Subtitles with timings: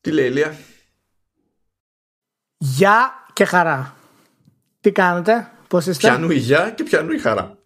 [0.00, 0.58] Τι λέει Ηλία.
[2.56, 3.94] Γεια και χαρά.
[4.80, 7.58] Τι κάνετε, πώς είστε; Πιανού η γεια και πιανού η χαρά.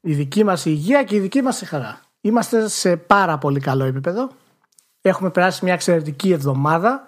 [0.00, 2.00] Η δική μας υγεία και η δική μας η χαρά.
[2.20, 4.30] Είμαστε σε πάρα πολύ καλό επίπεδο.
[5.00, 7.04] Έχουμε περάσει μια εξαιρετική εβδομάδα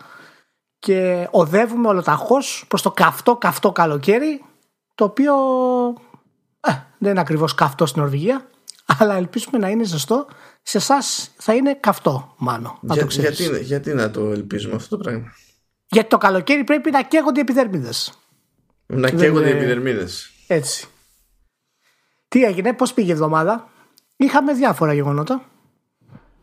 [0.78, 4.44] και οδεύουμε ολοταχώς προς το καυτό καυτό καλοκαίρι
[4.94, 5.34] το οποίο
[6.60, 8.46] ε, δεν είναι ακριβώς καυτό στην Νορβηγία
[8.98, 10.26] αλλά ελπίζουμε να είναι ζεστό.
[10.66, 12.78] Σε εσάς θα είναι καυτό, μάλλον.
[12.82, 13.38] Να Για- το ξέρεις.
[13.40, 15.32] γιατί, γιατί να το ελπίζουμε αυτό το πράγμα;
[15.86, 18.12] Γιατί το καλοκαίρι πρέπει να καίγονται οι επιδερμίδες.
[18.86, 20.30] Να Δεν καίγονται οι είναι- επιδερμίδες.
[20.46, 20.86] Έτσι.
[22.28, 23.68] Τι έγινε, πώς πήγε η εβδομάδα;
[24.16, 25.50] Είχαμε διάφορα γεγονότα.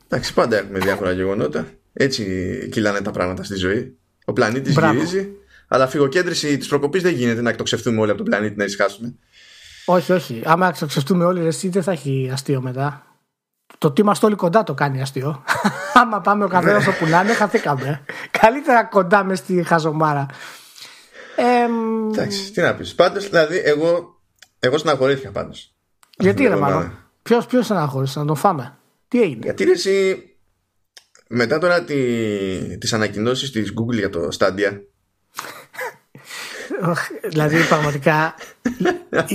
[0.08, 1.68] Εντάξει, πάντα έχουμε διάφορα γεγονότα.
[1.94, 2.24] Έτσι
[2.72, 3.98] κυλάνε τα πράγματα στη ζωή.
[4.26, 4.94] Ο πλανήτης Μπράβο.
[4.94, 5.30] γυρίζει.
[5.68, 9.16] Αλλά φυγοκέντρηση της προκοπής δεν γίνεται να εκτοξευτούμε όλοι από τον πλανήτη να ησυχάσουμε.
[9.86, 10.42] Όχι, όχι.
[10.46, 13.11] Άμα εξοξευτούμε όλοι, ρε, εσύ δεν θα έχει αστείο μετά.
[13.78, 15.44] Το ότι είμαστε όλοι κοντά το κάνει αστείο.
[15.94, 18.06] Άμα πάμε ο καθένας όπου να είναι, χαθήκαμε.
[18.42, 20.26] Καλύτερα κοντά μες στη χαζομάρα.
[21.36, 22.96] Εμ, Εντάξει, τι να πεις.
[22.96, 24.22] Πάντως, δηλαδή, εγώ,
[24.60, 25.76] εγώ στεναχωρήθηκα πάντως.
[26.18, 26.76] γιατί ρε την εβδομάδα.
[26.76, 26.98] μάλλον.
[27.24, 30.24] Ποιος ποιος αναχώρησε να τον φάμε; Τι έγινε; Γιατί ρε, εσύ,
[31.28, 34.80] μετά τώρα τι, τις ανακοινώσεις της Google για το Stadia
[37.30, 38.36] δηλαδή πραγματικά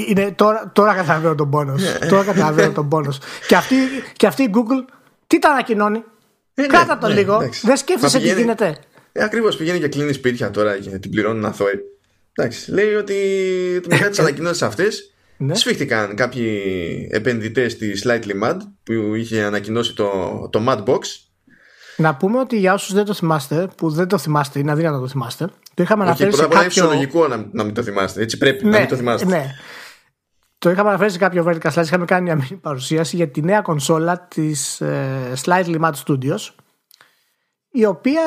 [0.08, 1.82] είναι, τώρα, τώρα καταλαβαίνω τον πόνος.
[2.08, 3.18] τώρα καταλαβαίνω τον πόνος.
[3.46, 3.74] και, αυτή,
[4.16, 4.92] και αυτή η Google
[5.26, 6.02] τι τα ανακοινώνει;
[6.54, 7.34] ναι, Κράτα το ναι, λίγο.
[7.34, 7.66] εντάξει.
[7.66, 8.76] Δεν σκέφτεσαι Μα τι πηγαίνει- γίνεται.
[9.12, 11.80] ε, Ακριβώς πηγαίνει και κλείνει σπίτια τώρα και την πληρώνουν αθώοι
[12.38, 13.14] Εντάξει, λέει ότι
[13.88, 15.54] μετά τις ανακοινώσεις αυτές Ναι.
[15.54, 16.62] σφίχτηκαν κάποιοι
[17.12, 20.10] επενδυτές της Slightly Mad που είχε ανακοινώσει το,
[20.52, 20.98] το Madbox
[21.96, 25.00] Να πούμε ότι για όσους δεν το θυμάστε, που δεν το θυμάστε, είναι αδύνατο να
[25.02, 25.44] το θυμάστε,
[25.74, 26.82] το είχαμε Όχι, αναφέρει πρώτα σε απ' όλα είναι κάποιο.
[26.82, 28.22] φυσιολογικό να, να μην το θυμάστε.
[28.22, 29.26] Έτσι πρέπει να μην το θυμάστε.
[29.26, 29.46] ναι.
[30.58, 31.84] Το είχαμε αναφέρει σε κάποιο Vertical Slice.
[31.84, 36.48] Είχαμε κάνει μια μini παρουσίαση για τη νέα κονσόλα της ε, Slightly Mad Studios,
[37.70, 38.22] η οποία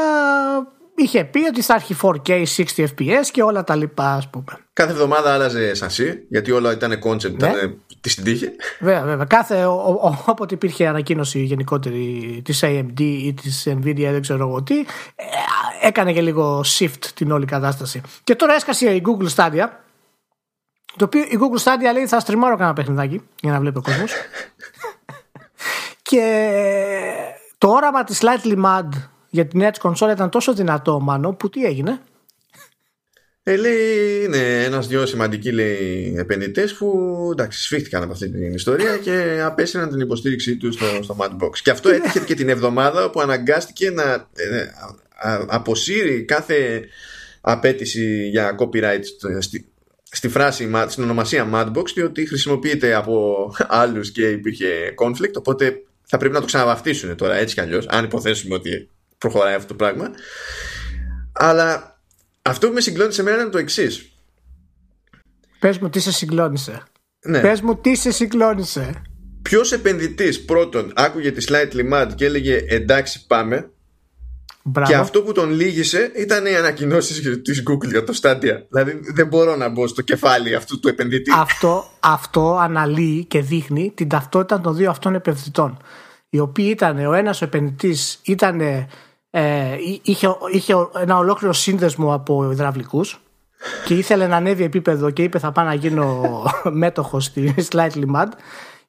[1.02, 4.46] είχε πει ότι θα έχει 4K 60 FPS και όλα τα λοιπά, ας πούμε.
[4.74, 7.48] Κάθε εβδομάδα άλλαζε σασί, γιατί όλα ήταν concept, Ναι.
[7.48, 8.50] ήταν της στην τύχη.
[8.80, 9.26] Βέβαια, βέβαια.
[9.26, 14.64] Κάθε, ο, ο- όποτε υπήρχε ανακοίνωση γενικότερη της AMD ή της Nvidia, δεν ξέρω εγώ
[14.64, 14.86] τι, ε,
[15.82, 18.02] έκανε και λίγο shift την όλη κατάσταση.
[18.24, 19.68] Και τώρα έσκασε η Google Stadia.
[20.96, 24.12] Το οποίο η Google Stadia λέει θα στριμάρω κανένα παιχνιδάκι για να βλέπει ο κόσμος.
[26.02, 26.52] και
[27.58, 28.90] το όραμα της Slightly Mad
[29.30, 32.00] για τη νέα της κονσόλα ήταν τόσο δυνατό, μάλλον, που τι έγινε;
[33.44, 39.42] Ε, λέει, είναι ένας-δυο σημαντικοί λέει, επενδυτές που εντάξει, σφίχτηκαν από αυτή την ιστορία και
[39.44, 41.58] απέσυραν την υποστήριξή τους στο, στο Madbox.
[41.64, 44.04] Και αυτό έτυχε και την εβδομάδα που αναγκάστηκε να
[44.36, 44.60] ε,
[45.20, 46.84] α- α- αποσύρει κάθε
[47.42, 49.66] απέτηση για copyright στο- στη,
[50.12, 53.36] στη φράση, ma- στην ονομασία Madbox διότι χρησιμοποιείται από
[53.68, 58.04] άλλους και υπήρχε conflict οπότε θα πρέπει να το ξαναβαφτίσουν τώρα έτσι κι αλλιώς αν
[58.06, 58.90] υποθέσουμε ότι
[59.20, 60.12] προχωράει αυτό το πράγμα
[61.32, 62.00] αλλά
[62.42, 64.12] αυτό που με συγκλώνησε εμένα είναι το εξής.
[65.60, 66.84] Πες μου τι σε συγκλώνησε.
[67.26, 67.42] Ναι.
[67.42, 69.02] Πες μου τι σε συγκλώνησε.
[69.42, 73.72] Ποιος επενδυτής πρώτον άκουγε τη Slightly Mad και έλεγε εντάξει πάμε.
[74.64, 74.90] Μπράβο.
[74.92, 78.64] Και αυτό που τον λύγησε ήταν οι ανακοινώσεις της Google για το Stadia.
[78.70, 81.32] Δηλαδή δεν μπορώ να μπω στο κεφάλι αυτού του επενδυτή.
[81.36, 85.78] αυτό, αυτό αναλύει και δείχνει την ταυτότητα των δύο αυτών επενδυτών.
[86.30, 88.62] Οι οποίοι ήταν, ο ένας ο επενδυτής ήταν,
[89.32, 93.22] ε, είχε, είχε ένα ολόκληρο σύνδεσμο από υδραυλικούς
[93.86, 96.24] και ήθελε να ανέβει επίπεδο και είπε θα πάω να γίνω
[96.64, 98.28] μέτοχος στη Slightly Mad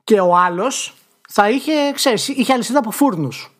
[0.04, 0.94] και ο άλλος
[1.28, 3.54] θα είχε, ξέρεις, είχε αλυσίδα από φούρνους.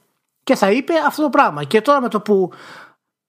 [0.45, 1.65] Και θα είπε αυτό το πράγμα.
[1.65, 2.53] Και τώρα με το που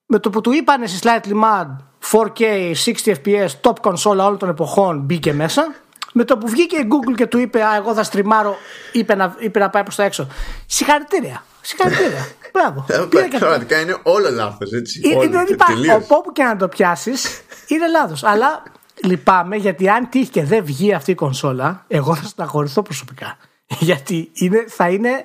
[0.06, 1.67] με το που του είπανε στη Slightly Mad
[2.11, 2.73] 4K
[3.03, 5.75] 60 FPS top console όλων των εποχών μπήκε μέσα.
[6.13, 8.56] Με το που βγήκε η Google και του είπε Α, εγώ θα στριμάρω
[8.91, 10.28] είπε να, είπε να πάει προς τα έξω.
[10.66, 11.44] Συγχαρητήρια.
[11.61, 13.38] Συγχαρητήρια μπράβο Ε, Πήρε και αυτό.
[13.38, 14.72] Πραγματικά είναι όλο λάθος.
[14.72, 14.81] Ε,
[15.16, 16.03] Όλο, δεν τε- υπά- τελείως.
[16.07, 18.23] όπου και να το πιάσεις, είναι λάθος.
[18.23, 18.63] Αλλά
[19.03, 23.38] λυπάμαι γιατί αν τύχει και δεν βγει αυτή η κονσόλα, εγώ θα στεναχωρηθώ προσωπικά.
[23.79, 25.23] Γιατί είναι, θα είναι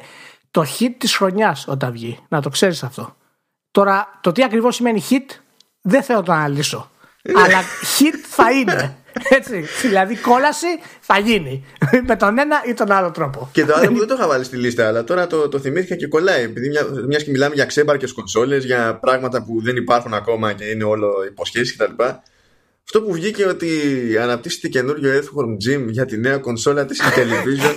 [0.51, 2.19] το hit της χρονιάς όταν βγει.
[2.29, 3.17] Να το ξέρεις αυτό.
[3.71, 5.35] Τώρα, το τι ακριβώς σημαίνει hit
[5.81, 6.91] δεν θέλω να το αναλύσω.
[7.45, 7.61] Αλλά
[7.99, 8.97] hit θα είναι.
[9.29, 9.65] Έτσι.
[9.83, 10.67] Δηλαδή, κόλαση
[11.01, 11.65] θα γίνει.
[12.07, 13.49] Με τον ένα ή τον άλλο τρόπο.
[13.53, 15.95] Και το άλλο που δεν το είχα βάλει στη λίστα, αλλά τώρα το, το θυμήθηκα
[15.95, 16.43] και κολλάει.
[16.43, 20.65] Επειδή μια μιας και μιλάμε για ξέμπαρκες κονσόλες, για πράγματα που δεν υπάρχουν ακόμα και
[20.65, 22.03] είναι όλο υποσχέσεις κτλ.
[22.85, 23.69] Αυτό που βγήκε ότι
[24.21, 27.75] αναπτύσσεται καινούριο Earthworm Jim για τη νέα κονσόλα της Intellivision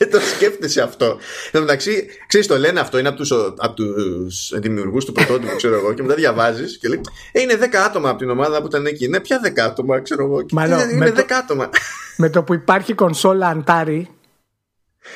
[0.00, 1.06] και το σκέφτεσαι αυτό.
[1.44, 5.56] Εν τω μεταξύ, ξέρεις, το λένε αυτό, είναι από τους από τους δημιουργούς του πρωτότυπου,
[5.56, 7.00] ξέρω εγώ, και μετά διαβάζεις και λέει
[7.32, 9.08] ε, Είναι 10 άτομα από την ομάδα που ήταν εκεί.
[9.08, 10.42] Ναι, ποια 10 άτομα, ξέρω εγώ.
[10.42, 11.70] Και, Μάλλον, «Ε, με είναι το- 10 άτομα.
[12.16, 14.02] Με το που υπάρχει κονσόλα Antari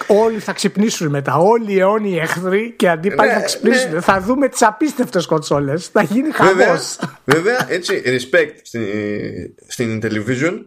[0.06, 1.36] Όλοι θα ξυπνήσουν μετά.
[1.36, 3.92] Όλοι οι αιώνιοι εχθροί και αντίπαλοι Ναι, θα ξυπνήσουν.
[3.92, 4.00] ναι.
[4.00, 5.86] Θα δούμε τις απίστευτες κονσόλες.
[5.86, 6.98] Θα γίνει Βέβαια, χαμός.
[7.24, 8.82] βέβαια, έτσι, respect στην,
[9.66, 10.58] στην television.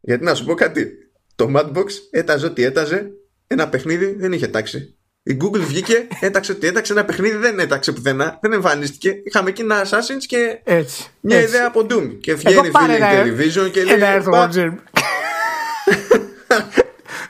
[0.00, 0.88] Γιατί να σου πω κάτι.
[1.36, 3.10] Το Madbox έταζε ό,τι έταζε.
[3.46, 4.94] Ένα παιχνίδι δεν είχε τάξει.
[5.22, 9.14] Η Google βγήκε, έταξε ότι έταξε ένα παιχνίδι, δεν έταξε πουθενά, δεν εμφανίστηκε.
[9.24, 11.06] Είχαμε εκεί ένα Assassin's και Έτσι.
[11.20, 11.48] μια έτσι.
[11.48, 12.16] ιδέα από Doom.
[12.20, 13.94] Και βγαίνει πάρε φίλη ένα- television και λέει.
[13.94, 14.72] Ένα έρθω «Μπα, εγώ, Jim.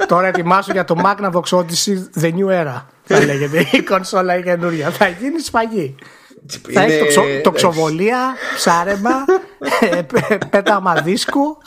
[0.06, 2.82] Τώρα ετοιμάσου για το Magnavox Odyssey The New Era.
[3.04, 4.90] Θα λέγεται η κονσόλα η καινούρια.
[4.90, 5.94] Θα γίνει σφαγή.
[6.72, 7.50] Θα είναι- έχει το, ξο, το εντάξει.
[7.54, 9.24] ξοβολία, ψάρεμα,
[9.80, 11.58] ε, πέ- πέταγμα δίσκου.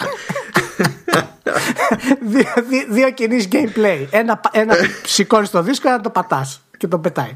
[2.22, 4.06] δύο, δύο, δύο κινείς gameplay.
[4.10, 4.76] Ένα, ένα
[5.06, 7.36] σηκώνεις το δίσκο, ένα το πατάς και το πετάει.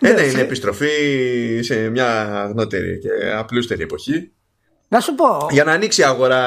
[0.00, 0.88] Ένα Ναι, είναι σε- επιστροφή
[1.62, 4.32] σε μια γνώτερη και απλούστερη εποχή.
[4.90, 5.46] Να σου πω.
[5.50, 6.44] Για να ανοίξει η αγορά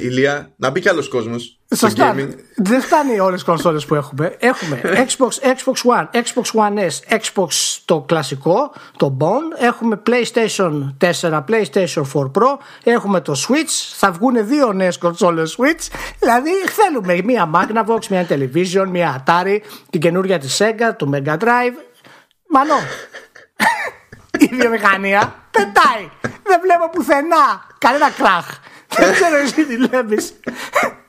[0.00, 2.14] ηλία, να μπει κι άλλος κόσμος στο Σωστά.
[2.14, 2.28] gaming.
[2.56, 4.36] Δεν φτάνει όλες τι κονσόλες που έχουμε.
[4.38, 7.48] Έχουμε Xbox, Xbox One, Xbox One S, Xbox
[7.84, 9.62] το κλασικό, το Bone.
[9.64, 12.56] Έχουμε PlayStation 4, PlayStation 4 Pro.
[12.84, 13.92] Έχουμε το Switch.
[13.96, 15.88] Θα βγουν δύο νέες κονσόλες Switch.
[16.18, 19.58] Δηλαδή θέλουμε μία Magnavox, μία Television, μία Atari,
[19.90, 21.74] την καινούρια της Sega, το Mega Drive.
[22.52, 22.74] Μανώ.
[24.40, 26.10] Η βιομηχανία πετάει.
[26.20, 28.58] Δεν βλέπω πουθενά κανένα κράχ.
[28.88, 30.32] Δεν ξέρω εσύ τι βλέπεις.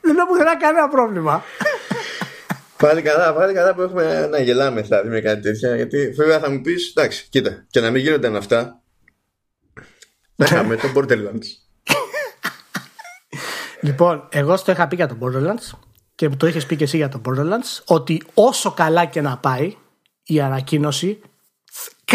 [0.00, 1.42] Δεν βλέπω πουθενά κανένα πρόβλημα.
[2.76, 5.76] Πάλι καλά, πάλι καλά που έχουμε να γελάμε δηλαδή με κάτι τέτοια.
[5.76, 8.80] Γιατί βέβαια θα μου πεις, εντάξει, κοίτα, και να μην γίνονταν αυτά.
[10.36, 11.46] Θα είχαμε το Borderlands.
[13.80, 15.78] Λοιπόν, εγώ στο είχα πει για το Borderlands
[16.14, 19.76] και το είχες πει και εσύ για το Borderlands ότι όσο καλά και να πάει
[20.22, 21.20] η ανακοίνωση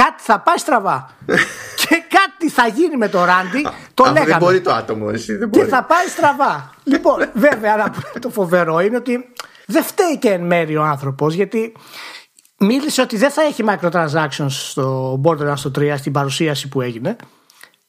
[0.01, 1.09] κάτι θα πάει στραβά.
[1.81, 3.61] και κάτι θα γίνει με το Ράντι.
[3.93, 4.45] Το Αφού δεν λέγαμε.
[4.45, 5.69] μπορεί το άτομο, εσύ δεν Και μπορεί.
[5.69, 6.69] θα πάει στραβά.
[6.91, 9.33] λοιπόν, βέβαια, να πούμε το φοβερό είναι ότι
[9.65, 11.75] δεν φταίει και εν μέρει ο άνθρωπος γιατί
[12.57, 17.15] μίλησε ότι δεν θα έχει microtransactions στο Borderlands το 3 στην παρουσίαση που έγινε.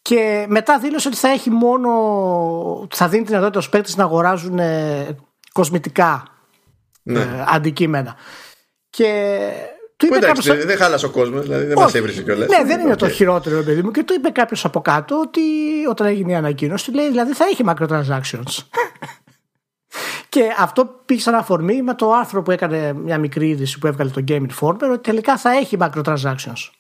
[0.03, 1.91] Και μετά δήλωσε ότι θα έχει μόνο.
[2.95, 5.07] θα δίνει την δυνατότητα στους παίκτες να αγοράζουν ε,
[5.53, 6.23] κοσμητικά
[7.03, 7.21] Ναι.
[7.21, 8.15] ε, αντικείμενα.
[8.91, 9.39] Και
[9.99, 11.97] του Που είπε εντάξει, κάποιος- δεν χάλασε ο κόσμος, δηλαδή δεν μας όχι.
[11.97, 12.49] έβρισε κιόλας.
[12.49, 13.91] Ναι, δεν είναι το χειρότερο, ρε παιδί μου.
[13.91, 15.41] Και του είπε κάποιος από κάτω ότι
[15.89, 18.63] όταν έγινε η ανακοίνωση, του λέει δηλαδή θα έχει macrotransactions.
[20.29, 24.11] και αυτό πήγε σαν αφορμή με το άρθρο που έκανε μια μικρή είδηση που έβγαλε
[24.11, 26.71] το Game Informer ότι τελικά θα έχει macrotransactions.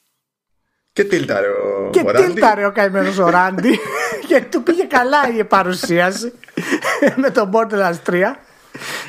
[0.93, 2.27] Και τίλταρε ο Και ο Ράντι.
[2.33, 3.79] τίλταρε ο καημένος ο Ράντι
[4.29, 6.33] και του πήγε καλά η παρουσίαση
[7.23, 8.15] με το Borderlands 3.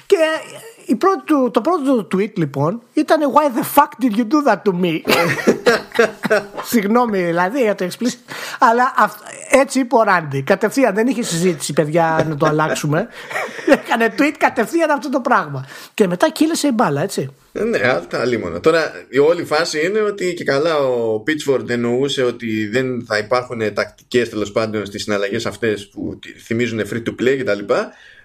[0.06, 0.18] Και
[0.90, 4.52] η πρώτη του, το πρώτο του tweet λοιπόν ήταν Why the fuck did you do
[4.52, 5.00] that to me?
[6.64, 8.34] Συγγνώμη δηλαδή για το explicit.
[8.60, 9.20] Αλλά αυ-
[9.52, 10.42] έτσι είπε ο Randy.
[10.42, 13.08] Κατευθείαν δεν είχε συζήτηση, παιδιά, να το αλλάξουμε.
[13.84, 15.66] Έκανε tweet κατευθείαν αυτό το πράγμα.
[15.94, 17.30] Και μετά κύλησε η μπάλα, έτσι.
[17.54, 18.60] Ε, Ναι, αυτά λίμωνα.
[18.60, 23.74] Τώρα η όλη φάση είναι ότι και καλά ο Pitchford εννοούσε ότι δεν θα υπάρχουν
[23.74, 27.74] τακτικές τέλος πάντων στις συναλλαγές αυτές που τη- θυμίζουν free to play κτλ.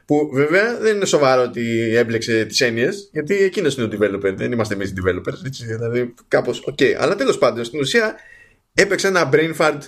[0.06, 4.52] Που βέβαια δεν είναι σοβαρό ότι έμπλεξε τις έννοιες, γιατί εκείνος είναι ο developer, δεν
[4.52, 5.44] είμαστε εμείς οι developers.
[5.46, 6.78] Έτσι, δηλαδή κάπως οκ.
[6.98, 8.14] Αλλά τέλος πάντων στην ουσία
[8.74, 9.78] έπαιξε ένα brain fart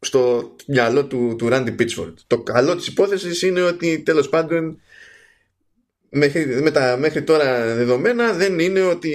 [0.00, 2.14] στο μυαλό του, του Randy Pitchford.
[2.26, 4.80] Το καλό της υπόθεσης είναι ότι τέλος πάντων
[6.14, 9.12] μέχρι, με τα μέχρι τώρα δεδομένα δεν είναι ότι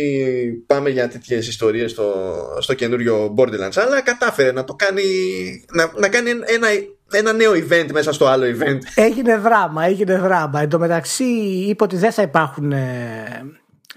[0.65, 2.13] πάμε για τέτοιες ιστορίες στο,
[2.59, 5.03] στο καινούριο Borderlands αλλά κατάφερε να το κάνει
[5.73, 6.67] να, να κάνει ένα,
[7.11, 10.61] ένα νέο event μέσα στο άλλο event Έγινε δράμα, έγινε δράμα.
[10.61, 11.23] Εν τω μεταξύ
[11.67, 13.45] είπε ότι δεν θα υπάρχουν ε,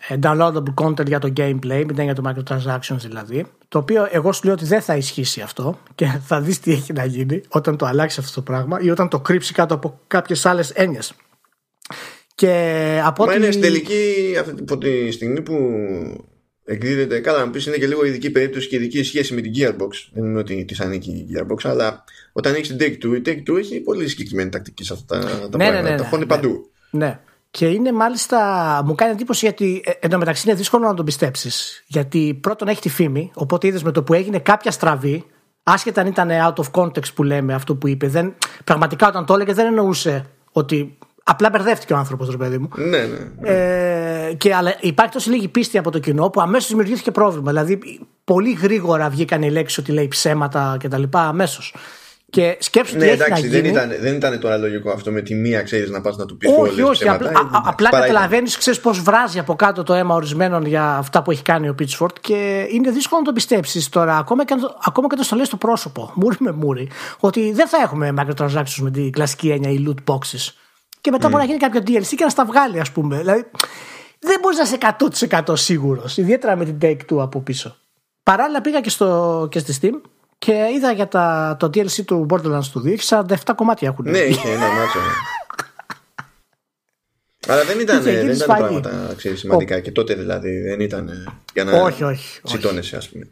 [0.09, 3.47] ε, downloadable content για το gameplay, μην για το microtransactions δηλαδή.
[3.69, 6.93] Το οποίο εγώ σου λέω ότι δεν θα ισχύσει αυτό και θα δεις τι έχει
[6.93, 10.47] να γίνει όταν το αλλάξει αυτό το πράγμα ή όταν το κρύψει κάτω από κάποιες
[10.47, 11.13] άλλες έννοιες.
[12.35, 15.55] Και από Μα ό,τι- είναι στην τελική αυτή, από τη στιγμή που
[16.71, 19.89] εκδίδεται καλά να πεις είναι και λίγο ειδική περίπτωση και ειδική σχέση με την Gearbox
[20.13, 23.81] δεν είναι ότι της ανήκει η Gearbox αλλά όταν έχεις την Take-Two η Take-Two έχει
[23.81, 26.29] πολύ συγκεκριμένη τακτική σε αυτά τα, τα Ναι, ναι, πράγματα ναι, τα ναι, χώνει ναι.
[26.29, 27.21] παντού Ναι.
[27.51, 28.39] Και είναι μάλιστα,
[28.87, 31.85] μου κάνει εντύπωση γιατί ε, εντωμεταξύ είναι δύσκολο να τον πιστέψεις.
[31.87, 35.27] Γιατί πρώτον έχει τη φήμη, οπότε είδες με το που έγινε κάποια στραβή,
[35.63, 38.35] άσχετα αν ήταν out of context που λέμε αυτό που είπε, δεν,
[38.65, 40.99] πραγματικά όταν το έλεγε δεν εννοούσε ότι.
[41.31, 42.69] Απλά μπερδεύτηκε ο άνθρωπος, ρε παιδί μου.
[42.77, 47.11] ναι ναι Ε, και, αλλά υπάρχει τόσο λίγη πίστη από το κοινό που αμέσως δημιουργήθηκε
[47.11, 47.51] πρόβλημα.
[47.51, 47.79] Δηλαδή,
[48.25, 51.03] πολύ γρήγορα βγήκαν οι λέξεις ότι λέει ψέματα κτλ.
[51.11, 51.75] Αμέσως.
[52.31, 53.69] Και σκέψου τι Ναι, έχει εντάξει, να δεν γίνει.
[53.69, 56.51] ήταν, δεν ήταν τώρα λογικό αυτό με τη μία ξέρεις να πας να του πεις
[56.59, 57.09] Όχι, όχι.
[57.09, 61.23] Απλά, α- α- απλά καταλαβαίνεις, ξέρεις πώς βράζει από κάτω το αίμα ορισμένων για αυτά
[61.23, 64.61] που έχει κάνει ο Pitchford και είναι δύσκολο να το πιστέψεις τώρα, ακόμα και, αν
[64.61, 66.89] το- ακόμα και το στο λέει στο πρόσωπο, μούρι με μούρι,
[67.21, 70.49] ότι δεν θα έχουμε microtransactions με την κλασική έννοια οι loot boxes.
[71.01, 73.17] Και μετά μπορεί να γίνει κάποιο DLC και να στα βγάλει, ας πούμε.
[73.19, 73.45] Δηλαδή,
[74.19, 74.79] δεν μπορείς να είσαι
[75.43, 76.17] 100% σίγουρος.
[76.17, 77.77] Ιδιαίτερα με την Take Two από πίσω.
[78.23, 80.01] Παράλληλα πήγα και, στο, και στη Steam
[80.39, 82.87] και είδα για τα, το DLC του Borderlands του 2.
[82.93, 84.11] Έχει 47 κομμάτια έχουν.
[84.11, 84.99] Ναι, είχε ένα μάτσο.
[84.99, 85.13] ναι.
[87.47, 88.61] Αλλά δεν ήταν, Είχε γίνει δεν ήταν σφαγή.
[88.61, 90.61] πράγματα ξέρεις, σημαντικά και τότε δηλαδή.
[90.61, 92.41] Δεν ήταν ε, για να Όχι, όχι, όχι.
[92.45, 93.31] τσιτώνεσαι, ας πούμε.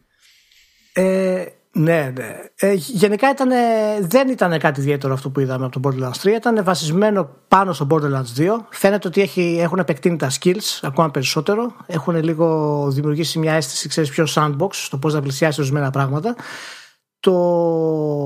[0.92, 1.44] Ε,
[1.78, 2.40] ναι, ναι.
[2.56, 3.48] Ε, γενικά ήταν,
[4.00, 6.26] δεν ήταν κάτι ιδιαίτερο αυτό που είδαμε από το Borderlands 3.
[6.26, 8.56] Ήταν βασισμένο πάνω στο Borderlands 2.
[8.70, 11.72] Φαίνεται ότι έχει, έχουν επεκτείνει τα skills ακόμα περισσότερο.
[11.86, 16.36] Έχουν λίγο δημιουργήσει μια αίσθηση, ξέρεις, πιο sandbox στο πώς να πλησιάσει ορισμένα πράγματα.
[17.20, 17.32] Το,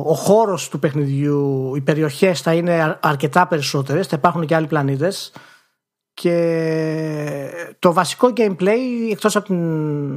[0.06, 4.06] ο χώρος του παιχνιδιού, οι περιοχές θα είναι αρ- αρκετά περισσότερες.
[4.06, 5.32] Θα υπάρχουν και άλλοι πλανήτες.
[6.14, 10.12] Και το βασικό gameplay, εκτός από, την,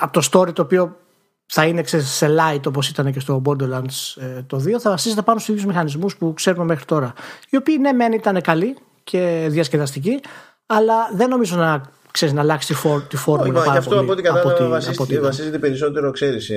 [0.00, 0.96] από το story το οποίο
[1.46, 5.22] θα είναι ξέρεις, σε light όπως ήταν και στο Borderlands ε, το 2 θα βασίζεται
[5.22, 7.12] πάνω στους ίδιους μηχανισμούς που ξέρουμε μέχρι τώρα.
[7.50, 10.20] Οι οποίοι ναι μεν ήταν καλοί και διασκεδαστικοί
[10.66, 13.78] αλλά δεν νομίζω να, ξέρεις, να αλλάξει τη, φόρ, τη Όχι, φόρμουλα μα γι' πάρα
[13.78, 15.24] αυτό πολύ από ό,τι από κατάλαβα ό,τι- βασίζεται, από ό,τι ήταν.
[15.24, 16.56] βασίζεται περισσότερο, ξέρεις, σε,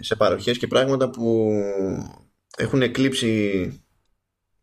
[0.00, 1.50] σε παροχές και πράγματα που
[2.56, 3.72] έχουν εκλείψει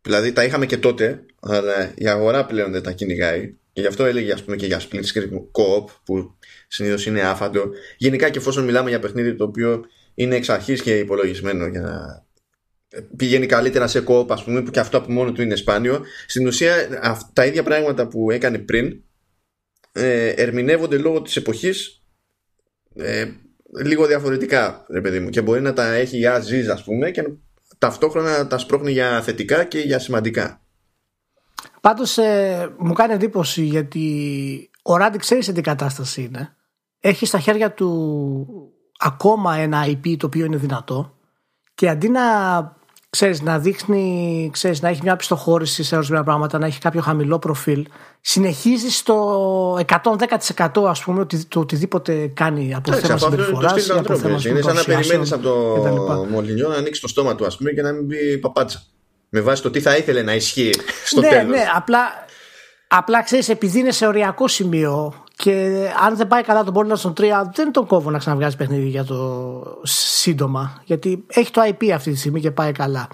[0.02, 3.56] δηλαδή τα είχαμε και τότε αλλά η αγορά πλέον δεν τα κυνηγάει.
[3.72, 6.36] Και γι' αυτό έλεγε ας πούμε και για split screen co-op που
[6.68, 9.84] συνήθως είναι άφαντο γενικά και εφόσον μιλάμε για παιχνίδι το οποίο
[10.14, 12.26] είναι εξ αρχής και υπολογισμένο για να
[13.16, 16.46] πηγαίνει καλύτερα σε co-op ας πούμε που και αυτό από μόνο του είναι σπάνιο στην
[16.46, 19.02] ουσία αυ- τα ίδια πράγματα που έκανε πριν
[19.92, 22.02] ε, ερμηνεύονται λόγω της εποχής
[22.94, 23.26] ε,
[23.84, 27.24] λίγο διαφορετικά ρε παιδί μου και μπορεί να τα έχει για ζίζ ας πούμε και
[27.78, 30.62] ταυτόχρονα τα σπρώχνει για θετικά και για σημαντικά
[31.80, 36.56] Πάντως ε, μου κάνει εντύπωση γιατί ο Ράντι ξέρει σε τι κατάσταση είναι.
[37.00, 38.48] Έχει στα χέρια του
[38.98, 41.12] ακόμα ένα IP το οποίο είναι δυνατό
[41.74, 42.22] και αντί να
[43.10, 47.38] ξέρεις, να δείχνει, ξέρεις, να έχει μια πιστοχώρηση σε ορισμένα πράγματα, να έχει κάποιο χαμηλό
[47.38, 47.86] προφίλ,
[48.20, 49.78] συνεχίζει στο
[50.58, 53.82] 110% ας πούμε ότι, το οτιδήποτε κάνει από Εντάξει, θέμα από αυτό είναι το συμπεριφοράς
[53.82, 54.48] στυλ ή από θέμα ανθρώπου.
[54.48, 55.94] Είναι σαν να περιμένεις από κτλ.
[55.94, 58.82] το Μολυνιό να ανοίξει το στόμα του, ας πούμε, και να μην πει παπάτσα.
[59.28, 60.70] Με βάση το τι θα ήθελε να ισχύει
[61.04, 61.50] στο ναι, τέλος.
[61.50, 62.00] ναι, απλά,
[62.88, 67.42] απλά ξέρεις, επειδή είναι σε οριακό σημείο και αν δεν πάει καλά τον Borderlands 3,
[67.54, 70.82] δεν τον κόβω να ξαναβγάζει παιχνίδι για το σύντομα.
[70.84, 73.08] Γιατί έχει το IP αυτή τη στιγμή και πάει καλά.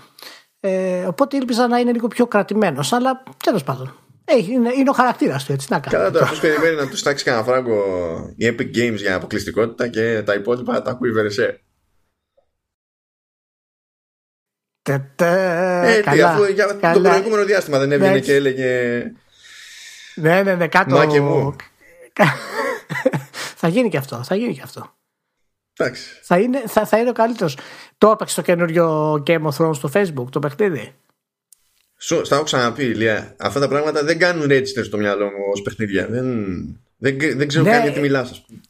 [0.60, 2.92] Ε, οπότε ήλπιζα να είναι λίγο πιο κρατημένος.
[2.92, 3.94] Αλλά τέλος πάντων.
[4.24, 5.66] Έχει, είναι, είναι ο χαρακτήρας του έτσι.
[5.70, 5.96] Να κάνει.
[5.96, 7.82] Καλά, τώρα αυτός περιμένει να τους τάξει κανένα φράγκο
[8.36, 11.60] η Epic Games για αποκλειστικότητα και τα υπόλοιπα τα ακούει η Βερεσέ.
[14.82, 17.10] Τε, τε, Ε, τι, καλά, αφού για το καλά.
[17.10, 18.30] προηγούμενο διάστημα δεν έβγαινε Εντάξει.
[18.30, 19.02] και έλεγε.
[20.14, 20.96] Ναι, ναι, ναι, κάτω.
[20.96, 21.56] Μα και μου.
[23.60, 24.24] θα γίνει και αυτό.
[24.24, 24.94] Θα γίνει και αυτό.
[25.76, 26.02] Εντάξει.
[26.22, 27.56] Θα είναι, θα, θα είναι ο καλύτερος.
[27.98, 30.94] Το έπαιξε το καινούριο Game of Thrones στο Facebook, το παιχνίδι.
[31.98, 33.34] Σου, στα έχω ξαναπεί, Ηλία.
[33.38, 36.06] Αυτά τα πράγματα δεν κάνουν register στο μυαλό μου ως παιχνίδια.
[36.06, 36.26] Δεν,
[36.96, 37.70] δεν, δεν ξέρω Ναι.
[37.70, 38.60] καν γιατί μιλάς, ας πούμε.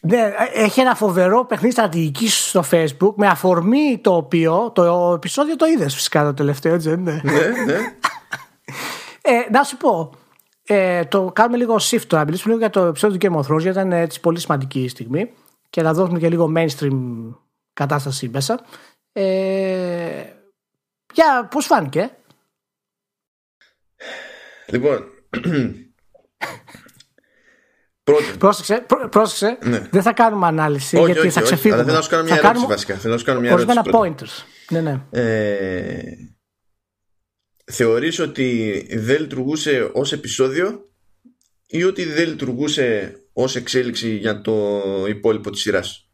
[0.00, 5.66] Ναι, έχει ένα φοβερό παιχνίδι στρατηγικής στο Facebook με αφορμή το οποίο το επεισόδιο το
[5.66, 7.78] είδες φυσικά το τελευταίο, έτσι δεν είναι; ναι, ναι.
[9.22, 10.12] Ε, να σου πω,
[10.66, 12.24] ε, το κάνουμε λίγο shift τώρα.
[12.24, 15.32] Μιλήσουμε λίγο για το επεισόδιο του Game of Thrones, γιατί ήταν έτσι πολύ σημαντική στιγμή
[15.70, 17.00] και να δώσουμε και λίγο mainstream
[17.72, 18.60] κατάσταση μέσα.
[19.12, 20.24] Ε,
[21.14, 22.10] για πώς φάνηκε;
[24.66, 25.04] Λοιπόν.
[28.04, 29.78] Πρώτον, Πρόσεξε, πρό- πρόσεξε Ναι.
[29.90, 31.74] δεν θα κάνουμε ανάλυση όχι, γιατί όχι, θα όχι, ξεφύγουμε.
[31.74, 32.94] αλλά θέλω να σου κάνω μια Θα ερώτηση κάνουμε βασικά.
[32.96, 34.14] Θέλω να σου κάνω μια Ορισμένα ερώτηση.
[34.26, 34.42] πρώτα.
[34.42, 34.44] pointers.
[34.70, 35.00] Ναι, ναι.
[35.10, 36.00] Ε,
[37.72, 40.90] θεωρείς ότι δεν λειτουργούσε ως επεισόδιο
[41.66, 46.10] ή ότι δεν λειτουργούσε ως εξέλιξη για το υπόλοιπο της σειράς;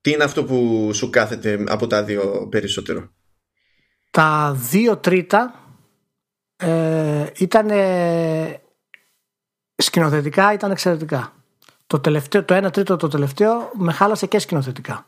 [0.00, 3.14] Τι είναι αυτό που σου κάθεται από τα δύο περισσότερο;
[4.10, 5.60] Τα δύο τρίτα
[6.56, 7.70] ε, ήταν
[9.76, 11.30] σκηνοθετικά ήταν εξαιρετικά.
[11.86, 15.06] Το, τελευταίο, το ένα τρίτο το τελευταίο με χάλασε και σκηνοθετικά.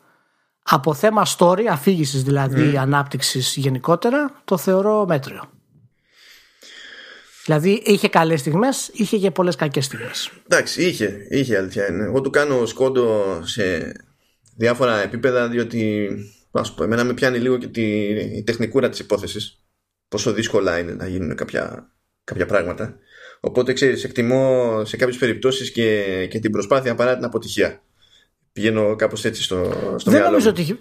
[0.71, 5.51] Από θέμα story, αφήγησης δηλαδή ανάπτυξης γενικότερα, το θεωρώ μέτριο.
[7.45, 10.31] Δηλαδή είχε καλές στιγμές, είχε και πολλές κακές στιγμές.
[10.49, 12.05] Εντάξει, είχε, είχε αλήθεια είναι.
[12.05, 13.93] Εγώ του κάνω σκόντο σε
[14.57, 16.09] διάφορα επίπεδα διότι
[16.51, 19.63] ας πω, εμένα με πιάνει λίγο και τη, η τεχνικούρα της υπόθεσης
[20.09, 21.93] πόσο δύσκολα είναι να γίνουν κάποια,
[22.25, 22.97] κάποια πράγματα
[23.41, 27.83] οπότε ξέρεις εκτιμώ σε κάποιες περιπτώσεις και, και την προσπάθεια παρά την αποτυχία
[28.59, 29.65] πηγαίνω κάπως έτσι στο,
[29.97, 30.55] στο Δεν μυαλό νομίζω μου.
[30.59, 30.79] ότι.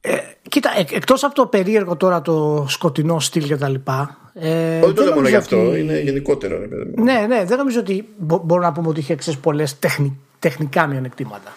[0.00, 0.16] Ε,
[0.48, 4.30] κοίτα, εκ- εκτός από το περίεργο τώρα το σκοτεινό στυλ και τα λοιπά.
[4.34, 6.58] Ε, Όχι το δεν λέω μόνο γι' νομίζω αυτό, ότι- είναι γενικότερο.
[6.60, 7.04] ρε παιδί μου.
[7.04, 10.86] Ναι, ναι, δεν νομίζω ότι μπο- μπορούμε να πούμε ότι είχε ξέρεις, πολλές τεχνη, τεχνικά
[10.86, 11.56] μειονεκτήματα.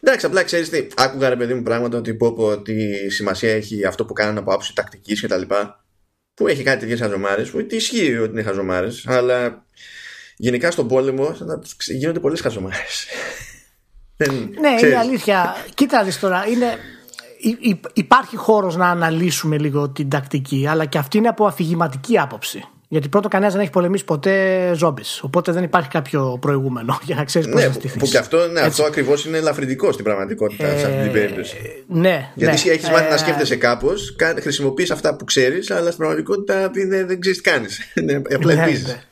[0.00, 0.86] Εντάξει, απλά ξέρεις τι.
[0.96, 4.50] Άκουγα ρε παιδί μου πράγματα ότι πω, πω ότι σημασία έχει αυτό που κάνανε από
[4.50, 5.42] άποψη τακτικής κτλ.
[6.34, 7.50] Που έχει κάτι τέτοιες χαζομάρες.
[7.50, 9.04] Που τι ισχύει ότι είναι χαζομάρες.
[9.06, 9.64] Αλλά
[10.36, 11.36] γενικά στον πόλεμο
[11.86, 13.06] γίνονται πολλές χαζομάρες.
[14.60, 15.56] Ναι, είναι αλήθεια.
[15.74, 16.66] Κοίτα δεις τώρα, είναι,
[17.92, 22.68] υπάρχει χώρος να αναλύσουμε λίγο την τακτική, αλλά και αυτή είναι από αφηγηματική άποψη.
[22.88, 25.20] Γιατί πρώτο κανένας δεν έχει πολεμήσει ποτέ ζόμπις.
[25.22, 28.84] Οπότε δεν υπάρχει κάποιο προηγούμενο για να ξέρεις πώς ναι, Που και αυτό, ναι, αυτό
[28.84, 31.56] ακριβώς είναι ελαφρυντικό στην πραγματικότητα ε, σε αυτή την περίπτωση.
[31.86, 32.30] Ναι.
[32.34, 36.70] Γιατί ναι, έχεις μάθει ε, να σκέφτεσαι κάπως, χρησιμοποιείς αυτά που ξέρεις, αλλά στην πραγματικότητα
[36.70, 37.80] δεν, δεν ξέρεις τι κάνεις.
[38.34, 39.02] Απλά ναι, ναι.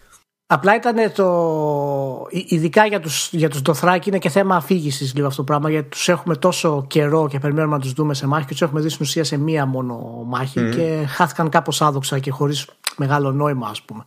[0.53, 2.29] Απλά ήταν το.
[2.31, 5.71] ειδικά για του για τους Ντοθράκη είναι και θέμα αφήγησης λίγο αυτό το πράγμα.
[5.71, 8.81] Γιατί τους έχουμε τόσο καιρό και περιμένουμε να τους δούμε σε μάχη και τους έχουμε
[8.81, 12.67] δει στην ουσία σε μία μόνο μάχη και χάθηκαν κάπως άδοξα και χωρίς
[12.97, 14.05] μεγάλο νόημα, ας πούμε.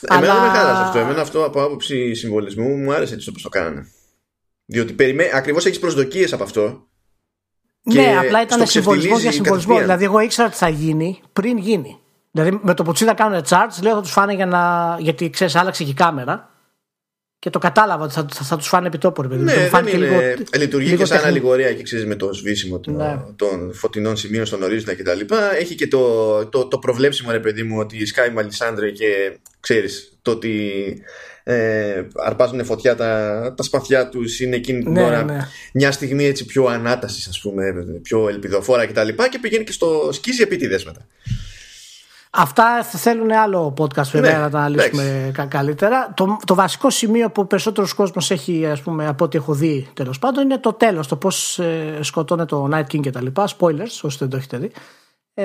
[0.00, 0.40] Εμένα Αλλά...
[0.40, 0.98] δεν με χάλασε αυτό.
[0.98, 3.86] Εμένα αυτό από άποψη συμβολισμού μου άρεσε έτσι όπως το κάνανε.
[4.64, 5.30] Διότι περιμέ...
[5.34, 6.86] ακριβώς έχεις προσδοκίες από αυτό.
[7.82, 9.78] Ναι, απλά ήταν συμβολισμός για συμβολισμό.
[9.78, 11.98] Δηλαδή, εγώ ήξερα τι θα γίνει πριν γίνει.
[12.30, 14.96] Δηλαδή με το που τους είδα κάνουν charts, λέω θα τους φάνε για να.
[15.00, 16.50] Γιατί ξέρεις, άλλαξε και η κάμερα.
[17.38, 19.22] Και το κατάλαβα ότι θα, θα, θα τους φάνε επιτόπου.
[19.22, 20.20] Ναι, δεν είναι, λίγο,
[20.56, 23.18] λειτουργεί λίγο και σαν αλληγορία και ξέρεις με το σβήσιμο των, ναι.
[23.36, 25.20] των φωτεινών σημείων στον ορίζοντα κτλ.
[25.58, 30.18] Έχει και το, το, το προβλέψιμο ρε παιδί μου ότι η Sky Μαλισάνδρε και ξέρεις
[30.22, 30.72] το ότι
[31.42, 35.38] ε, αρπάζουν φωτιά τα, τα σπαθιά τους είναι εκείνη την ναι, ώρα ναι.
[35.72, 37.72] μια στιγμή έτσι πιο ανάτασης, ας πούμε,
[38.02, 39.08] πιο ελπιδοφόρα κτλ.
[39.08, 41.06] Και, και πηγαίνει και στο σκίζει επίτηδες μετά.
[42.32, 46.12] Αυτά θέλουν άλλο podcast βέβαια ναι, να τα αναλύσουμε καλύτερα.
[46.16, 50.18] Το, το βασικό σημείο που περισσότερος κόσμος έχει, ας πούμε, από ό,τι έχω δει τέλος
[50.18, 51.08] πάντων, είναι το τέλος.
[51.08, 53.26] Το πώς ε, σκοτώνεται το Night King κτλ.
[53.34, 54.70] Spoilers, όσοι δεν το έχετε δει.
[55.34, 55.44] Ε,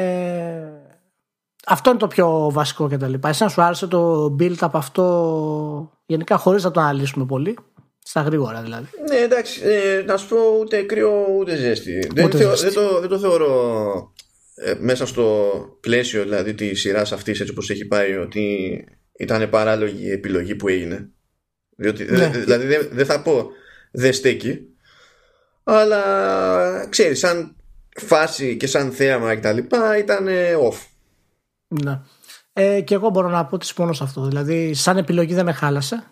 [1.66, 3.14] αυτό είναι το πιο βασικό κτλ.
[3.26, 7.58] Εσένα σου άρεσε το build από αυτό γενικά χωρίς να το αναλύσουμε πολύ;
[8.04, 8.88] Στα γρήγορα δηλαδή.
[9.10, 9.62] Ναι, εντάξει.
[9.64, 12.08] Ε, να σου πω ούτε κρύο ούτε ζέστη.
[12.24, 12.66] Ούτε δεν, ζέστη.
[12.66, 14.14] δεν, το, δεν το θεωρώ
[14.56, 18.84] ε, μέσα στο πλαίσιο δηλαδή της σειράς αυτής έτσι όπως έχει πάει ότι
[19.18, 21.10] ήταν παράλογη η επιλογή που έγινε.
[21.78, 22.28] Διότι, ναι.
[22.28, 23.50] δηλαδή δεν δε θα πω
[23.92, 24.60] δεν στέκει.
[25.64, 27.56] Αλλά ξέρεις σαν
[27.98, 30.28] φάση και σαν θέαμα και τα λοιπά ήταν
[30.70, 30.78] off.
[31.68, 32.02] Ναι.
[32.54, 34.26] Ε, και εγώ μπορώ να πω ότι συμφωνώ σε αυτό.
[34.28, 36.04] Δηλαδή σαν επιλογή δεν με χάλασε.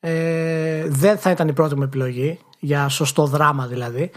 [0.00, 4.10] Ε, δεν θα ήταν η πρώτη μου επιλογή για σωστό δράμα δηλαδή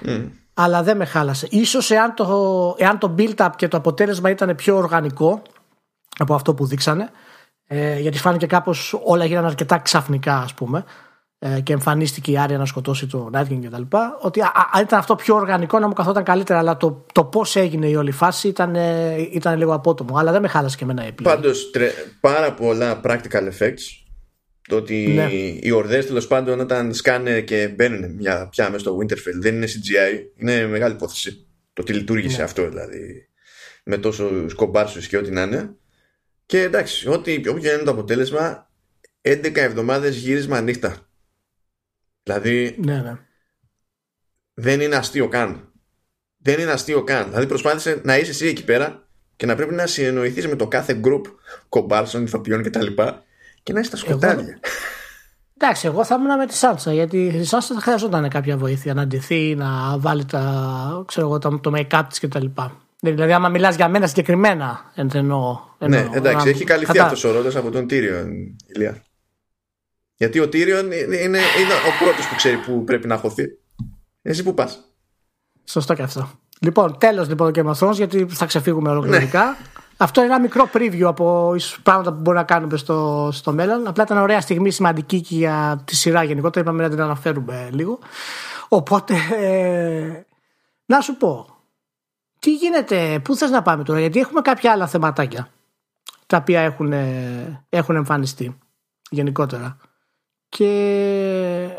[0.60, 1.48] αλλά δεν με χάλασε.
[1.50, 5.42] Ίσως εάν το, εάν το build-up και το αποτέλεσμα ήταν πιο οργανικό
[6.18, 7.10] από αυτό που δείξανε,
[7.68, 10.84] ε, γιατί φάνηκε κάπως όλα γίνανε αρκετά ξαφνικά ας πούμε
[11.40, 13.98] ε, και εμφανίστηκε η Άρια να σκοτώσει το Night King κτλ.
[14.22, 14.42] Ότι
[14.72, 17.96] αν ήταν αυτό πιο οργανικό να μου καθόταν καλύτερα, αλλά το, το πώς έγινε η
[17.96, 20.18] όλη φάση ήταν, ε, ήταν λίγο απότομο.
[20.18, 21.36] Αλλά δεν με χάλασε και εμένα η επιλογή.
[21.36, 21.72] Πάντως
[22.20, 24.07] πάρα πολλά practical effects
[24.68, 25.30] το ότι ναι.
[25.62, 29.68] οι ορδές τέλος πάντων όταν σκάνε και μπαίνουν μια, πια μέσα στο Winterfell δεν είναι
[29.68, 31.48] CGI, είναι μεγάλη υπόθεση.
[31.74, 32.44] Το ότι λειτουργήσε ναι.
[32.44, 33.28] αυτό δηλαδή
[33.84, 35.76] με τόσο κομπάρσου και ό,τι να είναι.
[36.46, 38.72] Και εντάξει, ό,τι όποιο είναι το αποτέλεσμα,
[39.22, 41.10] 11 εβδομάδες γύρισμα νύχτα.
[42.24, 42.76] Δηλαδή.
[42.80, 43.18] Ναι, ναι.
[44.54, 45.72] Δεν είναι αστείο καν.
[46.38, 47.26] Δεν είναι αστείο καν.
[47.26, 51.00] Δηλαδή προσπάθησε να είσαι εσύ εκεί πέρα και να πρέπει να συνεννοηθείς με το κάθε
[51.04, 51.22] group
[51.70, 52.88] κομπάρσων, ηθοποιών κτλ
[53.68, 54.60] και να είσαι στα σκοτάδια.
[55.58, 59.08] Εντάξει, εγώ θα ήμουν με τη Σάντσα γιατί η Σάντσα θα χρειαζόταν κάποια βοήθεια να
[59.08, 62.46] ντυθεί, να βάλει τα, ξέρω εγώ, το, το make-up της κτλ.
[63.00, 65.60] Δηλαδή, άμα μιλάς για μένα συγκεκριμένα, εννοώ.
[65.78, 66.50] Ναι, εντάξει, να...
[66.50, 69.04] έχει καλυφθεί αυτός ο ρόλος από τον Τύριον, Ηλία.
[70.16, 71.40] Γιατί ο Τύριον είναι, είναι,
[71.88, 73.46] ο πρώτος που ξέρει που πρέπει να χωθεί.
[74.22, 74.80] Εσύ που πας.
[75.64, 76.30] Σωστό και αυτό.
[76.60, 79.46] Λοιπόν, τέλος λοιπόν το Game of Thrones, γιατί θα ξεφύγουμε ολοκληρωτικά.
[79.46, 79.56] Ναι.
[79.98, 83.88] Αυτό είναι ένα μικρό preview από πράγματα που μπορούμε να κάνουμε στο, στο μέλλον.
[83.88, 86.66] Απλά ήταν ωραία στιγμή σημαντική και για τη σειρά γενικότερα.
[86.66, 88.00] Είπαμε να την αναφέρουμε λίγο.
[88.68, 90.26] Οπότε, ε,
[90.86, 91.46] να σου πω,
[92.40, 95.50] τι γίνεται, πού θες να πάμε τώρα, γιατί έχουμε κάποια άλλα θεματάκια
[96.26, 96.94] τα οποία έχουν,
[97.70, 98.58] έχουν εμφανιστεί
[99.10, 99.78] γενικότερα.
[100.50, 101.70] Και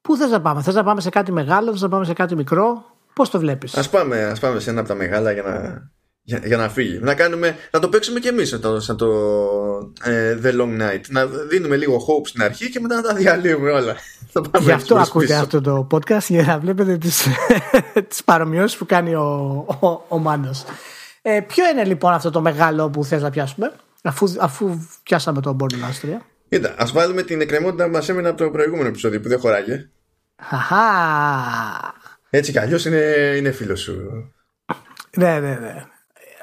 [0.00, 2.36] πού θες να πάμε, θες να πάμε σε κάτι μεγάλο, θες να πάμε σε κάτι
[2.36, 5.90] μικρό, πώς το βλέπεις; Ας πάμε, ας πάμε σε ένα από τα μεγάλα για να
[6.30, 6.98] για, για να φύγει.
[7.02, 9.06] Να, κάνουμε, να το παίξουμε κι εμείς σαν το, σαν το
[10.04, 11.00] ε, The Long Night.
[11.08, 13.96] Να δίνουμε λίγο hope στην αρχή και μετά να τα διαλύουμε όλα.
[14.60, 17.26] Γι' αυτό ακούτε αυτό το podcast για να βλέπετε τις,
[18.08, 20.64] τις παρομοιώσεις που κάνει ο, ο, ο Μάνος.
[21.22, 25.56] Ε, ποιο είναι λοιπόν αυτό το μεγάλο που θες να πιάσουμε αφού, αφού πιάσαμε το
[25.60, 26.18] Born Astria.
[26.48, 29.88] Κοίτα, ας βάλουμε την εκκρεμότητα που μας έμεινε από το προηγούμενο επεισόδιο που δεν χωράγε.
[30.50, 30.84] Αχα.
[32.30, 33.94] Έτσι κι αλλιώς είναι, είναι φίλος σου.
[35.16, 35.84] Ναι, ναι, ναι.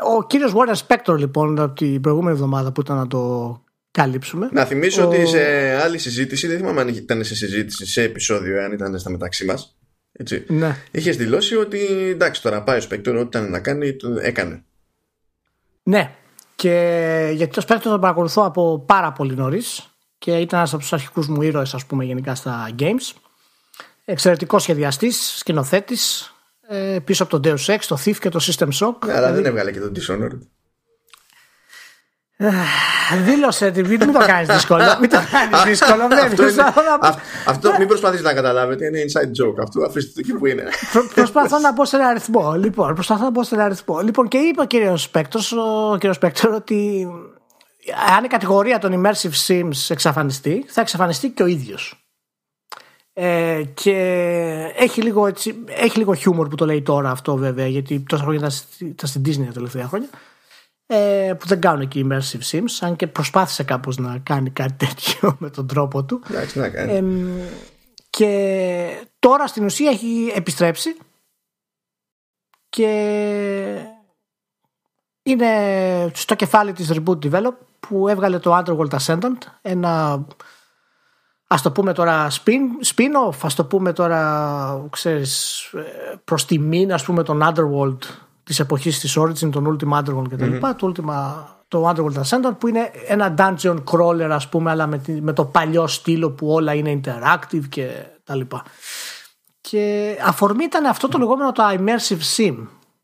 [0.01, 4.49] Ο κύριος Warren Spector λοιπόν από την προηγούμενη εβδομάδα που ήταν να το καλύψουμε.
[4.51, 5.07] Να θυμίσω ο...
[5.07, 5.41] ότι σε
[5.83, 9.77] άλλη συζήτηση, δεν θυμάμαι αν ήταν σε συζήτηση, σε επεισόδιο, αν ήταν στα μεταξύ μας.
[10.11, 10.45] Έτσι.
[10.47, 10.75] Ναι.
[10.91, 11.79] Είχες δηλώσει ότι
[12.09, 14.63] εντάξει τώρα πάει ο Spector, ό,τι ήταν να κάνει, το έκανε.
[15.83, 16.11] Ναι.
[16.55, 19.89] Και γιατί το Spector τον παρακολουθώ από πάρα πολύ νωρίς.
[20.17, 23.13] και ήταν ένας από τους αρχικούς μου ήρωες ας πούμε γενικά στα games.
[24.05, 26.36] Εξαιρετικός σχεδιαστής, σκηνοθέτης, ε,
[27.03, 29.05] πίσω από τον Deus Ex, το Thief και το System Shock.
[29.05, 30.39] Ναι, αλλά δεν έβγαλε και τον Dishonored.
[33.23, 34.83] Δήλωσε την μην το κάνεις δύσκολο.
[34.99, 36.03] Μην το κάνεις δύσκολο.
[36.03, 36.63] αυτό, είναι,
[37.45, 38.85] αυτό μην προσπαθείς να καταλάβετε.
[38.85, 39.61] Είναι inside joke.
[39.61, 40.63] Αυτό αφήστε το εκεί που είναι.
[41.15, 42.53] προσπαθώ να μπω σε ένα αριθμό.
[42.55, 43.99] Λοιπόν, προσπαθώ να μπω σε ένα αριθμό.
[43.99, 45.41] Λοιπόν, και είπε ο κύριος Σπέκτρο
[45.91, 47.07] ο κύριος Σπέκτρο ότι
[48.17, 52.06] αν η κατηγορία των immersive sims εξαφανιστεί, θα εξαφανιστεί και ο ίδιος.
[53.19, 53.93] Ε, και
[54.75, 58.51] έχει λίγο, έτσι, έχει λίγο χιούμορ που το λέει τώρα αυτό βέβαια γιατί τόσα χρόνια
[58.79, 60.09] ήταν στην Disney τα τελευταία χρόνια
[60.85, 65.35] ε, που δεν κάνουν εκεί immersive sims αν και προσπάθησε κάπως να κάνει κάτι τέτοιο
[65.39, 66.21] με τον τρόπο του.
[66.73, 67.03] Ε,
[68.09, 70.97] και τώρα στην ουσία έχει επιστρέψει
[72.69, 72.89] και
[75.23, 80.25] είναι στο κεφάλι της Reboot Develop που έβγαλε το Underworld Ascendant ένα
[81.47, 85.63] ας το πούμε τώρα spin, spin-off ας το πούμε τώρα ξέρεις
[86.23, 87.97] προς τιμήν ας πούμε τον Underworld
[88.47, 90.43] της εποχής της Origin, των Ultima Underground κτλ.
[90.43, 90.75] Mm-hmm.
[90.77, 95.33] Το, Ultima, το Underworld Ascendant που είναι ένα dungeon crawler, ας πούμε, αλλά με, με
[95.33, 97.89] το παλιό στήλο που όλα είναι interactive και
[98.23, 98.63] τα λοιπά.
[99.61, 102.55] Και αφορμή ήταν αυτό το λεγόμενο το immersive sim,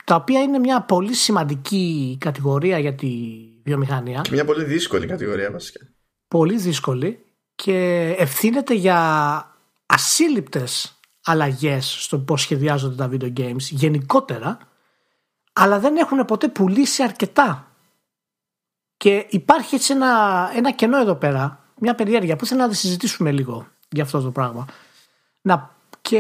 [0.04, 3.10] τα οποία είναι μια πολύ σημαντική κατηγορία για τη
[3.64, 4.22] βιομηχανία.
[4.22, 5.80] Και μια πολύ δύσκολη κατηγορία βασικά.
[6.28, 7.23] Πολύ δύσκολη
[7.56, 8.98] και ευθύνεται για
[9.86, 14.58] ασύλληπτες αλλαγές στο πώς σχεδιάζονται τα video games γενικότερα
[15.54, 17.68] αλλά δεν έχουν ποτέ πουλήσει αρκετά.
[18.98, 23.32] Και υπάρχει έτσι ένα, ένα κενό εδώ πέρα, μια περιέργεια που θέλω να τη συζητήσουμε
[23.32, 24.66] λίγο για αυτό το πράγμα.
[25.42, 26.20] Να, και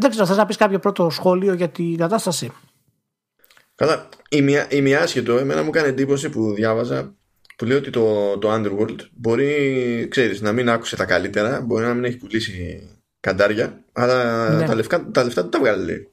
[0.00, 2.52] δεν ξέρω, θες να πεις κάποιο πρώτο σχόλιο για την κατάσταση;
[3.74, 7.14] Καλά, η μία, η μία άσχετο, εμένα μου κάνει εντύπωση που διάβαζα
[7.56, 11.94] που λέει ότι το, το Underworld μπορεί, ξέρεις, να μην άκουσε τα καλύτερα, μπορεί να
[11.94, 12.88] μην έχει πουλήσει
[13.20, 14.66] καντάρια, αλλά ναι.
[14.66, 16.10] τα, λεφτά, τα λεφτά του τα βγάλει.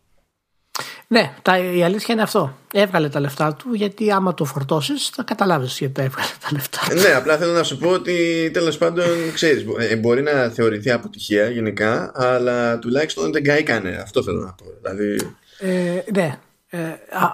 [1.08, 2.58] Ναι, τα, η αλήθεια είναι αυτό.
[2.73, 7.01] Έβγαλε τα λεφτά του γιατί άμα το φορτώσεις θα καταλάβεις γιατί έβγαλε τα λεφτά του.
[7.01, 11.49] Ναι, απλά θέλω να σου πω ότι τέλος πάντων ξέρεις, ε, μπορεί να θεωρηθεί αποτυχία
[11.49, 13.99] γενικά, αλλά τουλάχιστον δεν καήκανε.
[14.03, 14.65] Αυτό θέλω να πω.
[14.82, 15.36] Δηλαδή...
[15.60, 16.79] Ε, ναι, ε,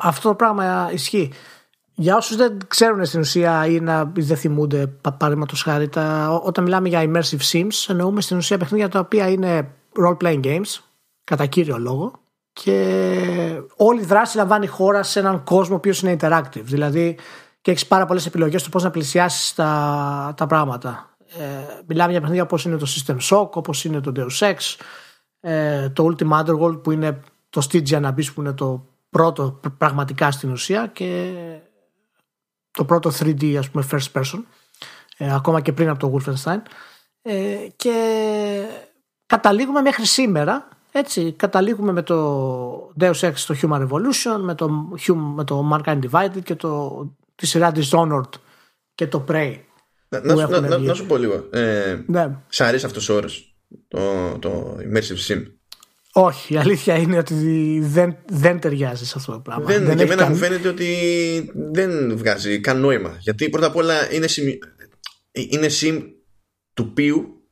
[0.01, 1.31] αυτό το πράγμα ισχύει.
[1.99, 5.89] Για όσους δεν ξέρουν στην ουσία ή να δεν θυμούνται, παραδείγματος χάρη,
[6.43, 9.71] όταν μιλάμε για immersive sims, εννοούμε στην ουσία παιχνίδια τα οποία είναι
[10.05, 10.79] role playing games,
[11.23, 12.11] κατά κύριο λόγο,
[12.53, 16.63] και όλη η δράση λαμβάνει χώρα σε έναν κόσμο ο οποίος είναι interactive.
[16.63, 17.17] Δηλαδή
[17.61, 21.15] και έχεις πάρα πολλές επιλογές στο πώς να πλησιάσεις τα, τα πράγματα.
[21.37, 21.43] Ε,
[21.85, 24.55] μιλάμε για παιχνίδια όπως είναι το System Shock, όπως είναι το Deus Ex,
[25.39, 30.51] ε, το Ultima Underworld που είναι το Stygian Abyss που είναι το πρώτο πραγματικά στην
[30.51, 31.33] ουσία και
[32.71, 34.43] το πρώτο 3D ας πούμε first person
[35.17, 36.61] ε, ακόμα και πριν από το Wolfenstein
[37.21, 38.63] ε, και
[39.25, 44.69] καταλήγουμε μέχρι σήμερα έτσι καταλήγουμε με το Deus Ex το Human Revolution, με το,
[45.35, 47.01] με το Mankind Divided και το,
[47.35, 48.29] τη σειρά Dishonored
[48.95, 49.55] και το Prey.
[50.09, 51.47] Να, να, να, να, να, σου πω λίγο.
[51.51, 52.37] Ε, ναι.
[52.49, 53.55] Σ' αρέσει αυτός ο όρος,
[53.87, 53.99] το,
[54.39, 55.43] το Immersive Sim;
[56.23, 59.65] Όχι, η αλήθεια είναι ότι δεν, δεν ταιριάζει σε αυτό το πράγμα.
[59.65, 60.87] Δεν, δεν και εμένα μου φαίνεται ότι
[61.71, 63.17] δεν βγάζει καν νόημα.
[63.19, 64.57] Γιατί πρώτα απ' όλα είναι sim,
[65.31, 66.01] είναι sim
[66.73, 67.43] του ποιου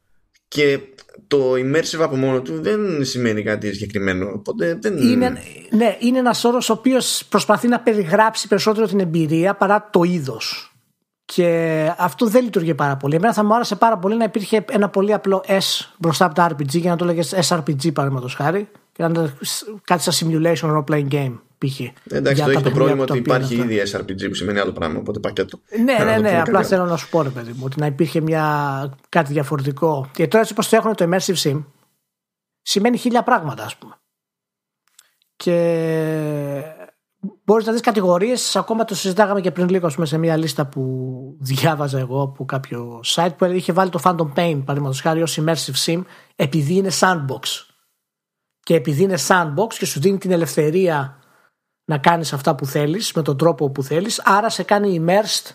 [0.48, 0.80] και
[1.28, 4.32] το immersive από μόνο του δεν σημαίνει κάτι συγκεκριμένο.
[4.34, 4.98] Οπότε δεν...
[4.98, 5.38] Είναι,
[5.70, 10.77] ναι, είναι ένας όρος ο οποίος προσπαθεί να περιγράψει περισσότερο την εμπειρία παρά το είδος.
[11.34, 13.16] Και αυτό δεν λειτουργεί πάρα πολύ.
[13.16, 16.44] Εμένα θα μου άρεσε πάρα πολύ να υπήρχε ένα πολύ απλό S μπροστά από το
[16.44, 19.34] RPG για να το λέγες SRPG παραδείγματος χάρη και να είναι
[19.84, 21.80] κάτι σαν simulation role playing game π.χ.
[22.10, 25.60] Εντάξει, το έχει το πρόβλημα ότι υπάρχει ήδη SRPG που σημαίνει άλλο πράγμα, οπότε πακέτο.
[25.84, 26.42] Ναι, ναι, ναι.
[26.42, 30.10] Απλά θέλω να σου πω, ρε παιδί μου, ότι να υπήρχε μια, κάτι διαφορετικό.
[30.14, 31.64] Και τώρα έτσι όπως το έχουν το Immersive Sim,
[32.62, 33.94] σημαίνει χίλια πράγματα, ας πούμε.
[35.36, 35.54] Και
[37.20, 38.56] μπορείς να δεις κατηγορίες.
[38.56, 40.84] Ακόμα το συζητάγαμε και πριν λίγο πούμε, σε μια λίστα που
[41.40, 45.86] διάβαζα εγώ από κάποιο site που είχε βάλει το Phantom Pain, παραδείγματος χάρη, ως immersive
[45.86, 46.02] sim,
[46.36, 47.66] επειδή είναι sandbox.
[48.60, 51.22] Και επειδή είναι sandbox και σου δίνει την ελευθερία
[51.86, 55.52] να κάνεις αυτά που θέλεις με τον τρόπο που θέλεις άρα σε κάνει immersed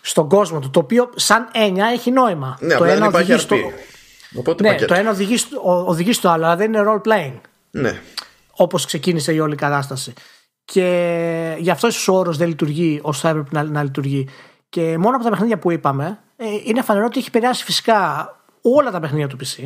[0.00, 3.56] στον κόσμο του το οποίο σαν έννοια έχει νόημα ναι, το ένα οδηγεί στο...
[4.34, 8.00] Οπότε ναι, το ένα οδηγεί, οδηγεί στο άλλο αλλά δεν είναι role playing ναι.
[8.50, 10.12] όπως ξεκίνησε η όλη κατάσταση
[10.72, 14.28] και γι' αυτό ίσως ο όρος δεν λειτουργεί όσο θα έπρεπε να, να λειτουργεί
[14.68, 18.28] και μόνο από τα παιχνίδια που είπαμε ε, είναι φανερό ότι έχει επηρεάσει φυσικά
[18.62, 19.64] όλα τα παιχνίδια του PC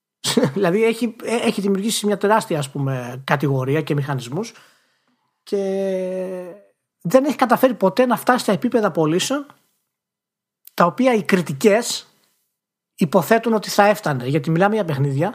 [0.54, 4.52] δηλαδή έχει, ε, έχει δημιουργήσει μια τεράστια ας πούμε, κατηγορία και μηχανισμούς
[5.42, 5.56] και
[7.00, 9.46] δεν έχει καταφέρει ποτέ να φτάσει στα επίπεδα πωλήσεων
[10.74, 12.06] τα οποία οι κριτικές
[12.94, 14.26] υποθέτουν ότι θα έφτανε.
[14.26, 15.34] Γιατί μιλάμε για παιχνίδια,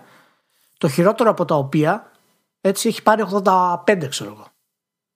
[0.78, 2.12] το χειρότερο από τα οποία
[2.62, 4.51] έτσι έχει πάρει 85, ξέρω εγώ.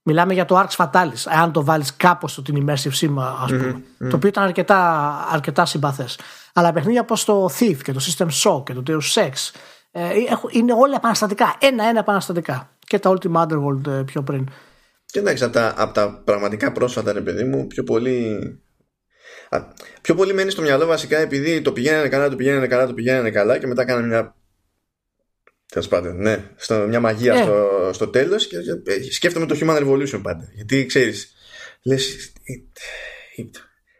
[0.08, 3.13] Μιλάμε για το Arx Fatalis, αν το βάλεις κάπως στην immersive sim,
[3.44, 6.20] ας πουμε Το οποίο ήταν αρκετά, αρκετά συμπαθές.
[6.54, 9.32] Αλλά παιχνίδια όπως το Thief και το System Shock και το Deus Ex
[9.91, 10.10] ε,
[10.50, 11.56] είναι όλα επαναστατικά.
[11.60, 12.70] Ένα-ένα επαναστατικά.
[12.80, 14.50] Και τα Ultimate Underworld ε, πιο πριν.
[15.06, 18.39] Και εντάξει, από τα, από τα πραγματικά πρόσφατα, ρε παιδί μου, πιο πολύ.
[20.02, 23.32] πιο πολύ μένει στο μυαλό βασικά επειδή το πηγαίνανε καλά, το πηγαίνανε καλά, το πηγαίνανε
[23.32, 24.36] καλά και μετά κάνανε μια
[25.67, 26.51] Τέλος πάντων, ναι.
[26.56, 27.41] Στο, μια μαγεία ε.
[27.41, 28.58] στο, στο τέλος και
[29.12, 30.49] σκέφτομαι το Human Revolution πάντα.
[30.54, 31.34] Γιατί ξέρεις,
[31.84, 32.34] λες.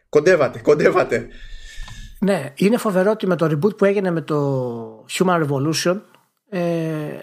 [0.08, 1.28] Κοντεύατε, κοντεύατε.
[2.20, 6.00] Ναι, είναι φοβερό ότι με το reboot που έγινε με το Human Revolution
[6.48, 7.18] ε,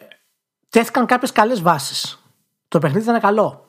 [0.70, 2.24] τέθηκαν κάποιες καλές βάσεις.
[2.68, 3.68] Το παιχνίδι ήταν καλό.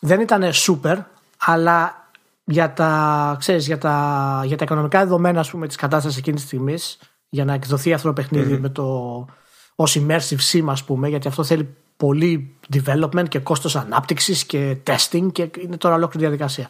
[0.00, 1.04] Δεν ήταν super,
[1.38, 2.08] αλλά
[2.44, 6.48] για τα, ξέρεις, για τα, για τα οικονομικά δεδομένα ας πούμε, της κατάστασης εκείνης της
[6.48, 6.98] στιγμής
[7.28, 9.26] για να εκδοθεί αυτό το παιχνιδι με το
[9.74, 15.32] ως immersive sim ας πούμε γιατί αυτό θέλει πολύ development και κόστος ανάπτυξης και testing
[15.32, 16.68] και είναι τώρα ολόκληρη διαδικασία.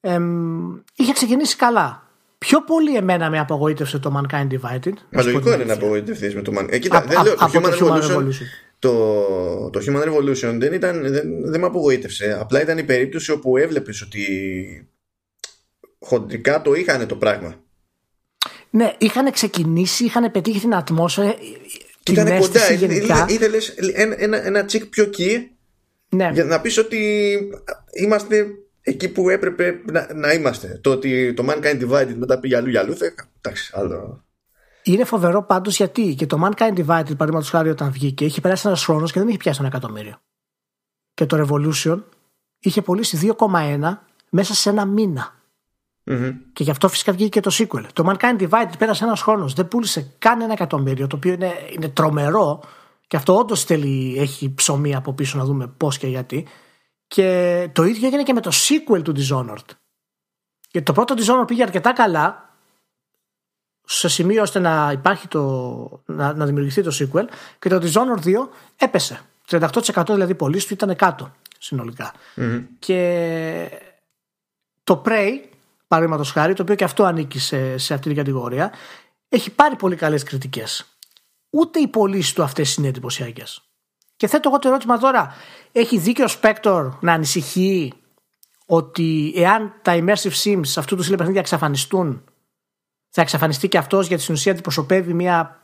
[0.00, 0.18] Ε,
[0.94, 2.06] είχε ξεκινήσει καλά.
[2.38, 4.92] Πιο πολύ εμένα με απογοήτευσε το Mankind Divided.
[5.10, 6.72] Μα λογικό είναι να απογοητευτείς με το Mankind.
[6.72, 8.26] Ε, κοίτα, δεν λέω, το, Human Revolution,
[8.78, 12.38] Το, το Human Revolution δεν, ήταν, δεν, δεν με απογοήτευσε.
[12.40, 14.24] Απλά ήταν η περίπτωση όπου έβλεπες ότι
[16.00, 17.54] χοντρικά το είχαν το πράγμα.
[18.70, 21.34] Ναι, είχαν ξεκινήσει, είχαν πετύχει την ατμόσφαιρα.
[22.06, 22.60] Και ήταν κοντά.
[23.28, 23.58] Ήθελε
[23.94, 25.50] ένα, ένα, ένα τσικ πιο εκεί
[26.08, 26.30] ναι.
[26.32, 27.38] για να πεις ότι
[27.92, 28.46] είμαστε
[28.80, 30.80] εκεί που έπρεπε να, να είμαστε.
[30.82, 32.96] Το ότι το Mankind Divided μετά πήγε αλλού για αλλού,
[33.40, 34.24] εντάξει, άλλο.
[34.82, 38.84] Είναι φοβερό πάντως γιατί και το Mankind Divided, παραδείγματος χάρη, όταν βγήκε, είχε περάσει ένας
[38.84, 40.20] χρόνος και δεν είχε πιάσει ένα εκατομμύριο.
[41.14, 42.02] Και το Revolution
[42.58, 43.98] είχε πωλήσει 2,1
[44.30, 45.35] μέσα σε ένα μήνα.
[46.06, 46.34] Mm-hmm.
[46.52, 47.84] Και γι' αυτό φυσικά βγήκε και το sequel.
[47.92, 51.88] Το Mankind Divided πέρασε ένας χρόνος, δεν πούλησε καν ένα εκατομμύριο, το οποίο είναι, είναι
[51.88, 52.62] τρομερό.
[53.06, 56.46] Και αυτό όντως θέλει, έχει ψωμί από πίσω να δούμε πώς και γιατί.
[57.06, 59.74] Και το ίδιο έγινε και με το sequel του Dishonored.
[60.68, 62.54] Και το πρώτο Dishonored πήγε αρκετά καλά
[63.84, 67.24] σε σημείο ώστε να υπάρχει το, να, να δημιουργηθεί το sequel
[67.58, 68.32] και το Dishonored 2
[68.76, 69.20] έπεσε.
[69.50, 72.12] 38% δηλαδή πωλήσει του ήταν κάτω συνολικά.
[72.78, 73.70] Και
[74.84, 75.32] το Prey,
[75.88, 78.72] παραδείγματος χάρη, το οποίο και αυτό ανήκει σε, σε αυτή την κατηγορία,
[79.28, 80.98] έχει πάρει πολύ καλές κριτικές.
[81.50, 83.62] Ούτε οι πωλήσει του αυτές είναι εντυπωσιακές.
[84.16, 85.34] Και θέτω εγώ το ερώτημα τώρα,
[85.72, 87.92] έχει δίκιο ο Spector να ανησυχεί
[88.66, 92.24] ότι εάν τα immersive sims αυτού του στυλ παιχνίδια εξαφανιστούν,
[93.08, 95.60] θα εξαφανιστεί και αυτός γιατί στην ουσία αντιπροσωπεύει μια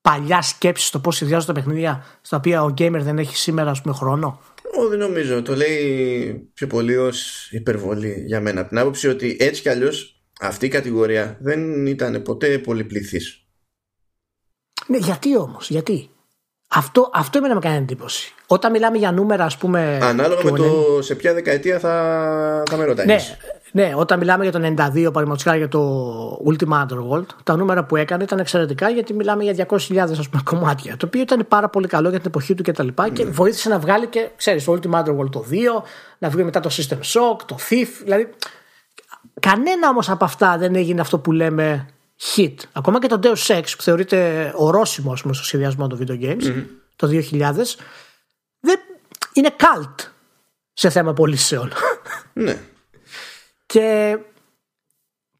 [0.00, 3.82] παλιά σκέψη στο πώς συνδυάζονται τα παιχνίδια στα οποία ο gamer δεν έχει σήμερα ας
[3.82, 4.40] πούμε, χρόνο;
[4.78, 5.42] Όχι, δεν νομίζω.
[5.42, 8.60] Το λέει πιο πολύ ως υπερβολή για μένα.
[8.60, 13.38] Από την άποψη ότι έτσι κι αλλιώς αυτή η κατηγορία δεν ήταν ποτέ πολυπληθής.
[14.86, 16.10] Ναι, γιατί όμως, γιατί;
[16.68, 18.34] Αυτό, αυτό εμένα με κάνει εντύπωση.
[18.46, 19.98] Όταν μιλάμε για νούμερα, ας πούμε.
[20.02, 23.06] Ανάλογα με το σε ποια δεκαετία θα, θα με ρωτάει.
[23.06, 23.18] Ναι,
[23.76, 28.22] ναι, όταν μιλάμε για το 92, παραδείγματος για το Ultima Underworld, τα νούμερα που έκανε
[28.22, 30.96] ήταν εξαιρετικά γιατί μιλάμε για 200.000 ας πούμε, κομμάτια.
[30.96, 32.86] Το οποίο ήταν πάρα πολύ καλό για την εποχή του κτλ.
[32.86, 33.12] Και, mm.
[33.12, 35.54] και βοήθησε να βγάλει και, ξέρεις, το Ultima Underworld το 2,
[36.18, 37.88] να βγει μετά το System Shock, το Thief.
[38.02, 38.28] Δηλαδή,
[39.40, 41.86] κανένα όμως από αυτά δεν έγινε αυτό που λέμε
[42.36, 42.54] hit.
[42.72, 46.42] Ακόμα και το Deus Ex που θεωρείται ορόσημο ας πούμε, στο σχεδιασμό των video games
[46.42, 46.64] mm-hmm.
[46.96, 47.52] το 2000
[48.60, 48.78] δεν
[49.32, 50.04] είναι cult
[50.72, 51.72] σε θέμα πωλήσεων.
[52.32, 52.58] Ναι.
[53.74, 54.18] Και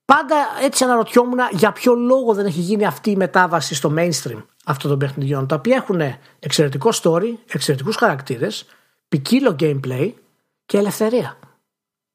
[0.04, 4.90] πάντα έτσι αναρωτιόμουν για ποιο λόγο δεν έχει γίνει αυτή η μετάβαση στο mainstream αυτών
[4.90, 6.00] των παιχνιδιών τα οποία έχουν
[6.38, 8.66] εξαιρετικό story, εξαιρετικούς χαρακτήρες,
[9.08, 10.12] ποικίλο gameplay
[10.66, 11.38] και ελευθερία.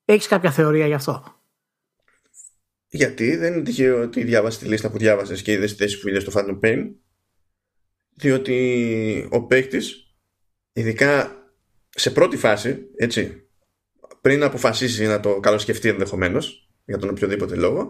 [0.05, 1.23] Έχεις κάποια θεωρία γι' αυτό;
[2.89, 6.09] Γιατί; Δεν είναι τυχαίο ότι διάβασες τη λίστα που διάβασες και είδες τη θέση που
[6.09, 6.91] είδες στο Phantom Pain.
[8.15, 10.15] Διότι ο παίκτης,
[10.73, 11.43] ειδικά
[11.89, 13.48] σε πρώτη φάση, έτσι,
[14.21, 17.87] πριν αποφασίσει να το καλοσκεφτεί ενδεχομένως, για τον οποιοδήποτε λόγο,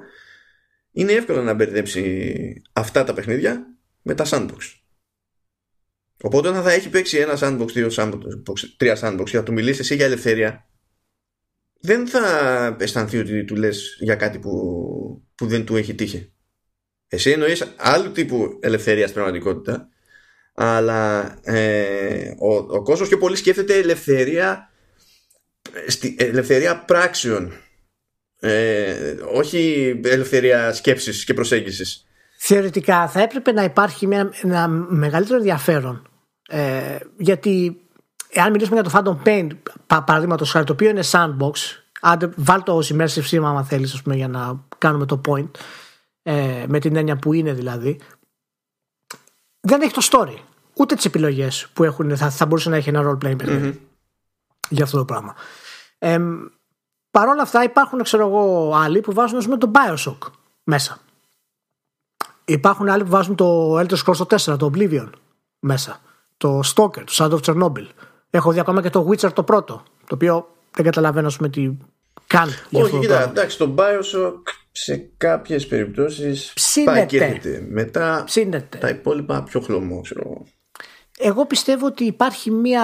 [0.92, 4.80] είναι εύκολο να μπερδέψει αυτά τα παιχνίδια με τα sandbox.
[6.22, 8.20] Οπότε όταν θα έχει παίξει ένα sandbox, δύο sandbox,
[8.78, 10.70] τρία sandbox και θα του μιλήσεις εσύ για ελευθερία,
[11.80, 14.52] δεν θα αισθανθεί ότι του λες για κάτι που,
[15.36, 16.34] που δεν του έχει τύχει.
[17.08, 19.90] Εσύ εννοείς άλλου τύπου ελευθερία στην πραγματικότητα,
[20.54, 24.69] αλλά ε, ο, ο κόσμος πιο πολύ σκέφτεται ελευθερία,
[25.88, 27.52] στη, ελευθερία πράξεων,
[28.40, 32.06] ε, όχι ελευθερία σκέψης και προσέγγισης.
[32.38, 36.10] Θεωρητικά θα έπρεπε να υπάρχει μια, ένα μεγαλύτερο ενδιαφέρον
[36.50, 37.82] ε, γιατί
[38.30, 39.48] εάν μιλήσουμε για το Phantom Pain,
[39.88, 41.54] παραδείγματος χάρη, το οποίο είναι sandbox,
[42.02, 45.50] άντε βάλ το ως immersive sim άμα θέλεις, πούμε, για να κάνουμε το point.
[46.24, 48.00] ε, με την έννοια που είναι δηλαδή,
[49.60, 50.36] δεν έχει το story.
[50.74, 53.89] Ούτε τις επιλογές που έχουν, θα, θα μπορούσε να έχει ένα role playing παιχνίδι
[54.70, 55.36] για αυτό το πράγμα.
[55.98, 56.20] Ε,
[57.12, 60.32] Παρ' όλα αυτά υπάρχουν, ξέρω εγώ, άλλοι που βάζουν πούμε, το Bioshock
[60.64, 61.00] μέσα.
[62.46, 65.10] Υπάρχουν άλλοι που βάζουν το Elder Scrolls 4, το Oblivion
[65.60, 66.02] μέσα.
[66.38, 67.88] Το Stalker, το Shadow of Chernobyl.
[68.30, 71.72] Έχω δει ακόμα και το Witcher το πρώτο, το οποίο δεν καταλαβαίνω με τι
[72.28, 72.50] καν.
[72.72, 74.34] Όχι, κοίτα, εντάξει, το Bioshock
[74.72, 76.54] σε κάποιες περιπτώσεις
[76.86, 77.68] πακέτεται.
[77.70, 78.78] Μετά Ψήνεται.
[78.78, 80.46] τα υπόλοιπα πιο χλωμό, ξέρω εγώ.
[81.22, 82.82] Εγώ πιστεύω ότι υπάρχει μία.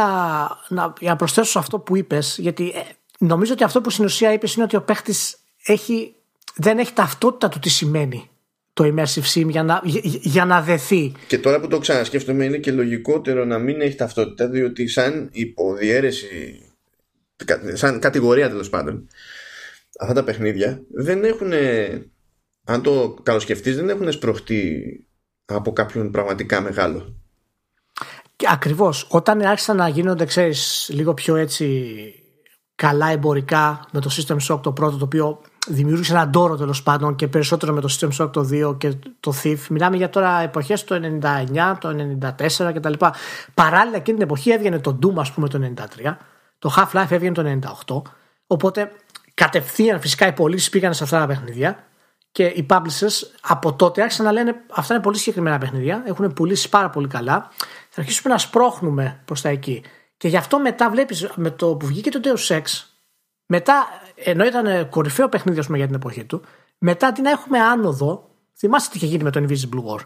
[0.67, 2.81] Να, για να προσθέσω σε αυτό που είπες, γιατί ε,
[3.17, 6.15] νομίζω ότι αυτό που στην ουσία είπες είναι ότι ο παίχτης έχει,
[6.55, 8.29] δεν έχει ταυτότητα του τι σημαίνει
[8.73, 11.11] το immersive sim για να, για, για να δεθεί.
[11.27, 16.59] Και τώρα που το ξανασκέφτομαι είναι και λογικότερο να μην έχει ταυτότητα διότι σαν υποδιέρεση
[17.73, 19.07] σαν κατηγορία τέλος πάντων
[19.99, 21.51] αυτά τα παιχνίδια δεν έχουν
[22.63, 24.99] αν το καλοσκεφτείς δεν έχουν σπροχτεί
[25.45, 27.15] από κάποιον πραγματικά μεγάλο
[28.35, 31.95] και ακριβώς όταν άρχισαν να γίνονται ξέρεις λίγο πιο έτσι
[32.75, 37.15] καλά εμπορικά με το System Shock το πρώτο το οποίο δημιούργησε έναν τόρο τέλος πάντων
[37.15, 39.57] και περισσότερο με το System Shock το 2 και το Thief.
[39.69, 41.89] Μιλάμε για τώρα εποχές το 99, το
[42.37, 42.93] 94 κτλ.
[43.53, 46.15] Παράλληλα εκείνη την εποχή έβγαινε το Doom ας πούμε το 93,
[46.59, 48.01] το Half-Life έβγαινε το 98,
[48.47, 48.91] οπότε
[49.33, 51.83] κατευθείαν φυσικά οι πωλήσεις πήγαν σε αυτά τα παιχνίδια
[52.31, 56.69] και οι publishers από τότε άρχισαν να λένε αυτά είναι πολύ συγκεκριμένα παιχνίδια, έχουν πουλήσεις
[56.69, 57.49] πάρα πολύ καλά,
[57.95, 59.83] θα αρχίσουμε να σπρώχνουμε προς τα εκεί.
[60.17, 62.61] Και γι' αυτό μετά βλέπεις με το που βγήκε το Deus Ex,
[63.45, 66.41] μετά, ενώ ήταν κορυφαίο παιχνίδι πούμε, για την εποχή του,
[66.77, 69.99] μετά την να έχουμε άνοδο, θυμάστε τι είχε γίνει με το Invisible War;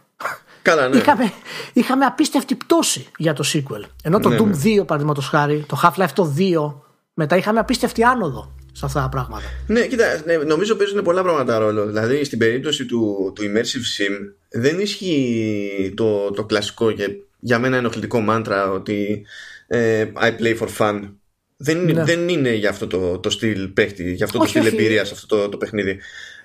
[0.61, 0.97] Καλά, ναι.
[0.97, 1.33] Είχαμε,
[1.73, 3.83] είχαμε απίστευτη πτώση για το sequel.
[4.03, 4.81] Ενώ το Ναι, Doom ναι.
[4.81, 6.73] 2, παραδείγματος χάρη, το Half-Life το 2,
[7.13, 9.45] μετά είχαμε απίστευτη άνοδο σε αυτά τα πράγματα.
[9.67, 11.85] Ναι, κοίτα, ναι, νομίζω παίζουν πολλά πράγματα ρόλο.
[11.85, 14.15] Δηλαδή, στην περίπτωση του, του Immersive Sim,
[14.49, 19.25] δεν ισχύει το, το κλασικό και για μένα ενοχλητικό μάντρα ότι
[19.67, 21.13] ε, I play for fun.
[21.57, 22.03] Δεν, είναι- Ναι.
[22.03, 24.75] δεν είναι για αυτό το, το στυλ παίχτη, για αυτό Όχι, το στυλ όχι.
[24.83, 25.99] εμπειρίας αυτό το, το παιχνίδι.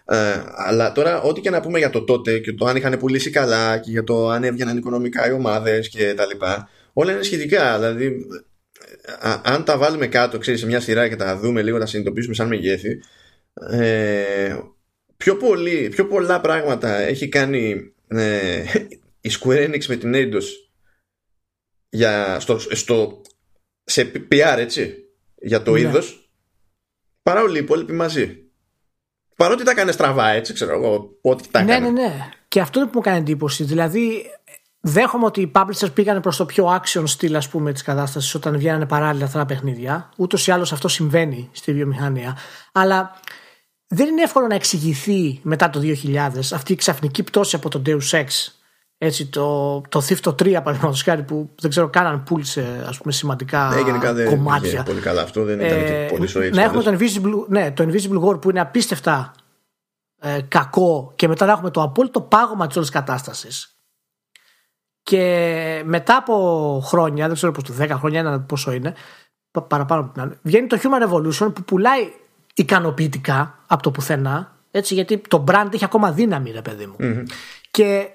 [0.07, 0.17] Ε,
[0.67, 3.79] αλλά τώρα, ό,τι και να πούμε για το τότε και το αν είχαν πουλήσει καλά
[3.79, 7.75] και για το αν έβγαιναν οικονομικά οι ομάδες και τα λοιπά, όλα είναι σχετικά.
[7.79, 8.27] Δηλαδή,
[9.21, 12.35] α- αν τα βάλουμε κάτω, ξέρεις, σε μια σειρά και τα δούμε λίγο, τα συνειδητοποιήσουμε
[12.35, 12.99] σαν μεγέθη,
[13.71, 14.57] ε,
[15.17, 18.63] πιο, πολύ, πιο πολλά πράγματα έχει κάνει ε,
[19.21, 20.45] η Square Enix με την Eidos
[21.95, 23.21] για, στο, στο,
[23.85, 24.95] σε PR, έτσι,
[25.37, 25.81] για το Ναι.
[25.81, 26.31] είδος,
[27.23, 28.39] παρά όλοι οι υπόλοιποι μαζί.
[29.37, 31.91] Παρότι τα έκανε στραβά, έτσι, ξέρω εγώ, ό,τι τα ναι, έκανε.
[31.91, 32.29] ναι, ναι.
[32.49, 33.65] Και αυτό είναι που μου κάνει εντύπωση.
[33.65, 34.25] Δηλαδή,
[34.81, 38.57] δέχομαι ότι οι publishers πήγαν προς το πιο action στυλ, ας πούμε, της κατάστασης όταν
[38.59, 40.11] βγαίνανε παράλληλα αυτά τα παιχνίδια.
[40.17, 42.37] Ούτως ή άλλως αυτό συμβαίνει στη βιομηχανία.
[42.73, 43.21] Αλλά
[43.87, 48.11] δεν είναι εύκολο να εξηγηθεί μετά το 2000 αυτή η ξαφνική πτώση από το Deus
[48.11, 48.27] Ex.
[48.99, 52.99] Έτσι, το, το Thief το 3 παραδείγματος χάρη που δεν ξέρω καν αν πούλησε ας
[52.99, 54.71] πούμε, σημαντικά Ναι, γενικά δεν κομμάτια.
[54.71, 56.51] πήγε πολύ καλά αυτό, δεν ήταν Ε, και πολύ σοή.
[56.51, 59.33] να έχουμε το Invisible, ναι, το Invisible War που είναι απίστευτα
[60.21, 63.69] ε, κακό και μετά να έχουμε το απόλυτο πάγωμα της όλης κατάστασης
[65.03, 68.95] και μετά από χρόνια, δεν ξέρω πώς το 10 χρόνια ένα πόσο είναι,
[69.51, 72.13] πα- παραπάνω από την άλλη, βγαίνει το Human Revolution που πουλάει
[72.55, 76.97] ικανοποιητικά από το πουθενά, έτσι, γιατί το brand έχει ακόμα δύναμη, ρε παιδί μου.
[77.71, 78.09] Και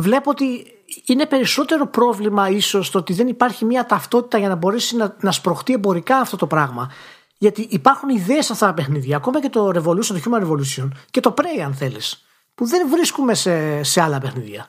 [0.00, 0.66] βλέπω ότι
[1.06, 5.32] είναι περισσότερο πρόβλημα ίσως το ότι δεν υπάρχει μια ταυτότητα για να μπορέσει να, να
[5.32, 6.92] σπροχτεί εμπορικά αυτό το πράγμα.
[7.38, 11.20] Γιατί υπάρχουν ιδέες σε αυτά τα παιχνίδια, ακόμα και το Revolution, το Human Revolution και
[11.20, 14.68] το Prey αν θέλεις, που δεν βρίσκουμε σε, σε άλλα παιχνίδια.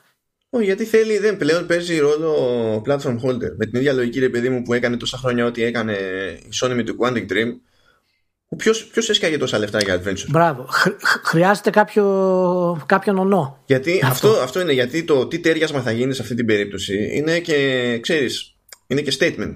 [0.50, 2.34] Όχι, γιατί θέλει, δεν πλέον παίζει ρόλο
[2.86, 3.56] platform holder.
[3.56, 5.92] Με την ίδια λογική, ρε παιδί μου, που έκανε τόσα χρόνια ό,τι έκανε
[6.36, 7.48] η Sony με το Quantic Dream.
[8.56, 10.66] Ποιος ποιος έσκαγε τόσα λεφτά για adventure; Μπράβο.
[10.70, 13.62] Χρ- χρ- χρειάζεται κάποιο, κάποιον ονό.
[13.66, 14.28] Γιατί αυτό.
[14.28, 14.42] Αυτό.
[14.42, 18.56] Αυτό, είναι γιατί το τι τέριασμα θα γίνει σε αυτή την περίπτωση είναι και, ξέρεις,
[18.86, 19.52] είναι και statement.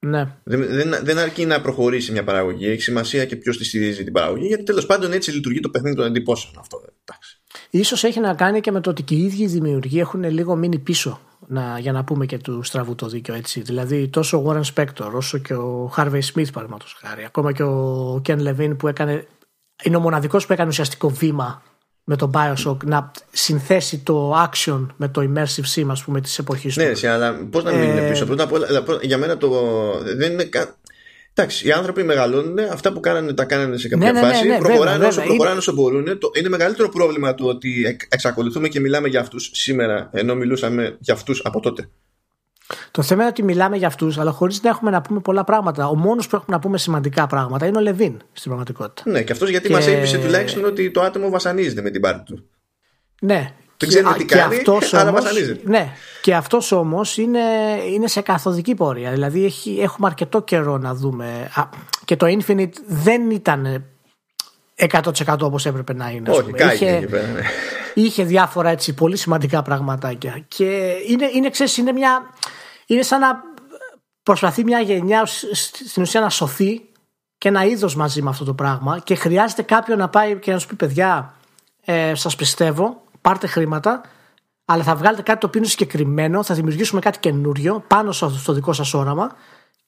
[0.00, 0.36] Ναι.
[0.44, 2.66] Δεν, δεν, δεν αρκεί να προχωρήσει μια παραγωγή.
[2.66, 4.46] Έχει σημασία και ποιος τη στηρίζει την παραγωγή.
[4.46, 6.54] Γιατί τέλος πάντων έτσι λειτουργεί το παιχνίδι των εντυπώσεων.
[6.58, 6.80] Αυτό.
[7.04, 7.40] Εντάξει.
[7.70, 10.56] Ίσως έχει να κάνει και με το ότι και οι ίδιοι οι δημιουργοί έχουν λίγο
[10.56, 13.60] μείνει πίσω να, για να πούμε και του στραβού το δίκιο έτσι.
[13.60, 18.20] Δηλαδή τόσο ο Warren Spector όσο και ο Harvey Smith παραδείγματος χάρη ακόμα και ο
[18.26, 19.26] Ken Levine που έκανε
[19.84, 21.62] είναι ο μοναδικός που έκανε ουσιαστικό βήμα
[22.04, 26.76] με το Bioshock να συνθέσει το action με το immersive sim ας πούμε της εποχής
[26.76, 26.90] Ναι, του.
[26.90, 28.26] εσύ, αλλά πώς να μην είναι Ε, πίσω.
[28.26, 29.50] Πρώτα απ' όλα, δηλαδή, πρώτα- για μένα το.
[30.16, 30.74] Δεν είναι κα...
[31.40, 34.46] Εντάξει, οι άνθρωποι μεγαλώνουν, αυτά που κάνανε τα κάνανε σε κάποια Ναι, ναι, ναι, φάση.
[34.46, 35.24] ναι, προχωράνε βέβαια, όσο βέβαια.
[35.26, 36.18] προχωράνε Είναι- όσο μπορούν.
[36.18, 40.96] Το, είναι μεγαλύτερο πρόβλημα το ότι εξ- εξακολουθούμε και μιλάμε για αυτούς σήμερα, ενώ μιλούσαμε
[41.00, 41.88] για αυτούς από τότε.
[42.90, 45.88] Το θέμα είναι ότι μιλάμε για αυτούς αλλά χωρίς να έχουμε να πούμε πολλά πράγματα.
[45.88, 49.10] Ο μόνος που έχουμε να πούμε σημαντικά πράγματα είναι ο Levine στην πραγματικότητα.
[49.10, 52.00] Ναι, και αυτός γιατί Και- μας μα έπεισε τουλάχιστον ότι το άτομο βασανίζεται με την
[52.00, 52.48] πάρτη του.
[53.20, 53.54] Ναι.
[53.78, 54.62] Δεν ξέρει τι κάνει,
[54.92, 55.60] αλλά βασανίζεται.
[55.64, 55.92] Ναι.
[56.22, 57.40] Και αυτός όμως είναι,
[57.92, 59.10] είναι σε καθοδική πορεία.
[59.10, 61.50] Δηλαδή έχει, έχουμε αρκετό καιρό να δούμε.
[62.04, 63.84] Και το Infinite δεν ήταν
[64.76, 66.30] 100% όπως έπρεπε να είναι.
[66.30, 67.40] Όχι, είχε, πέρα, ναι.
[67.94, 70.44] είχε διάφορα έτσι πολύ σημαντικά πραγματάκια.
[70.48, 72.34] Και είναι, είναι, ξέρεις, είναι, μια,
[72.86, 73.42] είναι σαν να
[74.22, 75.26] προσπαθεί μια γενιά
[75.62, 76.80] στην ουσία να σωθεί
[77.38, 80.58] και ένα είδος μαζί με αυτό το πράγμα και χρειάζεται κάποιον να πάει και να
[80.58, 81.34] σου πει παιδιά
[81.84, 84.00] ε, σας πιστεύω, πάρτε χρήματα
[84.70, 88.72] αλλά θα βγάλετε κάτι το οποίο είναι συγκεκριμένο, θα δημιουργήσουμε κάτι καινούριο πάνω στο δικό
[88.72, 89.32] σας όραμα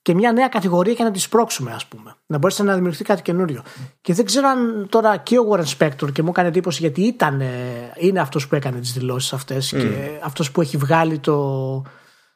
[0.03, 2.14] και μια νέα κατηγορία και να τη σπρώξουμε, ας πούμε.
[2.26, 3.62] Να μπορέσει να δημιουργηθεί κάτι καινούριο.
[4.01, 7.43] Και δεν ξέρω αν τώρα και ο Warren Spector και μου έκανε εντύπωση γιατί ήταν,
[7.97, 9.78] είναι αυτός που έκανε τις δηλώσεις αυτές mm.
[9.78, 11.85] και αυτός που έχει βγάλει το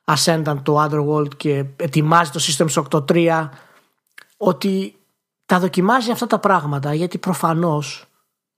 [0.04, 3.48] Ascendant, το Underworld και ετοιμάζει το Systems 8.3
[4.36, 4.94] ότι
[5.46, 8.06] τα δοκιμάζει αυτά τα πράγματα γιατί προφανώς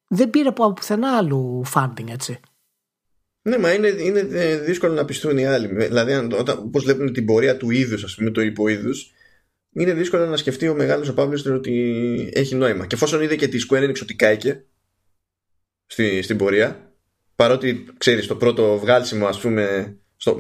[0.09, 2.41] δεν πήρε από πουθενά άλλου funding, έτσι.
[3.43, 5.67] Ναι, μα είναι, είναι ε, δύσκολο να πιστούν οι άλλοι.
[5.67, 8.91] Δηλαδή, όταν, όπως βλέπουν την πορεία του είδους, ας πούμε, του υποείδου,
[9.73, 12.87] είναι δύσκολο να σκεφτεί ο μεγάλος ο Παύλο ότι έχει νόημα.
[12.87, 14.65] Και εφόσον είδε και τη Square Enix ότι κάηκε
[15.87, 16.93] στη, στην πορεία,
[17.37, 20.39] παρότι ξέρεις, το πρώτο βγάλσιμο, ας πούμε, στο,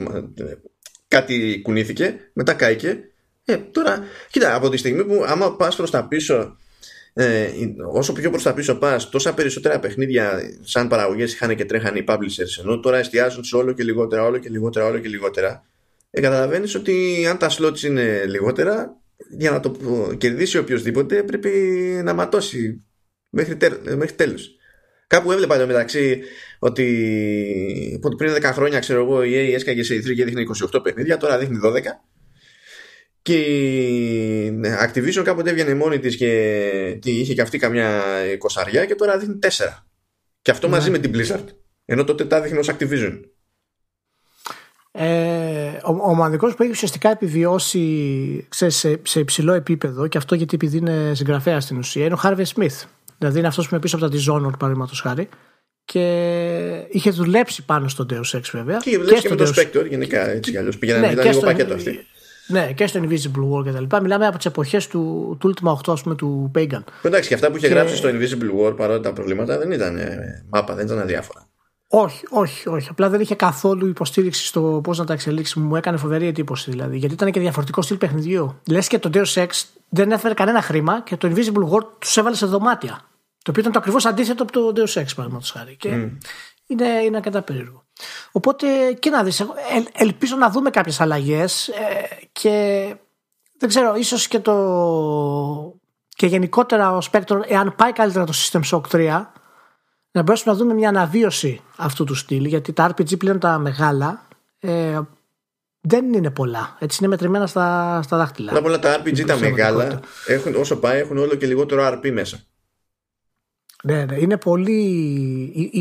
[1.08, 3.00] κάτι κουνήθηκε, μετά κάηκε.
[3.44, 6.56] Ε, τώρα, κοίτα, από τη στιγμή που άμα πας προς τα πίσω
[7.18, 7.50] ε,
[7.92, 12.04] όσο πιο προς τα πίσω πας, τόσα περισσότερα παιχνίδια σαν παραγωγές είχαν και τρέχανε οι
[12.08, 15.66] publishers, ενώ τώρα εστιάζουν σε όλο και λιγότερα, όλο και λιγότερα, όλο και λιγότερα.
[16.10, 19.00] Ε, καταλαβαίνεις ότι αν τα slots είναι λιγότερα,
[19.38, 19.76] για να το
[20.18, 21.50] κερδίσει οποιοδήποτε πρέπει
[22.04, 22.84] να ματώσει
[23.28, 23.56] μέχρι,
[23.96, 24.50] μέχρι τέλους.
[25.06, 26.22] Κάπου έβλεπα εδώ μεταξύ
[26.58, 31.16] ότι πριν 10 χρόνια ξέρω εγώ η EA έσκαγε σε 3 και δείχνει 28 παιχνίδια,
[31.16, 31.80] τώρα δείχνει 12
[33.26, 38.02] και η ναι, Activision κάποτε έβγαινε μόνη της και είχε και αυτή καμιά
[38.38, 39.86] κοσαριά και τώρα δείχνει τέσσερα.
[40.42, 40.98] Και αυτό μαζί ναι.
[40.98, 41.44] με την Blizzard.
[41.84, 43.20] Ενώ τότε τα δείχνει ως Activision.
[44.90, 48.70] Ε, ο, ο μοναδικός που έχει ουσιαστικά επιβιώσει σε,
[49.02, 52.84] σε υψηλό επίπεδο και αυτό γιατί επειδή είναι συγγραφέα στην ουσία είναι ο Harvey Smith.
[53.18, 55.28] Δηλαδή είναι αυτός που είναι πίσω από τα Dishonored παραδείγματος χάρη
[55.84, 58.76] και είχε δουλέψει πάνω στο Deus Ex βέβαια.
[58.76, 62.06] Και, και, και με το Spectre γενικά έτσι κι αλλιώς πήγαιναν ναι, λίγο πακέτο αυτή.
[62.46, 64.00] Ναι, και στο Invisible War και τα λοιπά.
[64.00, 66.82] Μιλάμε από τις εποχές του, του Ultima 8, ας πούμε, του Pagan.
[67.02, 67.74] Εντάξει, και αυτά που είχε και...
[67.74, 71.48] γράψει στο Invisible War παρότι τα προβλήματα δεν ήταν ε, μάπα, δεν ήταν αδιάφορα.
[71.88, 72.88] Όχι, όχι, όχι.
[72.90, 75.58] Απλά δεν είχε καθόλου υποστήριξη στο πώς να τα εξελίξει.
[75.58, 76.96] Μου έκανε φοβερή εντύπωση δηλαδή.
[76.96, 78.60] Γιατί ήταν και διαφορετικό στυλ παιχνιδιού.
[78.66, 79.48] Λες και το Deus Ex
[79.88, 83.04] δεν έφερε κανένα χρήμα και το Invisible War τους έβαλε σε δωμάτια.
[83.42, 85.76] Το οποίο ήταν το ακριβώς αντίθετο από το Deus Ex, παραδείγματος χάρη.
[85.76, 86.10] Και mm.
[86.66, 87.85] είναι, είναι αρκετά περίεργο.
[88.32, 89.46] Οπότε και να δεις,
[89.92, 91.74] ελπίζω να δούμε κάποιες αλλαγές ε,
[92.32, 92.96] και
[93.58, 94.54] δεν ξέρω, ίσως και το
[96.08, 99.24] και γενικότερα ο Spectrum, εάν πάει καλύτερα το System Shock 3
[100.10, 104.26] να μπορέσουμε να δούμε μια αναβίωση αυτού του στυλ γιατί τα RPG πλέον τα μεγάλα
[104.58, 105.00] ε,
[105.80, 106.76] δεν είναι πολλά.
[106.78, 108.50] Έτσι είναι μετρημένα στα, στα δάχτυλα.
[108.52, 112.40] Πρώτα όλα τα RPG τα μεγάλα έχουν, όσο πάει έχουν όλο και λιγότερο RP μέσα.
[113.82, 114.80] Ναι, ναι, είναι πολύ.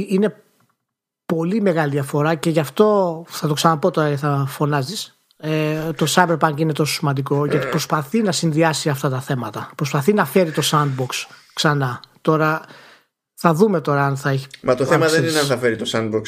[0.10, 0.44] Είναι
[1.26, 5.20] πολύ μεγάλη διαφορά και γι' αυτό θα το ξαναπώ τώρα θα φωνάζεις.
[5.38, 9.72] Ε, το Cyberpunk είναι τόσο σημαντικό γιατί προσπαθεί να συνδυάσει αυτά τα θέματα.
[9.76, 11.10] Προσπαθεί να φέρει το sandbox
[11.54, 12.00] ξανά.
[12.22, 12.62] Τώρα
[13.34, 15.90] θα δούμε τώρα αν θα έχει Μα το θέμα δεν είναι αν θα φέρει το
[15.92, 16.22] sandbox.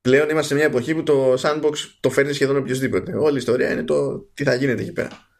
[0.00, 3.72] Πλέον είμαστε σε μια εποχή που το sandbox το φέρνεις σχεδόν οποιοδήποτε όλη η ιστορία
[3.72, 5.31] είναι το τι θα γίνεται εκεί πέρα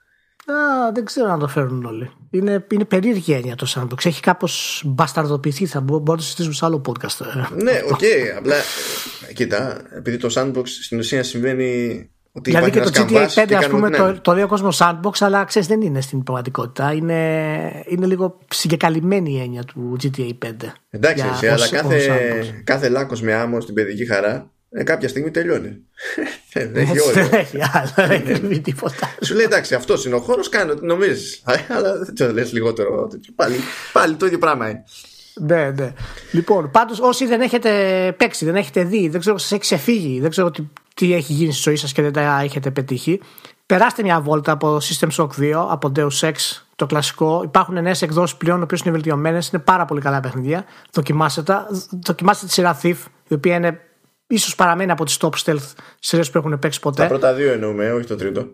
[0.46, 2.10] Α, δεν ξέρω αν το φέρουν όλοι.
[2.30, 4.06] Είναι, είναι περίεργη έννοια το sandbox.
[4.06, 5.66] Έχει κάπως μπασταρδοποιηθεί.
[5.66, 7.26] Θα μπορούμε να το συζητήσουμε σε άλλο podcast.
[7.62, 7.98] ναι, Okay.
[7.98, 8.54] Okay, απλά
[9.34, 13.90] κοίτα, επειδή το sandbox στην ουσία συμβαίνει ότι δηλαδή και το GTA 5 ας πούμε
[13.90, 18.38] το, το λέει ο κόσμο sandbox αλλά ξέρεις δεν είναι στην πραγματικότητα είναι, είναι λίγο
[18.48, 20.50] συγκεκαλυμμένη η έννοια του GTA 5
[20.90, 25.78] εντάξει εσύ, αλλά κάθε, κάθε λάκκος με άμμο στην παιδική χαρά ε, κάποια στιγμή τελειώνει.
[26.52, 27.12] δεν έχει όλο.
[27.12, 29.14] Δεν έχει άλλο, δεν έχει τίποτα.
[29.20, 31.42] Σου λέει εντάξει, αυτός είναι ο χώρος, κάνει ό,τι νομίζεις.
[31.68, 33.08] Αλλά δεν το λες λιγότερο.
[33.34, 33.56] Πάλι,
[33.92, 34.84] πάλι το ίδιο πράγμα είναι.
[35.34, 35.92] Ναι, ναι.
[36.32, 37.70] Λοιπόν, πάντως όσοι δεν έχετε
[38.18, 40.62] παίξει, δεν έχετε δει, δεν ξέρω, σας έχει ξεφύγει, δεν ξέρω τι,
[40.94, 43.20] τι έχει γίνει στη ζωή σας και δεν τα έχετε πετύχει,
[43.66, 46.34] περάστε μια βόλτα από System Shock 2, από Deus Ex,
[46.76, 47.40] το κλασικό.
[47.44, 50.64] Υπάρχουν νέες εκδόσεις πλέον, οι οποίες είναι βελτιωμένες, είναι πάρα πολύ καλά παιχνίδια.
[50.92, 51.66] Δοκιμάστε τα.
[51.90, 52.96] Δοκιμάστε τη σειρά Thief,
[53.28, 53.80] η οποία είναι
[54.34, 57.02] ίσως παραμένει από τις top stealth σειρές που έχουν παίξει ποτέ.
[57.02, 58.46] Τα πρώτα δύο εννοούμε, όχι το τρίτο.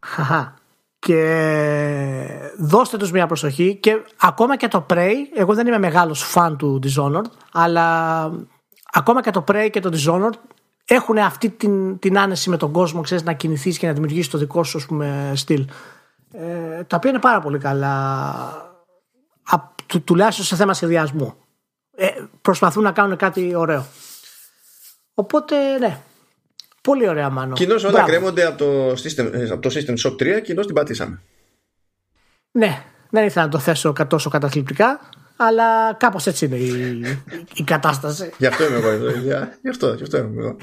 [0.00, 0.54] Χαχά.
[0.98, 6.56] Και δώστε τους μια προσοχή και ακόμα και το Prey, εγώ δεν είμαι μεγάλος φαν
[6.56, 8.24] του Dishonored, αλλά
[8.92, 10.38] ακόμα και το Prey και το Dishonored
[10.84, 14.38] έχουν αυτή την, την άνεση με τον κόσμο, ξέρεις, να κινηθείς και να δημιουργήσεις το
[14.38, 15.66] δικό σου πούμε, στυλ.
[16.32, 17.94] Ε, τα οποία είναι πάρα πολύ καλά,
[19.42, 19.56] α,
[19.86, 21.34] του, τουλάχιστον σε θέμα σχεδιασμού.
[21.96, 22.08] Ε,
[22.42, 23.86] προσπαθούν να κάνουν κάτι ωραίο.
[25.18, 25.98] Οπότε, ναι.
[26.80, 27.54] Πολύ ωραία, μάλλον.
[27.54, 28.06] Κοινώ όλα Μπράβο.
[28.06, 31.20] κρέμονται από το, system, από το System Shock 3, κοινώ την πατήσαμε.
[32.50, 35.00] Ναι, δεν ήθελα να το θέσω τόσο καταθλιπτικά,
[35.36, 37.00] αλλά κάπως έτσι είναι η,
[37.54, 38.30] η κατάσταση.
[38.38, 39.10] Γι' αυτό είμαι εγώ εδώ.
[39.62, 40.56] Γι' αυτό, γι αυτό είμαι εγώ.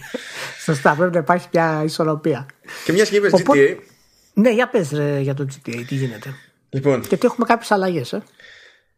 [0.63, 2.45] Σωστά, πρέπει να υπάρχει μια ισορροπία.
[2.85, 3.75] Και μια και GTA.
[4.33, 6.33] Ναι, για πες ρε, για το GTA, τι γίνεται.
[6.69, 7.03] Λοιπόν.
[7.07, 8.23] Γιατί έχουμε κάποιες αλλαγές, ε.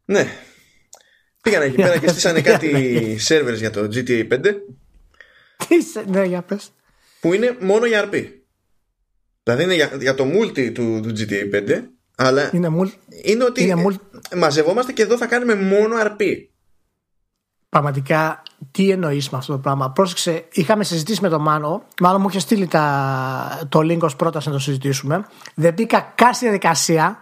[0.05, 0.27] Ναι.
[1.41, 4.39] Πήγαν εκεί πέρα και στήσανε κάτι servers για το GTA 5.
[5.67, 5.75] Τι
[6.09, 6.71] ναι, για πες.
[7.19, 8.25] Που είναι μόνο για RP.
[9.43, 11.81] Δηλαδή είναι για, για το multi του, του GTA 5
[12.17, 12.87] αλλά είναι, μουλ...
[13.23, 13.93] είναι ότι είναι μουλ...
[14.35, 16.23] μαζευόμαστε και εδώ θα κάνουμε μόνο RP.
[17.69, 21.83] Πραγματικά, τι εννοείς με αυτό το πράγμα; Πρόσεξε, είχαμε συζητήσει με τον Μάνο.
[22.01, 23.67] Μάλλον μου είχε στείλει τα...
[23.69, 25.25] το link ως πρόταση να το συζητήσουμε.
[25.55, 27.17] Δεν μπήκα καν στη διαδικασία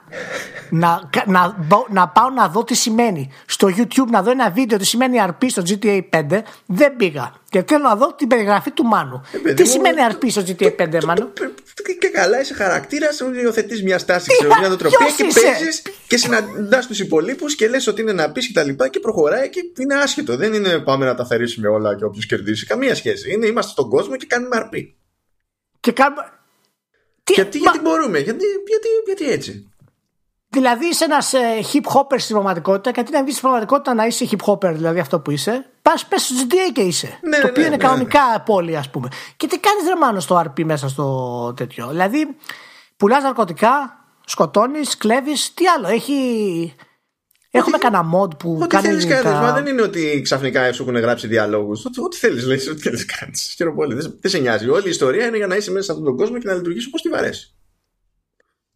[0.75, 1.55] να, να,
[1.89, 3.31] να πάω να δω τι σημαίνει.
[3.45, 6.41] Στο YouTube να δω ένα βίντεο τι σημαίνει RP στο GTA 5.
[6.65, 7.33] Δεν πήγα.
[7.49, 9.21] Και θέλω να δω την περιγραφή του Μάνου.
[9.45, 11.33] Ε, τι σημαίνει RP στο GTA 5, Μάνου;
[11.99, 16.99] Και καλά, είσαι χαρακτήρας, υιοθετείς μια στάση, ξέρω, μια νοοτροπία και παίζεις και συναντάς τους
[16.99, 20.35] υπολείπους και λες ότι είναι να πεις και τα λοιπά και προχωράει και είναι άσχετο.
[20.35, 22.65] Δεν είναι πάμε να τα θερήσουμε όλα και όποιος κερδίσει.
[22.65, 23.31] Καμία σχέση.
[23.31, 24.77] Είναι είμαστε στον κόσμο και κάνουμε RP.
[25.79, 26.29] Και κάνουμε.
[27.33, 29.69] Γιατί, γιατί μπορούμε, γιατί, γιατί, γιατί έτσι.
[30.55, 31.39] Δηλαδή είσαι ένας ε,
[31.73, 34.99] hip hopper στην πραγματικότητα και αντί να βγεις στην πραγματικότητα να είσαι hip hopper, δηλαδή
[34.99, 37.19] αυτό που είσαι, πας πες στο GTA και είσαι.
[37.21, 39.07] Ναι, το οποίο ναι, είναι ναι, κανονικά πόλη, ας πούμε.
[39.37, 41.87] Και τι κάνεις ρε στο RP μέσα στο τέτοιο.
[41.87, 42.35] Δηλαδή,
[42.97, 45.87] πουλάς ναρκωτικά, σκοτώνεις, κλέβεις, τι άλλο.
[45.87, 46.15] Έχει.
[47.51, 48.93] Έχουμε κανένα mod που ό,τι κάνει.
[48.93, 49.31] Ό,τι θέλει τα...
[49.31, 51.85] Μα δεν είναι ότι ξαφνικά σου έχουν γράψει διαλόγους.
[51.85, 53.53] Ό,τι θέλεις, λέει, ό,τι θέλει κάνεις.
[53.55, 53.93] Χαίρομαι πολύ.
[53.95, 54.69] Δεν σε νοιάζει.
[54.69, 56.87] Όλη η ιστορία είναι για να είσαι μέσα σε αυτόν τον κόσμο και να λειτουργήσει
[56.87, 57.54] όπως τη βαρέσεις.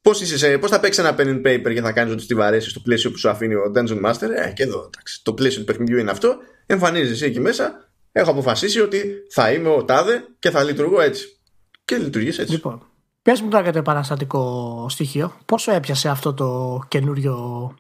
[0.02, 0.24] Πώς
[0.60, 3.12] πώς θα παίξεις ένα pen and paper και θα κάνεις ό,τι τη βαρέσεις στο πλαίσιο
[3.12, 6.12] που σου αφήνει ο Dungeon Master; Ε, και εδώ, εντάξει, το πλαίσιο του παιχνιδιού είναι
[6.12, 6.38] αυτό.
[6.66, 7.90] Εμφανίζεσαι εκεί μέσα.
[8.12, 11.40] Έχω αποφασίσει ότι θα είμαι ο τάδε και θα λειτουργώ έτσι.
[11.86, 12.52] Και λειτουργείς έτσι.
[12.52, 12.88] Λοιπόν,
[13.22, 15.38] πες μου τώρα για το επαναστατικό στοιχείο.
[15.46, 17.74] Πόσο έπιασε αυτό το καινούριο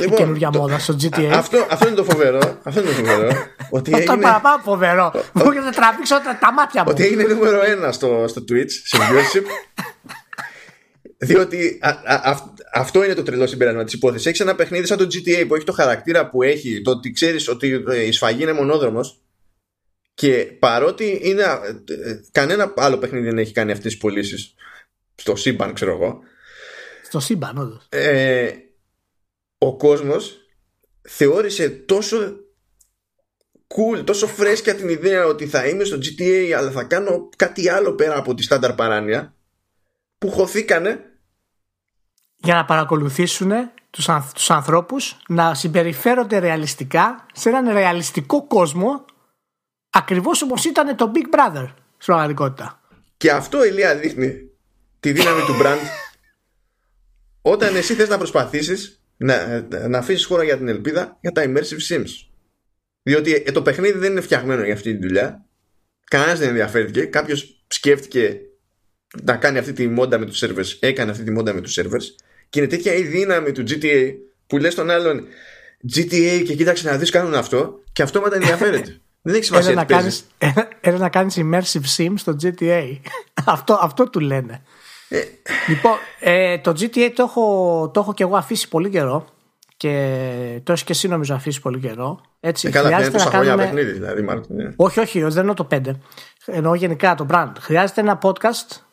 [0.00, 1.24] Λοιπόν, καινούργια το, μόδα στο GTA.
[1.24, 2.58] Αυτό, αυτό είναι το φοβερό.
[2.62, 3.28] Αυτό είναι το φοβερό.
[3.76, 4.26] ότι αυτό έγινε...
[4.26, 5.12] παραπάνω φοβερό.
[5.32, 6.88] Μου να τραβήξω τα μάτια μου.
[6.90, 9.46] Ότι έγινε νούμερο ένα στο, στο Twitch, σε viewership.
[11.24, 14.26] Διότι α, α, αυτό είναι το τρελό συμπέρασμα της υπόθεσης.
[14.26, 17.48] Έχεις ένα παιχνίδι σαν το GTA που έχει το χαρακτήρα που έχει, το ότι ξέρεις
[17.48, 19.18] ότι η σφαγή είναι μονόδρομος.
[20.14, 24.54] Και παρότι είναι, ε, κανένα άλλο παιχνίδι δεν έχει κάνει αυτές τις πωλήσεις
[25.14, 26.18] στο σύμπαν, ξέρω εγώ.
[27.04, 27.86] Στο σύμπαν, όντως.
[27.88, 28.50] Ε,
[29.58, 30.38] ο κόσμος
[31.02, 32.36] θεώρησε τόσο
[33.68, 37.94] cool, τόσο φρέσκια την ιδέα ότι θα είμαι στο GTA αλλά θα κάνω κάτι άλλο
[37.94, 39.34] πέρα από τη στάνταρ παράνοια
[40.18, 41.13] που χωθήκανε
[42.44, 43.50] για να παρακολουθήσουν
[43.90, 49.04] τους, ανθ, τους ανθρώπους να συμπεριφέρονται ρεαλιστικά σε έναν ρεαλιστικό κόσμο
[49.90, 51.66] ακριβώς όπως ήταν το Big Brother
[51.98, 52.80] στην πραγματικότητα.
[53.16, 54.50] Και αυτό Ηλία δείχνει
[55.00, 55.78] τη δύναμη του brand
[57.42, 61.94] όταν εσύ θες να προσπαθήσεις να, να αφήσεις χώρο για την ελπίδα για τα immersive
[61.94, 62.10] sims.
[63.02, 65.44] Διότι ε, το παιχνίδι δεν είναι φτιαγμένο για αυτή τη δουλειά.
[66.04, 67.04] Κανένας δεν ενδιαφέρθηκε.
[67.04, 68.40] Κάποιος σκέφτηκε
[69.22, 70.76] να κάνει αυτή τη μόντα με τους servers.
[70.80, 72.24] Έκανε αυτή τη μόντα με τους servers.
[72.50, 74.14] Και είναι τέτοια η δύναμη του GTA
[74.46, 75.24] που λες τον άλλον
[75.94, 78.96] GTA και κοίταξε να δεις κάνουν αυτό και αυτό μετά ενδιαφέρεται.
[79.26, 80.26] Δεν έχει σημασία να κάνεις,
[80.80, 82.98] ένα, να κάνεις immersive sim στο GTA.
[83.44, 84.62] αυτό, αυτό του λένε.
[85.08, 85.22] Ε.
[85.68, 89.26] Λοιπόν, ε, το GTA το έχω, το έχω και εγώ αφήσει πολύ καιρό
[89.76, 92.20] και το έχεις και εσύ νομίζω αφήσει πολύ καιρό.
[92.40, 93.56] Έτσι, ε, καλά, χρειάζεται να κάνουμε...
[93.56, 94.56] παιχνίδι δηλαδή, Μάρτιν.
[94.56, 94.70] Ναι.
[94.76, 95.80] Όχι, όχι, δεν εννοώ το 5.
[96.46, 97.52] Εννοώ γενικά το brand.
[97.60, 98.83] Χρειάζεται ένα podcast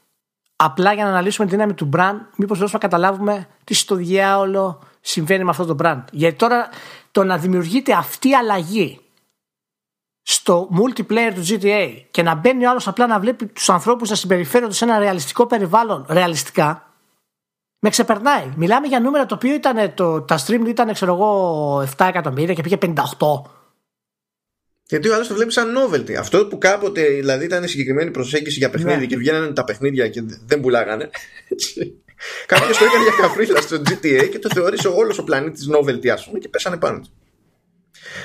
[0.64, 4.80] απλά για να αναλύσουμε τη δύναμη του brand, μήπως δώσουμε να καταλάβουμε τι στο διάολο
[5.02, 6.04] συμβαίνει με αυτό το brand.
[6.12, 6.70] Γιατί τώρα
[7.12, 9.00] το να δημιουργείται αυτή η αλλαγή
[10.22, 14.16] στο multiplayer του GTA και να μπαίνει ο άλλος απλά να βλέπει τους ανθρώπους να
[14.16, 16.94] συμπεριφέρονται σε ένα ρεαλιστικό περιβάλλον ρεαλιστικά,
[17.80, 18.52] με ξεπερνάει.
[18.56, 22.62] Μιλάμε για νούμερα το οποίο ήταν, το, τα stream ήταν, ξέρω εγώ, 7 εκατομμύρια και
[22.62, 22.92] πήγε 58.
[24.92, 26.14] Γιατί ο άλλος το βλέπει σαν novelty.
[26.14, 29.06] Αυτό που κάποτε δηλαδή ήταν συγκεκριμένη προσέγγιση για παιχνίδι ναι.
[29.06, 31.10] και βγαίνανε τα παιχνίδια και δεν πουλάγανε.
[32.46, 36.26] Κάποιος το έκανε για καφρίλα στο GTA και το θεώρησε όλος ο πλανήτης novelty, ας
[36.26, 37.10] πούμε, και πέσανε πάνω του.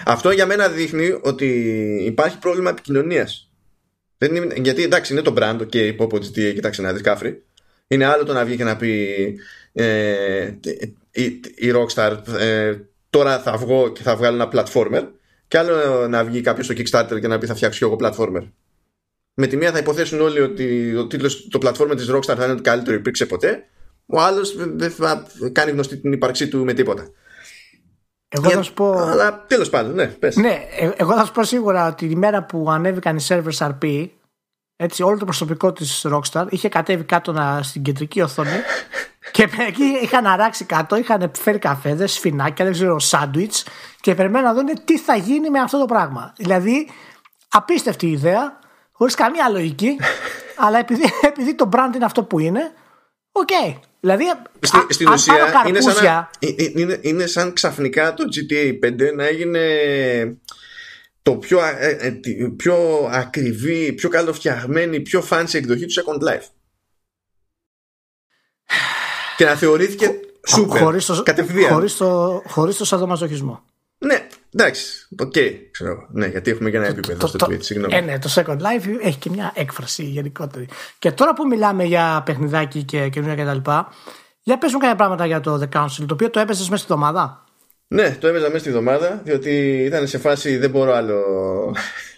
[0.05, 1.47] Αυτό για μένα δείχνει ότι
[2.05, 3.51] υπάρχει πρόβλημα επικοινωνίας.
[4.63, 7.43] Γιατί εντάξει, είναι το brand, ok, πω από GTA, κοιτάξτε να δεις κάφρι.
[7.87, 9.17] Είναι άλλο το να βγει και να πει
[9.73, 10.51] ε,
[11.11, 12.75] η, η Rockstar ε,
[13.11, 15.07] τώρα θα βγω και θα βγάλω ένα platformer
[15.49, 18.49] και άλλο να βγει κάποιος στο Kickstarter και να πει θα φτιάξω εγώ platformer.
[19.35, 22.55] Με τη μία θα υποθέσουν όλοι ότι ο τίτλος, το platformer της Rockstar θα είναι
[22.55, 23.67] το καλύτερο υπήρξε ποτέ.
[24.07, 27.11] Ο άλλος δεν θα κάνει γνωστή την ύπαρξή του με τίποτα.
[28.29, 28.93] Εγώ θα σου πω.
[28.93, 30.37] Αλλά τέλος πάντων, ναι, πες.
[30.37, 34.09] Ναι, ε, εγώ θα σου πω σίγουρα ότι η μέρα που ανέβηκαν οι servers RP,
[34.77, 38.51] έτσι, όλο το προσωπικό της Rockstar είχε κατέβει κάτω να, στην κεντρική οθόνη
[39.31, 43.67] και εκεί είχαν αράξει κάτω, είχαν φέρει καφέδες, σφινάκια, δεν ξέρω, σάντουιτς
[44.01, 46.33] και περιμένουν να δουν τι θα γίνει με αυτό το πράγμα.
[46.37, 46.91] Δηλαδή,
[47.49, 48.59] απίστευτη ιδέα,
[48.93, 49.97] χωρίς καμία λογική,
[50.67, 52.73] αλλά επειδή, επειδή το brand είναι αυτό που είναι,
[53.33, 53.49] Okay.
[53.51, 53.79] Okay.
[54.01, 54.25] Δηλαδή,
[54.61, 57.53] Στη, α, στην αν ουσία πάρω είναι σαν, καρπούζια- να- ε- ε- είναι, είναι σαν
[57.53, 59.61] ξαφνικά το GTA 5 να έγινε
[61.23, 66.29] το πιο, α- ε, ε, τη- πιο ακριβή, πιο καλοφτιαγμένη, πιο fancy εκδοχή του Second
[66.29, 66.47] Life.
[69.37, 71.73] Και να θεωρήθηκε super, χωρίς το, κατευθείαν.
[71.73, 73.63] χωρίς το, χωρίς το σαδομαζοχισμό.
[73.99, 75.33] Ναι, εντάξει, οκ,
[75.71, 76.07] ξέρω εγώ.
[76.11, 77.95] Ναι, γιατί έχουμε και ένα επίπεδο στο Twitch, συγγνώμη.
[77.95, 80.69] Ε, ναι, το Second Life έχει και μια έκφραση γενικότερη.
[80.99, 83.71] Και τώρα που μιλάμε για παιχνιδάκι και καινούργια κτλ.
[84.43, 86.93] Για πες μου κάποια πράγματα για το The Council, το οποίο το έπαιζες μέσα στη
[86.93, 87.45] εβδομάδα.
[87.89, 91.23] Ναι, το έβαζα μέσα στη εβδομάδα, διότι ήταν σε φάση δεν μπορώ άλλο.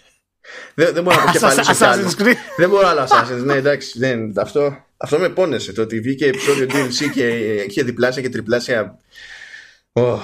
[0.75, 2.07] δεν, δεν μπορώ να αποκεφαλίσω κι άλλο.
[2.07, 2.35] Assassin's Creed.
[2.57, 3.99] δεν μπορώ άλλο Assassin's, ναι, εντάξει.
[3.99, 5.73] Δεν, αυτό, αυτό με πόνεσε.
[5.73, 7.27] Το ότι βγήκε επεισόδιο DLC και
[7.67, 8.97] είχε διπλάσια και τριπλάσια
[9.93, 10.17] oh,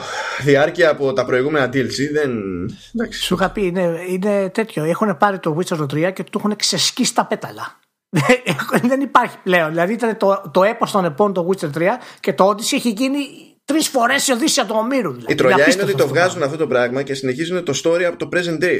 [0.43, 2.11] διάρκεια από τα προηγούμενα DLC.
[2.11, 2.32] Δεν.
[2.93, 3.21] Εντάξει.
[3.21, 4.84] Σου είχα πει, είναι, είναι τέτοιο.
[4.84, 7.80] Έχουν πάρει το Witcher το 3 και του έχουν ξεσκίσει τα πέταλα.
[8.89, 9.69] Δεν υπάρχει πλέον.
[9.69, 11.82] Δηλαδή ήταν το, το έπος των επών το Witcher 3
[12.19, 13.19] και το Odyssey έχει γίνει
[13.65, 15.11] τρεις φορές η Οδύσσια του Ομήρου.
[15.11, 15.32] Δηλαδή.
[15.32, 16.53] Η τρολιά είναι απίστευτο ότι το αυτό βγάζουν πράγμα.
[16.53, 18.80] αυτό το πράγμα και συνεχίζουν το story από το present day.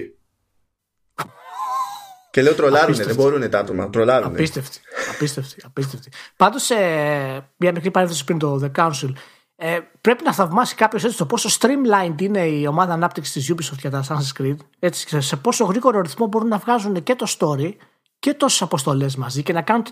[2.36, 3.24] Και λέω τρολάρουνε, δεν Απίστευτο.
[3.24, 3.90] μπορούν τα άτομα.
[3.90, 4.34] Τρολάρουνε.
[4.34, 4.80] Απίστευτη.
[5.14, 5.56] Απίστευτη.
[5.66, 6.10] απίστευτη.
[6.36, 9.12] Πάντως, ε, μια μικρή παρένθεση πριν το The Council.
[9.56, 13.78] Ε, πρέπει να θαυμάσει κάποιος έτσι το πόσο streamlined είναι η ομάδα ανάπτυξης της Ubisoft
[13.80, 14.56] για τα Assassin's Creed.
[14.80, 17.74] Έτσι, και σε πόσο γρήγορο ρυθμό μπορούν να βγάζουν και το story
[18.26, 19.84] και τόσες αποστολές μαζί και να κάνουν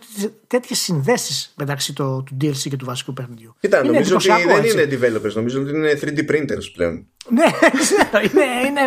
[0.47, 3.55] τέτοιε συνδέσεις μεταξύ το, του DLC και του βασικού παιχνιδιού.
[3.59, 4.81] Κοίτα, Είναι νομίζω ότι εντυπωσιακό, δεν έτσι.
[4.81, 7.07] είναι developers, νομίζω ότι είναι 3D printers πλέον.
[7.29, 7.43] Ναι,
[7.79, 8.81] ξέρω, είναι, είναι,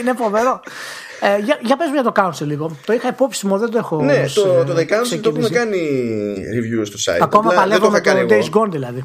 [0.00, 0.60] είναι φοβερό.
[1.20, 2.76] Ε, για, για πες μου για το Council λίγο.
[2.86, 5.28] Το είχα υπόψη μου, δεν το έχω Ναι, όμως, το, ε, το The Council το
[5.28, 5.52] έχουμε ξεκινήσει.
[5.52, 7.18] κάνει review στο site.
[7.20, 8.44] Ακόμα Απλά παλεύω με το κάνει εγώ.
[8.44, 9.04] Days Gone δηλαδή.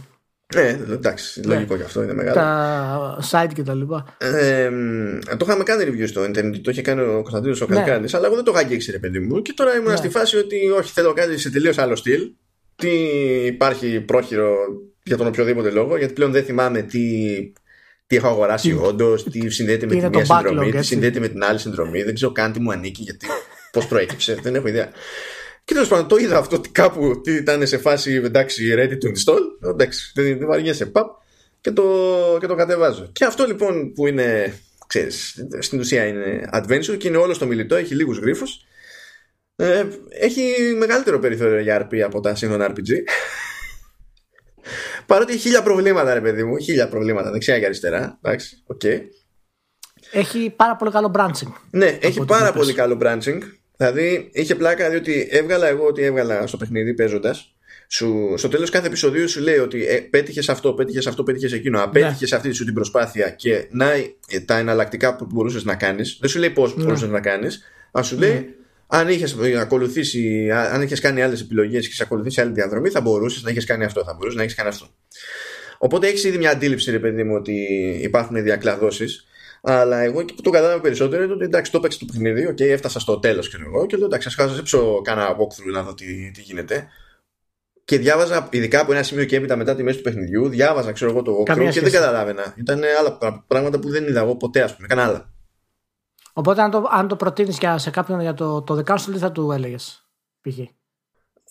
[0.56, 2.36] Ναι, εντάξει, λογικό και αυτό είναι μεγάλο.
[2.36, 4.16] Τα site και τα λοιπά.
[4.18, 7.76] Ε, μ, το είχαμε κάνει review στο internet, το είχε κάνει ο Κωνσταντίνος ο Ναι.
[7.76, 9.42] Καλκάνης, αλλά εγώ δεν το είχα αγγίξει, ρε παιδί μου.
[9.42, 9.96] Και τώρα ήμουν Ναι.
[9.96, 12.32] στη φάση ότι όχι, θέλω κάτι σε τελείως άλλο στυλ.
[12.76, 12.90] Τι
[13.46, 14.56] υπάρχει πρόχειρο
[15.04, 17.00] για τον οποιοδήποτε λόγο, γιατί πλέον δεν θυμάμαι τι,
[18.08, 20.72] τι έχω αγοράσει Τι- όντως, τι συνδέεται με τι τη είναι μία το συνδρομή, backlog,
[20.72, 20.90] τι έτσι.
[20.90, 22.04] συνδέεται με την άλλη συνδρομή.
[22.04, 23.28] Δεν ξέρω καν τι μου ανήκει, γιατί
[23.72, 24.90] πώς προέκυψε, δεν έχω ιδέα.
[25.70, 29.08] Και τέλος πάντων το είδα αυτό ότι κάπου ότι ήταν σε φάση εντάξει, ready to
[29.08, 29.70] install.
[29.70, 31.10] Εντάξει, δεν, δεν βαριέσαι, παπ,
[31.62, 31.84] και το,
[32.40, 33.10] και το κατεβάζω.
[33.12, 37.76] Και αυτό λοιπόν που είναι, ξέρεις, στην ουσία είναι adventure και είναι όλο στο μιλητό,
[37.76, 38.66] έχει λίγους γρίφους.
[39.56, 42.92] Ε, έχει μεγαλύτερο περιθώριο για RP από τα σύγχρονα RPG.
[45.06, 48.20] Παρότι έχει χίλια προβλήματα, ρε παιδί μου, χίλια προβλήματα δεξιά και αριστερά.
[48.22, 48.84] Εντάξει, οκ.
[50.12, 51.52] Έχει πάρα πολύ καλό branching.
[51.72, 52.62] Ναι, έχει ό,τι πάρα είπες.
[52.62, 53.40] πολύ καλό branching.
[53.80, 57.54] Δηλαδή, είχε πλάκα διότι έβγαλα εγώ ό,τι έβγαλα στο παιχνίδι παίζοντας.
[57.88, 61.84] Σου, στο τέλος κάθε επεισοδίου σου λέει ότι ε, πέτυχες αυτό, πέτυχες αυτό, πέτυχες εκείνο.
[61.84, 66.18] Απέτυχες αυτή σου την προσπάθεια και να ε, τα εναλλακτικά που μπορούσες να κάνεις.
[66.22, 66.84] Δεν σου λέει πώς Ναι.
[66.84, 68.56] μπορούσες να κάνεις, αλλά σου λέει
[68.88, 73.02] αν είχες ακολουθήσει, α- αν είχες κάνει άλλες επιλογές και είχε ακολουθήσει άλλη διαδρομή, θα
[73.02, 74.88] μπορούσες να έχεις κάνει αυτό, θα μπορούσες να έχεις κάνει αυτό.
[75.78, 77.54] Οπότε έχεις ήδη μια αντίληψη, ρε παιδί μου, ότι
[78.02, 79.24] υπάρχουν διακλαδώσεις.
[79.62, 82.62] Αλλά εγώ εκεί που το κατάλαβα περισσότερο είναι ότι εντάξει, το έπαιξε το παιχνίδι, okay,
[82.62, 86.32] έφτασα στο τέλος και εγώ και λέω εντάξει, ας χάσω κάνα walkthrough να δω τι,
[86.32, 86.88] τι γίνεται.
[87.86, 91.12] Και διάβαζα, ειδικά από ένα σημείο και έπειτα μετά τη μέση του παιχνιδιού, διάβαζα ξέρω
[91.12, 92.04] εγώ το walkthrough Καμία και δεν σχέση.
[92.04, 92.54] καταλάβαινα.
[92.58, 94.88] Ήταν άλλα πρά- πράγματα που δεν είδα εγώ ποτέ, ας πούμε.
[94.88, 95.34] Κάνα άλλα.
[96.34, 99.32] Οπότε αν το, αν το προτείνεις σε κάποιον για το, το The Council, τι θα
[99.32, 100.10] του έλεγες.
[100.42, 100.58] Π.χ.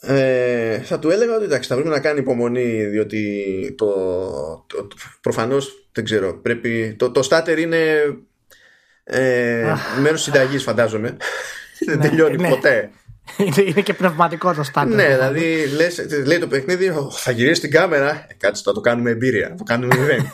[0.01, 3.87] Ε, θα του έλεγα ότι εντάξει, θα πρέπει να κάνει υπομονή, διότι το,
[4.67, 6.35] το, το προφανώς δεν ξέρω.
[6.43, 7.79] Πρέπει, το, το starter είναι
[9.05, 11.17] ε, μέρος συνταγής φαντάζομαι.
[11.87, 12.49] δεν Ναι, τελειώνει ναι.
[12.49, 12.91] ποτέ.
[13.37, 14.87] είναι, είναι και πνευματικό το starter.
[14.87, 18.11] ναι, δηλαδή λες, λέει το παιχνίδι, «Ω, θα γυρίσει την κάμερα.
[18.29, 19.49] Ε, κάτσε, θα το κάνουμε εμπειρία.
[19.49, 20.33] Θα το κάνουμε μηδέν.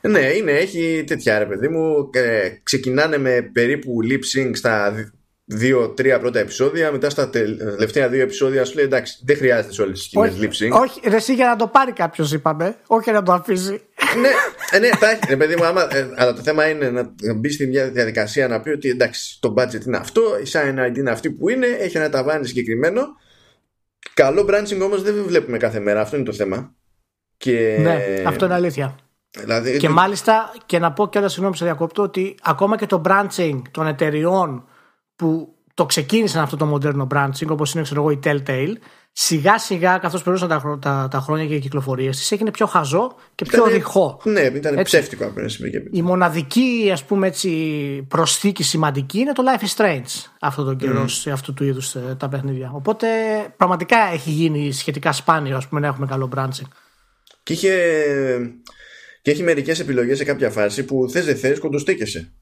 [0.12, 2.10] ναι, είναι, έχει τέτοια ρε παιδί μου.
[2.12, 5.12] Ε, ξεκινάνε με περίπου lip sync στα δι-
[5.52, 6.92] δύο-τρία πρώτα επεισόδια.
[6.92, 10.30] Μετά στα τε- τελευταία δύο επεισόδια σου λέει εντάξει, δεν χρειάζεται σε όλες τις σκηνές
[10.32, 10.40] όχι,
[10.70, 10.80] lip sync.
[10.80, 12.76] όχι, ρε, εσύ για να το πάρει κάποιος, είπαμε.
[12.86, 13.70] Όχι να το αφήσει.
[14.20, 14.28] ναι,
[14.70, 17.50] ε, ναι, τα έχει, ρε παιδί μου, άμα, ε, αλλά το θέμα είναι να μπει
[17.50, 21.10] στη δια- διαδικασία να πει ότι εντάξει, το budget είναι αυτό, η sign ID είναι
[21.10, 23.02] αυτή που είναι, έχει ένα ταβάνι συγκεκριμένο.
[24.14, 26.74] Καλό branching όμως δεν βλέπουμε κάθε μέρα, αυτό είναι το θέμα.
[27.36, 28.96] Και, Ναι, αυτό είναι αλήθεια.
[29.38, 33.60] Δηλαδή, Και μάλιστα, και να πω κιόλας, συγγνώμη σε διακόπτω, ότι ακόμα και το branching
[33.70, 34.64] των εταιριών
[35.20, 38.72] που το ξεκίνησαν αυτό το μοντέρνο branching, όπως είναι ξέρω εγώ η Telltale,
[39.12, 43.14] σιγά σιγά καθώς περνούσαν τα, τα, τα, χρόνια και οι κυκλοφορίες της έγινε πιο χαζό
[43.34, 44.20] και πιο Ήτανε- ρηχό.
[44.24, 44.82] Ναι, ήταν Έτσι.
[44.84, 45.96] ψεύτικο από ένα σημείο και έπειτα.
[45.98, 47.50] Η μοναδική ας πούμε έτσι
[48.08, 52.16] προσθήκη σημαντική είναι το Life is Strange αυτόν τον καιρό σε αυτού του είδους ε,
[52.18, 52.70] τα παιχνίδια.
[52.74, 53.06] Οπότε
[53.56, 56.68] πραγματικά έχει γίνει σχετικά σπάνιο ας πούμε να έχουμε καλό branching.
[57.42, 57.74] Και είχε,
[59.22, 62.32] και έχει μερικές επιλογές σε κάποια φάση που θες δεν θες κοντοστέκεσαι.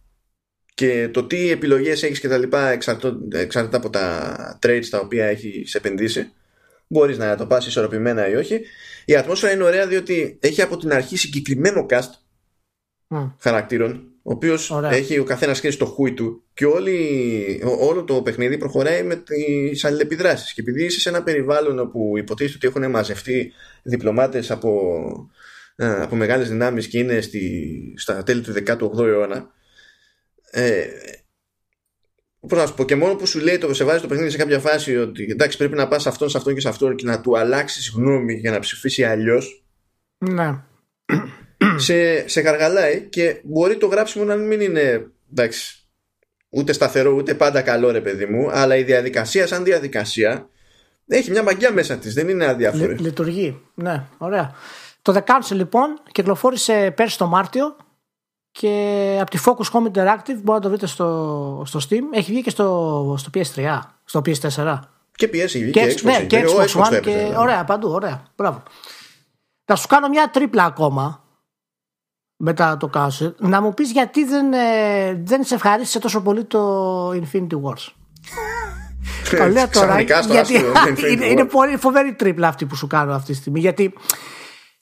[0.79, 5.24] Και το τι επιλογές έχεις και τα λοιπά εξαρτώ- εξαρτάται από τα trades τα οποία
[5.26, 6.33] έχεις επενδύσει.
[6.89, 8.61] Μπορείς να το πας ισορροπημένα ή όχι.
[9.05, 12.09] Η ατμόσφαιρα είναι ωραία διότι έχει από την αρχή συγκεκριμένο cast
[13.09, 13.26] Μμ.
[13.41, 13.91] χαρακτήρων,
[14.22, 14.91] ο οποίος Ωραία.
[14.91, 19.16] έχει ο καθένας χέρι στο χούι του και όλη, ό- όλο το παιχνίδι προχωράει με
[19.16, 20.53] τις αλληλεπιδράσεις.
[20.53, 23.53] Και επειδή είσαι σε ένα περιβάλλον όπου υποτίθεται ότι έχουν μαζευτεί
[23.83, 24.91] διπλωμάτες από,
[25.76, 29.57] ε, από μεγάλες δυνάμεις και είναι στη, στα τέλη του 18ου αιώνα.
[30.51, 30.84] Ε,
[32.49, 34.36] Πώς να σου πω, και μόνο που σου λέει το σε βάζει το παιχνίδι σε
[34.36, 37.07] κάποια φάση ότι εντάξει πρέπει να πας σε αυτόν, σε αυτόν και σε αυτόν και
[37.07, 39.64] να του αλλάξεις γνώμη για να ψηφίσει αλλιώς
[40.18, 40.61] Ναι.
[41.76, 45.88] σε, σε καργαλάει και μπορεί το γράψιμο να μην είναι εντάξει,
[46.49, 50.49] ούτε σταθερό ούτε πάντα καλό ρε παιδί μου αλλά η διαδικασία σαν διαδικασία
[51.07, 53.61] έχει μια μαγιά μέσα της δεν είναι αδιάφορη Λει- λειτουργεί.
[53.74, 54.55] Ναι, ωραία.
[55.03, 57.76] Το The Council λοιπόν κυκλοφόρησε πέρσι το Μάρτιο
[58.61, 62.02] και από τη Focus Home Interactive μπορείτε να το βρείτε στο, στο Steam.
[62.11, 64.78] Έχει βγει και στο, στο PS3, στο PS4.
[65.14, 66.26] και PS και, Και, Xbox, ναι, έχει.
[66.26, 67.36] και Ο Xbox το One έπαιζε, και δηλαδή.
[67.36, 68.22] ωραία παντού, ωραία.
[68.36, 68.62] Μπράβο.
[69.64, 71.24] Θα σου κάνω μια τρίπλα ακόμα
[72.36, 73.34] μετά το Council.
[73.36, 77.86] Να μου πεις γιατί δεν, ε, δεν σε ευχαρίστησε τόσο πολύ το Infinity Wars.
[79.38, 81.30] Το λέω τώρα Ξαφνικά στο γιατί άσπρο Infinity είναι, War.
[81.30, 83.61] είναι πολύ φοβερή τρίπλα αυτή που σου κάνω αυτή τη στιγμή.
[83.61, 83.92] Γιατί,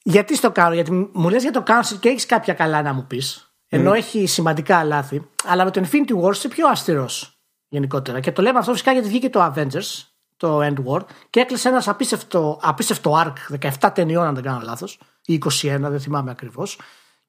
[0.03, 3.05] γιατί στο κάνω, γιατί μου λες για το Council και έχεις κάποια καλά να μου
[3.07, 3.46] πεις.
[3.67, 5.29] Ενώ έχει σημαντικά λάθη.
[5.43, 7.37] Αλλά με το Infinity Wars είσαι πιο αυστηρός
[7.67, 8.19] γενικότερα.
[8.19, 10.03] Και το λέμε αυτό φυσικά γιατί βγήκε το Avengers,
[10.37, 14.99] το End War, και έκλεισε ένας απίστευτο, απίστευτο arc 17 ταινιών, αν δεν κάνω λάθος,
[15.25, 16.79] ή 21, δεν θυμάμαι ακριβώς.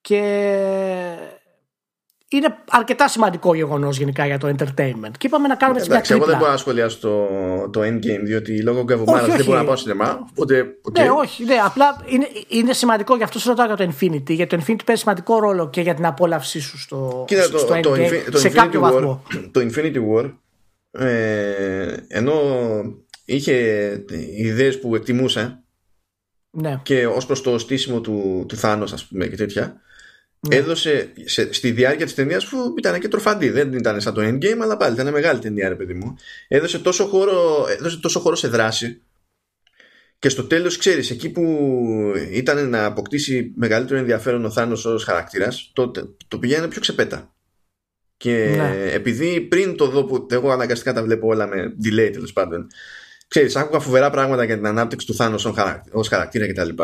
[0.00, 0.20] Και
[2.30, 5.10] είναι αρκετά σημαντικό γεγονός γενικά για το entertainment.
[5.18, 6.36] Και είπαμε να κάνουμε έτσι μια Εντάξει, εγώ δεν τρίπλα.
[6.38, 7.28] μπορώ να σχολιάσω το,
[7.70, 9.48] το Endgame διότι λόγω γκαβουμάρας Όχι, δεν όχι.
[9.48, 10.98] μπορώ να πάω σινεμά οπότε οκ.
[10.98, 14.30] Ναι, όχι, ναι, απλά είναι, είναι σημαντικό, γι' αυτό σε ρωτάω για το Infinity.
[14.30, 17.66] Γιατί το Infinity παίζει σημαντικό ρόλο και για την απόλαυσή σου στο, Κοίτα, το, στο
[17.80, 19.22] το, Endgame, Infi- το σε Infinity κάποιο War, βαθμό.
[19.52, 20.32] το Infinity War
[20.90, 22.34] ε, ενώ
[23.24, 23.54] είχε
[24.36, 25.62] ιδέες που εκτιμούσα
[26.50, 29.80] Ναι, και ως προς το στήσιμο του, του Θάνος ας πούμε και τέτοια
[30.40, 30.56] Ναι.
[30.56, 34.58] έδωσε σε, στη διάρκεια της ταινίας που ήταν και τροφαντή δεν ήταν σαν το Endgame
[34.62, 36.16] αλλά πάλι ήταν μεγάλη ταινία ρε παιδί μου
[36.48, 39.02] έδωσε τόσο χώρο, έδωσε τόσο χώρο σε δράση
[40.18, 41.42] και στο τέλος ξέρεις εκεί που
[42.30, 45.90] ήταν να αποκτήσει μεγαλύτερο ενδιαφέρον ο Θάνος ως χαρακτήρας το,
[46.28, 47.34] το πηγαίνει πιο ξεπέτα
[48.16, 48.90] και Ναι.
[48.92, 52.66] επειδή πριν το δω που εγώ αναγκαστικά τα βλέπω όλα με delay τέλος πάντων
[53.28, 56.82] ξέρεις άκουγα φοβερά πράγματα για την ανάπτυξη του Θάνος ως χαρακτήρα, ως χαρακτήρα κτλ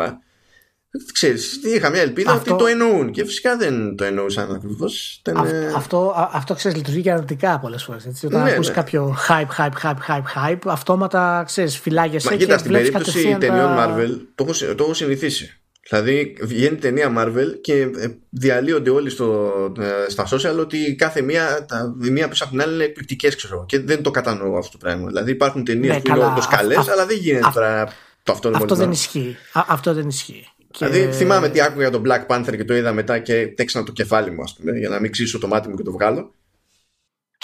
[1.13, 5.37] ξέρεις είχα μια ελπίδα Αυτό- ότι το εννοούν και φυσικά δεν το εννοούσαν ακριβώς Ήταν,
[5.37, 8.07] Αυ- ε, αυτό, α- αυτό ξέρεις, λειτουργεί και αρνητικά πολλές φορές.
[8.25, 8.73] Όταν Ναι, ακούς ναι.
[8.73, 13.17] κάποιο hype, hype, hype, hype, hype, αυτόματα ξέρεις, φυλάγεσαι Μα και κοίτα, στην βλέπεις περίπτωση
[13.17, 15.59] κατευθείαν ταινιών τα- Marvel το έχω, συ- το έχω συνηθίσει.
[15.89, 21.65] Δηλαδή βγαίνει ταινία Marvel και ε, διαλύονται όλοι στο, ε, στα social ότι κάθε μία,
[21.67, 23.65] τα, η μία πίσω από την άλλη είναι εκπληκτικές, ξέρω εγώ.
[23.65, 25.07] Και δεν το κατανοώ αυτό το πράγμα.
[25.07, 27.53] Δηλαδή υπάρχουν ταινίες Ναι, που είναι καλά, όντως αυ- καλές, αυ- αλλά δεν γίνεται αυ-
[27.55, 27.83] τώρα
[28.23, 29.37] το αυτό είναι Αυτό μόνο δεν να- ισχύει.
[29.51, 30.47] Α, αυτό δεν ισχύει.
[30.77, 33.85] Και- Δηλαδή θυμάμαι τι άκουγα για τον Black Panther και το είδα μετά και τέξανα
[33.85, 36.33] το κεφάλι μου, ας πούμε, για να μην ξύσω το μάτι μου και το βγάλω.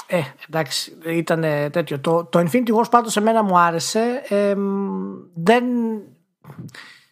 [0.08, 2.00] Ε, εντάξει, ήταν τέτοιο.
[2.00, 4.22] Το, το Infinity Wars πάντως εμένα μου άρεσε.
[4.30, 4.56] Ε,
[5.34, 5.64] δεν,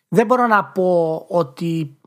[0.07, 1.97] δεν μπορώ να πω ότι.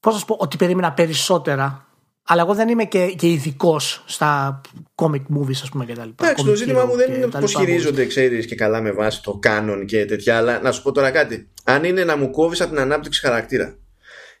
[0.00, 1.81] Πώς να σου πω, ότι περίμενα περισσότερα.
[2.24, 4.60] Αλλά εγώ δεν είμαι και, και ειδικός στα
[4.94, 6.00] comic movies, ας πούμε, κτλ.
[6.00, 8.54] Εντάξει, το Comic ζήτημα hero μου δεν και είναι τα πώς λοιπά χειρίζονται, ξέρεις και
[8.54, 11.48] καλά με βάση το κάνον και τέτοια, αλλά να σου πω τώρα κάτι.
[11.64, 13.78] Αν είναι να μου κόβεις από την ανάπτυξη χαρακτήρα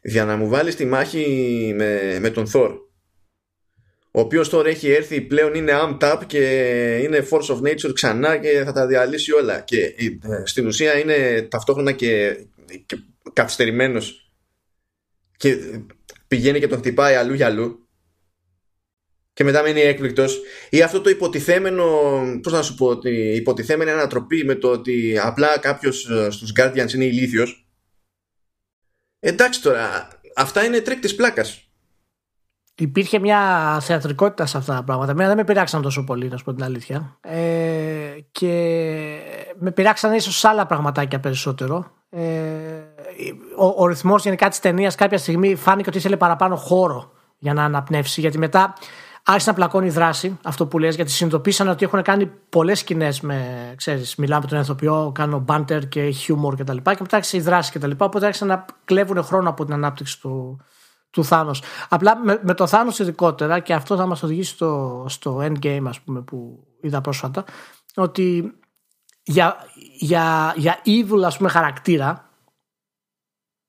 [0.02, 1.26] για να μου βάλεις τη μάχη
[1.76, 2.70] με, με τον Thor,
[4.14, 6.38] ο οποίος τώρα έχει έρθει πλέον είναι amped up και
[7.02, 9.60] είναι force of nature ξανά και θα τα διαλύσει όλα.
[9.60, 9.92] Και ε,
[10.44, 12.36] στην ουσία είναι ταυτόχρονα και,
[12.86, 12.96] και
[13.32, 14.00] καθυστερημένο
[15.36, 15.58] και
[16.32, 17.88] πηγαίνει και τον χτυπάει αλλού για αλλού
[19.32, 20.40] και μετά μένει έκπληκτος.
[20.70, 21.86] Ή αυτό το υποτιθέμενο,
[22.42, 26.92] πώς να σου πω, ότι η υποτιθέμενη ανατροπή με το ότι απλά κάποιος στους Guardians
[26.94, 27.66] είναι ηλίθιος.
[29.20, 31.66] Εντάξει τώρα, αυτά είναι τρικ της πλάκας.
[32.74, 35.10] Υπήρχε μια θεατρικότητα σε αυτά τα πράγματα.
[35.12, 37.18] Εμένα δεν με πειράξαν τόσο πολύ, να σου πω την αλήθεια.
[37.20, 38.52] Ε, και
[39.58, 41.92] με πειράξαν ίσως σε άλλα πραγματάκια περισσότερο.
[42.10, 42.81] Ε,
[43.56, 47.64] ο, ο ρυθμός γενικά της ταινίας κάποια στιγμή φάνηκε ότι ήθελε παραπάνω χώρο για να
[47.64, 48.20] αναπνεύσει.
[48.20, 48.74] Γιατί μετά
[49.24, 53.20] άρχισε να πλακώνει η δράση, αυτό που λες, γιατί συνειδητοποίησαν ότι έχουν κάνει πολλές σκηνές
[53.20, 56.76] με, ξέρεις, μιλάμε με τον ηθοποιό, κάνω μπάντερ και χιούμορ κτλ.
[56.76, 57.90] Και, και μετά άρχισε η δράση κτλ.
[57.98, 60.60] Οπότε άρχισαν να κλέβουν χρόνο από την ανάπτυξη του,
[61.10, 61.62] του Θάνος.
[61.88, 66.00] Απλά με, με το Θάνος ειδικότερα, και αυτό θα μας οδηγήσει στο, στο endgame, ας
[66.00, 67.44] πούμε, που είδα πρόσφατα,
[67.94, 68.54] ότι
[69.22, 69.56] για,
[69.98, 72.30] για, για evil, ας πούμε, χαρακτήρα,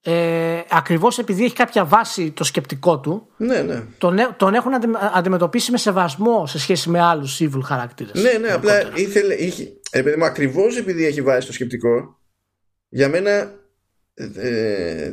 [0.06, 3.84] ε, ακριβώς επειδή έχει κάποια βάση το σκεπτικό του ναι, ναι.
[3.97, 4.72] Τον, τον έχουν
[5.14, 8.22] αντιμετωπίσει με σεβασμό σε σχέση με άλλους evil χαρακτήρες.
[8.22, 12.20] Ναι, ναι, απλά ήθελε, είχε, επειδή μου ακριβώς επειδή έχει βάση το σκεπτικό
[12.89, 13.54] για μένα
[14.36, 15.12] ε,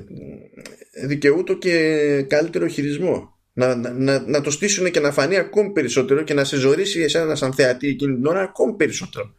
[1.07, 3.39] δικαιούτο και καλύτερο χειρισμό.
[3.53, 7.35] Να, να, να το στήσουν και να φανεί ακόμη περισσότερο και να σε ζωρίσει εσένα
[7.35, 9.35] σαν θεατή εκείνη την ώρα ακόμη περισσότερο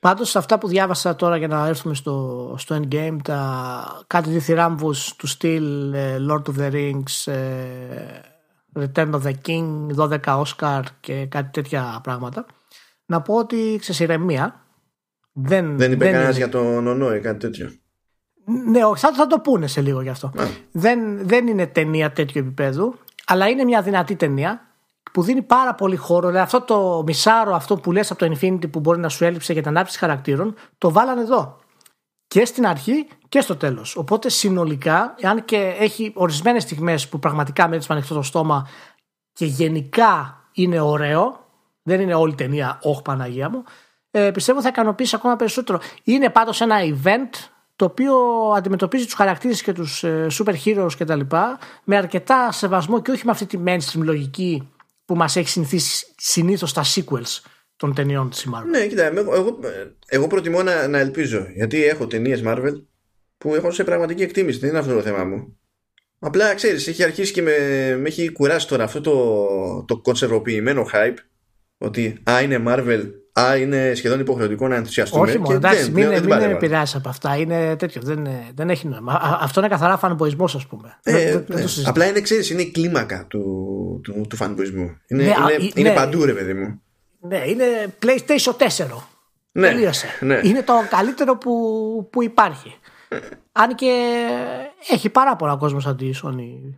[0.00, 5.26] Πάντως αυτά που διάβασα τώρα για να έρθουμε στο, στο Endgame, τα κάτι διθυράμβου του
[5.26, 8.20] στυλ ε, Lord of the Rings, ε,
[8.74, 12.46] Return of the King, 12 Oscar και κάτι τέτοια πράγματα.
[13.06, 14.62] Να πω ότι ξεσυρεμία.
[15.32, 17.70] Δεν, δεν είπε κανένας για τον Ονό ή κάτι τέτοιο.
[18.70, 20.32] Ναι, όχι, θα, θα το πούνε σε λίγο γι' αυτό.
[20.72, 24.67] Δεν, δεν είναι ταινία τέτοιου επίπεδου, αλλά είναι μια δυνατή ταινία
[25.12, 26.26] που δίνει πάρα πολύ χώρο.
[26.26, 29.52] Δηλαδή αυτό το μισάρο, αυτό που λες από το Infinity που μπορεί να σου έλειψε
[29.52, 31.56] για την ανάπτυξη χαρακτήρων, το βάλανε εδώ.
[32.26, 33.96] Και στην αρχή και στο τέλος.
[33.96, 38.68] Οπότε συνολικά, αν και έχει ορισμένες στιγμές που πραγματικά μένει με ανοιχτό το στόμα
[39.32, 41.46] και γενικά είναι ωραίο,
[41.82, 43.64] δεν είναι όλη η ταινία, Όχι Παναγία μου,
[44.10, 45.80] ε, πιστεύω θα ικανοποιήσει ακόμα περισσότερο.
[46.04, 48.14] Είναι πάντως ένα event το οποίο
[48.56, 53.10] αντιμετωπίζει τους χαρακτήρες και τους ε, super heroes και τα λοιπά με αρκετά σεβασμό και
[53.10, 54.68] όχι με αυτή τη mainstream λογική
[55.08, 57.40] που μας έχει συνηθίσει συνήθως στα sequels
[57.76, 58.70] των ταινιών της Marvel.
[58.70, 59.58] Ναι, κοίτα, εγώ,
[60.06, 62.82] εγώ προτιμώ να, να ελπίζω γιατί έχω ταινίες Marvel
[63.38, 65.58] που έχω σε πραγματική εκτίμηση, δεν είναι αυτό το θέμα μου.
[66.18, 67.56] Απλά ξέρεις, έχει αρχίσει και με,
[67.96, 71.16] με έχει κουράσει τώρα αυτό το, το κονσερβοποιημένο hype
[71.78, 73.02] ότι α, είναι Marvel,
[73.38, 75.28] α, είναι σχεδόν υποχρεωτικό να ενθουσιαστούμε.
[75.28, 77.36] Όχι μόνο, εντάξει, μην, μην, μην επηρεάσει από αυτά.
[77.36, 79.38] Είναι τέτοιο, δεν, δεν έχει νόημα.
[79.40, 80.98] Αυτό είναι καθαρά φανμποϊσμός, ας πούμε.
[81.02, 81.64] Ε, δεν, ναι.
[81.84, 83.42] Απλά είναι, ξέρεις, είναι η κλίμακα του,
[84.02, 84.96] του, του φανμποϊσμού.
[85.06, 85.94] Είναι, ναι, είναι, είναι ναι.
[85.94, 86.82] παντού, ρε παιδί μου.
[87.20, 87.64] Ναι, είναι
[88.02, 88.52] PlayStation
[88.86, 88.86] 4.
[89.52, 89.72] Ναι,
[90.20, 90.40] ναι.
[90.42, 92.74] Είναι το καλύτερο που, που υπάρχει.
[93.52, 94.24] Αν και
[94.88, 96.74] έχει πάρα πολλά κόσμος σαν τη Sony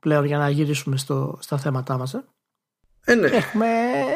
[0.00, 2.14] πλέον για να γυρίσουμε στο, στα θέματά μας.
[2.14, 2.24] Ε.
[3.06, 3.26] Ε, ναι.
[3.26, 3.66] Έχουμε,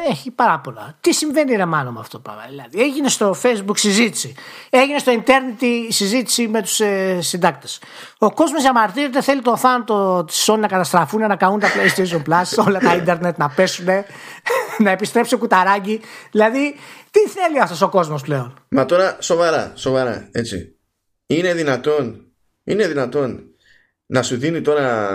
[0.09, 0.97] έχει πάρα πολλά.
[1.01, 2.45] Τι συμβαίνει ρε μάλλον με αυτό το πράγμα.
[2.49, 4.35] Δηλαδή, έγινε στο facebook συζήτηση.
[4.69, 7.81] Έγινε στο internet συζήτηση με τους ε, συντάκτες.
[8.17, 12.63] Ο κόσμος διαμαρτύρεται, θέλει το θάνατο τη Sony να καταστραφούν, να καούν τα PlayStation Plus,
[12.67, 13.85] όλα τα ίντερνετ να πέσουν,
[14.83, 16.01] να επιστρέψει ο κουταράκι.
[16.31, 16.75] Δηλαδή,
[17.11, 20.75] τι θέλει αυτός ο κόσμος πλέον; Μα τώρα σοβαρά, σοβαρά, έτσι.
[21.25, 22.25] Είναι δυνατόν,
[22.63, 23.43] είναι δυνατόν
[24.05, 25.07] να σου δίνει τώρα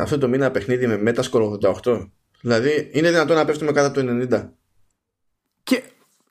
[0.00, 2.06] αυτό το μήνα παιχνίδι με Metascore 88
[2.42, 4.48] Δηλαδή είναι δυνατόν να πέφτουμε κάτω από το 90.
[5.62, 5.82] Και,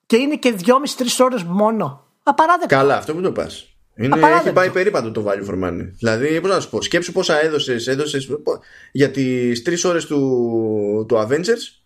[0.05, 2.07] και είναι και 2,5-3 ώρες μόνο.
[2.23, 2.75] Απαράδεκτο.
[2.75, 3.65] Καλά, αυτό που το πας.
[3.95, 5.89] Είναι, έχει πάει περίπατο το value for money.
[5.99, 8.29] Δηλαδή, πώς να σου πω, σκέψου πόσα έδωσες έδωσες,
[8.91, 11.81] για τις 3 ώρες του, του Avengers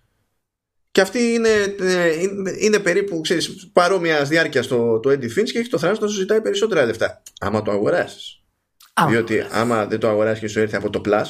[0.95, 5.59] και αυτή είναι, ε, είναι, είναι περίπου ξέρεις, παρόμοιας διάρκειας στο το Eddie Finch και
[5.59, 7.21] έχει το θράσο να σου ζητάει περισσότερα λεφτά.
[7.39, 8.39] Άμα το αγοράσεις.
[9.07, 11.25] Διότι άμα δεν το αγοράσεις και σου έρθει από το Plus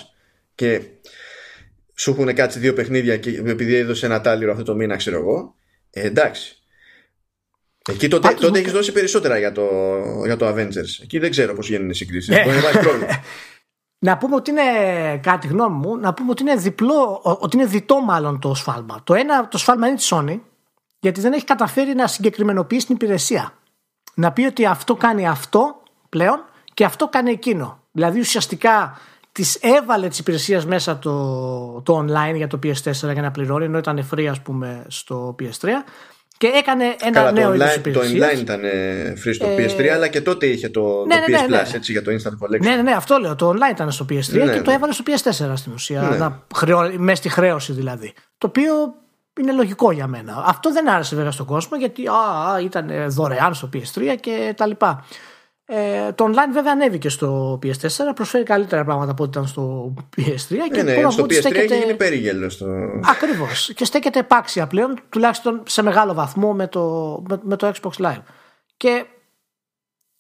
[0.56, 0.82] και
[1.96, 5.56] σου έχουν κάτσει δύο παιχνίδια και επειδή έδωσε ένα τάλιρο αυτό το μήνα, ξέρω εγώ.
[5.90, 6.60] Ε, εντάξει.
[7.90, 9.68] Εκεί τότε, τότε έχεις δώσει περισσότερα για το,
[10.26, 11.02] για το Avengers.
[11.02, 12.36] Εκεί δεν ξέρω πώς γίνουν οι συγκρίσεις.
[12.36, 12.44] Ναι.
[14.00, 14.62] Να πούμε ότι είναι
[15.18, 19.02] κάτι γνώμη μου, να πούμε ότι είναι διπλό, ότι είναι διτό μάλλον το σφάλμα.
[19.04, 20.40] Το ένα, το σφάλμα είναι της Sony,
[21.00, 23.54] γιατί δεν έχει καταφέρει να συγκεκριμενοποιήσει την υπηρεσία.
[24.14, 27.84] Να πει ότι αυτό κάνει αυτό πλέον και αυτό κάνει εκείνο.
[27.92, 28.98] Δηλαδή ουσιαστικά
[29.36, 31.12] τη έβαλε τη υπηρεσία μέσα το,
[31.86, 35.68] το online για το PS4 για να πληρώνει, ενώ ήταν free, ας πούμε, στο PS3.
[36.38, 38.62] Και έκανε ένα Καλά, νέο είδος Το online ήταν
[39.26, 41.74] free στο ε, PS3, αλλά και τότε είχε το, ναι, το ναι, PS ναι, Plus
[41.74, 42.60] έτσι, για το Instant Collection.
[42.60, 43.36] Ναι, ναι, ναι, αυτό λέω.
[43.36, 46.02] Το online ήταν στο PS3 και το έβαλε στο PS4 στην ουσία.
[46.02, 48.14] Να χρεώ, μέσα στη χρέωση δηλαδή.
[48.38, 48.74] Το οποίο
[49.40, 50.44] είναι λογικό για μένα.
[50.48, 52.14] Αυτό δεν άρεσε βέβαια στον κόσμο γιατί α,
[52.64, 55.06] ήταν δωρεάν στο PS3 και τα λοιπά.
[55.68, 60.56] Ε, το online βέβαια ανέβηκε στο PS4, προσφέρει καλύτερα πράγματα από ό,τι ήταν στο PS3.
[60.74, 61.60] Και ναι, ναι, στο PS3 στέκεται...
[61.60, 62.54] έχει γίνει περίγελος.
[62.54, 62.66] Στο...
[63.04, 63.74] Ακριβώς.
[63.76, 68.24] Και στέκεται επάξια πλέον, τουλάχιστον σε μεγάλο βαθμό με το, με, με το Xbox Live.
[68.78, 69.06] Και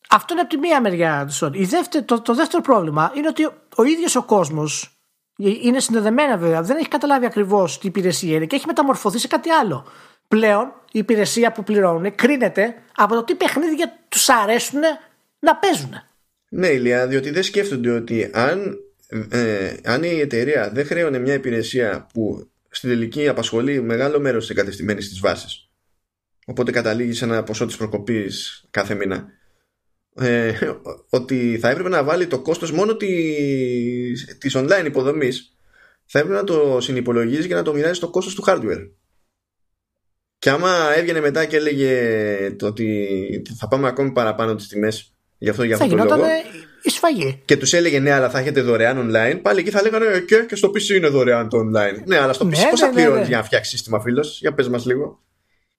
[0.10, 2.04] αυτό είναι από τη μία μεριά της Sony.
[2.06, 5.00] το, το δεύτερο πρόβλημα είναι ότι ο ίδιος ο κόσμος
[5.38, 9.50] είναι συνδεδεμένα βέβαια, δεν έχει καταλάβει ακριβώς τι υπηρεσία είναι και έχει μεταμορφωθεί σε κάτι
[9.50, 9.86] άλλο.
[10.28, 14.82] Πλέον η υπηρεσία που πληρώνουν κρίνεται από το τι παιχνίδια τους αρέσουν
[15.40, 15.92] να παίζουν.
[16.50, 18.78] Ναι, Ηλία, διότι δεν σκέφτονται ότι αν,
[19.30, 24.56] ε, αν η εταιρεία δεν χρέωνε μια υπηρεσία που στην τελική απασχολεί μεγάλο μέρος της
[24.56, 25.70] εγκατεστημένης της βάσης.
[26.46, 29.28] Οπότε καταλήγει σε ένα ποσό της προκοπής κάθε μήνα.
[30.18, 30.54] Ε,
[31.10, 35.56] ότι θα έπρεπε να βάλει το κόστος μόνο της, της online υποδομής
[36.06, 38.90] θα έπρεπε να το συνυπολογίζει και να το μοιράζει στο κόστος του hardware
[40.38, 45.50] και άμα έβγαινε μετά και έλεγε το ότι θα πάμε ακόμη παραπάνω τις τιμές γι'
[45.50, 46.28] αυτό, για αυτό θα το λόγο
[46.82, 47.42] η σφαγή.
[47.46, 50.36] και τους έλεγε ναι αλλά θα έχετε δωρεάν online πάλι εκεί θα λέγανε «Ε, και,
[50.48, 52.88] και στο PC είναι δωρεάν το online ναι αλλά στο PC Ναι, πώς ναι, θα
[52.88, 53.28] ναι, πληρώνεις ναι.
[53.28, 55.20] για να φτιάξεις σύστημα φίλος; Για πες μας λίγο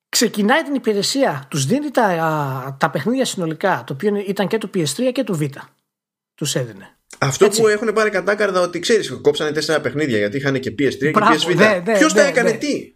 [0.08, 4.70] Ξεκινάει την υπηρεσία, τους δίνει τα, α, τα παιχνίδια συνολικά, το οποίο ήταν και του
[4.74, 5.60] PS3 και του Vita.
[6.34, 6.96] Τους έδινε.
[7.18, 7.60] Αυτό Έτσι.
[7.60, 11.44] που έχουν πάρει κατάκαρδα ότι ξέρεις, κόψανε τέσσερα παιχνίδια γιατί είχαν και PS3 Μπράβο, και
[11.46, 11.56] PS Vita.
[11.56, 12.56] ναι, ναι, Ποιος τα ναι, έκανε ναι.
[12.56, 12.94] τι;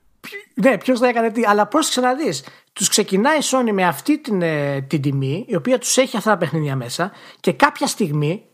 [0.55, 1.43] Ναι, ποιος θα έκανε τι.
[1.47, 2.35] Αλλά πρόσεξε να δει.
[2.73, 6.31] Τους ξεκινάει η Sony με αυτή την, ε, την τιμή, η οποία τους έχει αυτά
[6.31, 8.45] τα παιχνίδια μέσα, και κάποια στιγμή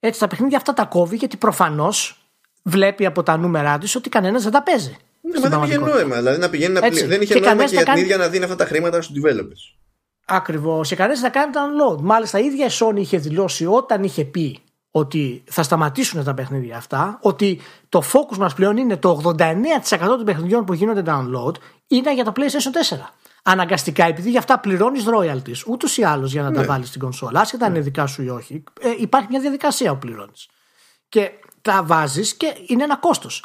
[0.00, 2.24] έτσι τα παιχνίδια αυτά τα κόβει, γιατί προφανώς
[2.62, 4.96] βλέπει από τα νούμερά της ότι κανένας δεν τα παίζει.
[5.20, 5.96] Ναι, στην μα δεν είχε πραγματικότητα.
[5.98, 6.16] νόημα.
[6.16, 7.00] Δηλαδή να πηγαίνει να Έτσι.
[7.00, 7.08] πλη...
[7.08, 8.64] Δεν είχε Και νόημα κανένας και τα για την κάνει- ίδια να δίνει αυτά τα
[8.64, 9.78] χρήματα στους developers.
[10.26, 10.88] Ακριβώς.
[10.88, 12.00] Και κανένας δεν τα κάνει download.
[12.00, 14.58] Μάλιστα, η ίδια η Sony είχε δηλώσει όταν είχε πει
[14.90, 20.24] ότι θα σταματήσουν τα παιχνίδια αυτά, ότι το focus μας πλέον είναι το 89% των
[20.24, 21.52] παιχνιδιών που γίνονται download
[21.86, 22.96] είναι για το PlayStation 4.
[23.42, 27.40] Αναγκαστικά, επειδή για αυτά πληρώνεις royalties, ούτως ή άλλως για να τα βάλεις στην κονσόλα,
[27.40, 30.48] άσχετα αν είναι δικά σου ή όχι, ε, υπάρχει μια διαδικασία που πληρώνεις.
[31.08, 31.30] Και
[31.62, 33.44] τα βάζεις και είναι ένα κόστος.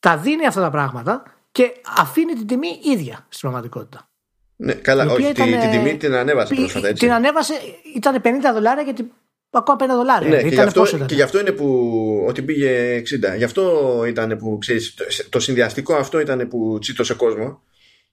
[0.00, 1.22] Τα δίνει αυτά τα πράγματα
[1.52, 4.08] και αφήνει την τιμή ίδια στην πραγματικότητα.
[4.56, 7.04] Ναι, καλά, Η οποία όχι, τη- ήταν, την ε, τιμή την ανέβασε πι- πρόσφατα έτσι.
[7.04, 7.54] Την ανέβασε,
[7.96, 9.12] ήταν 50 δολάρια γιατί
[9.58, 10.28] ακόμα 5 δολάρια.
[10.28, 11.08] Ναι, ήταν και γι, αυτό, πόσο ήταν.
[11.08, 13.02] και γι' αυτό είναι που ότι πήγε
[13.34, 13.36] 60.
[13.36, 17.62] Γι' αυτό ήταν που ξέρεις, το, το συνδυαστικό αυτό ήταν που τσίτωσε κόσμο.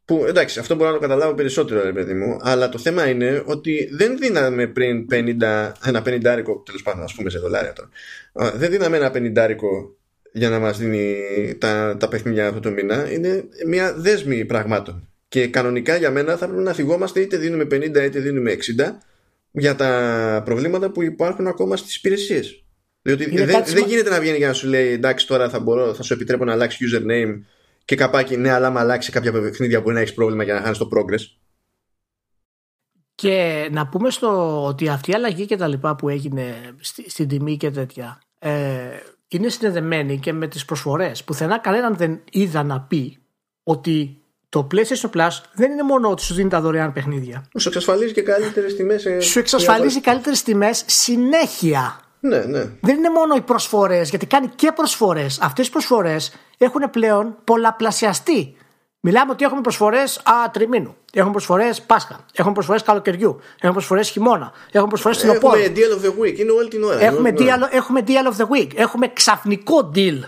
[0.05, 2.37] Που εντάξει, αυτό μπορώ να το καταλάβω περισσότερο, ρε παιδί μου.
[2.41, 7.29] Αλλά το θέμα είναι ότι δεν δίναμε πριν 50, ένα πενιντάρικο, τέλος πάντων, ας πούμε
[7.29, 7.89] σε δολάρια τώρα.
[8.33, 9.97] Α, Δεν δίναμε ένα πενιντάρικο
[10.31, 11.15] για να μας δίνει
[11.57, 13.11] τα, τα παιχνίδια αυτό το μήνα.
[13.11, 15.07] Είναι μια δέσμη πραγμάτων.
[15.27, 18.55] Και κανονικά για μένα θα πρέπει να θυγόμαστε είτε δίνουμε 50 είτε δίνουμε 60
[19.51, 22.63] για τα προβλήματα που υπάρχουν ακόμα στις υπηρεσίες.
[23.01, 25.49] Διότι Είναι δεν, κάτι δεν σημα- γίνεται να βγαίνει για να σου λέει εντάξει τώρα
[25.49, 27.41] θα, μπορώ, θα σου επιτρέπω να αλλάξει username
[27.85, 30.77] και καπάκι ναι αλλά άμα αλλάξει κάποια παιχνίδια μπορεί να έχεις πρόβλημα για να χάνεις
[30.77, 31.21] το progress.
[33.15, 37.27] Και να πούμε στο ότι αυτή η αλλαγή και τα λοιπά που έγινε στη, στην
[37.27, 38.89] τιμή και τέτοια ε,
[39.27, 41.23] είναι συνδεδεμένη και με τις προσφορές.
[41.23, 43.17] Πουθενά κανέναν δεν είδα να πει
[43.63, 44.18] ότι
[44.49, 47.45] το PlayStation Plus δεν είναι μόνο ότι σου δίνει τα δωρεάν παιχνίδια.
[47.57, 49.05] Σου εξασφαλίζει και καλύτερες τιμές.
[49.05, 51.99] ε, Σου εξασφαλίζει καλύτερες τιμές συνέχεια.
[52.19, 52.59] Ναι, ναι.
[52.81, 55.39] δεν είναι μόνο οι προσφορές, γιατί κάνει και προσφορές.
[55.41, 58.55] Αυτές οι προσφορές έχουν πλέον πολλαπλασιαστεί.
[59.01, 60.21] Μιλάμε ότι έχουμε προσφορές
[60.51, 60.95] τριμήνου.
[61.13, 62.25] Έχουμε προσφορές Πάσχα.
[62.33, 63.39] Έχουμε προσφορές καλοκαιριού.
[63.55, 64.51] Έχουμε προσφορές χειμώνα.
[64.71, 65.55] Έχουμε προσφορές φθινοπόρου.
[65.59, 66.39] Έχουμε deal of the week.
[66.39, 66.99] Είναι όλη την ώρα.
[66.99, 67.69] Έχουμε, Είναι όλη την ώρα.
[67.69, 68.69] deal, έχουμε deal of the week.
[68.75, 70.19] Έχουμε ξαφνικό deal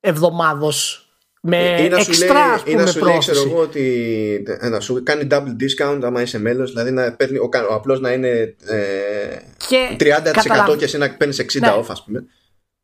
[0.00, 1.07] εβδομάδος.
[1.42, 3.48] Με Ή να σου λέει, εξτρά, ας ή να πούμε, σου λέει, ξέρω πρόσθεση.
[3.50, 7.48] εγώ, ότι ε, να σου κάνει double discount άμα είσαι μέλος, δηλαδή να παίρνει, ο,
[7.48, 8.28] κα- ο απλός να είναι
[8.66, 8.76] ε,
[9.68, 11.74] Και 30% καταλαβα- και εσύ να παίρνεις 60 Ναι.
[11.80, 12.24] off, ας πούμε.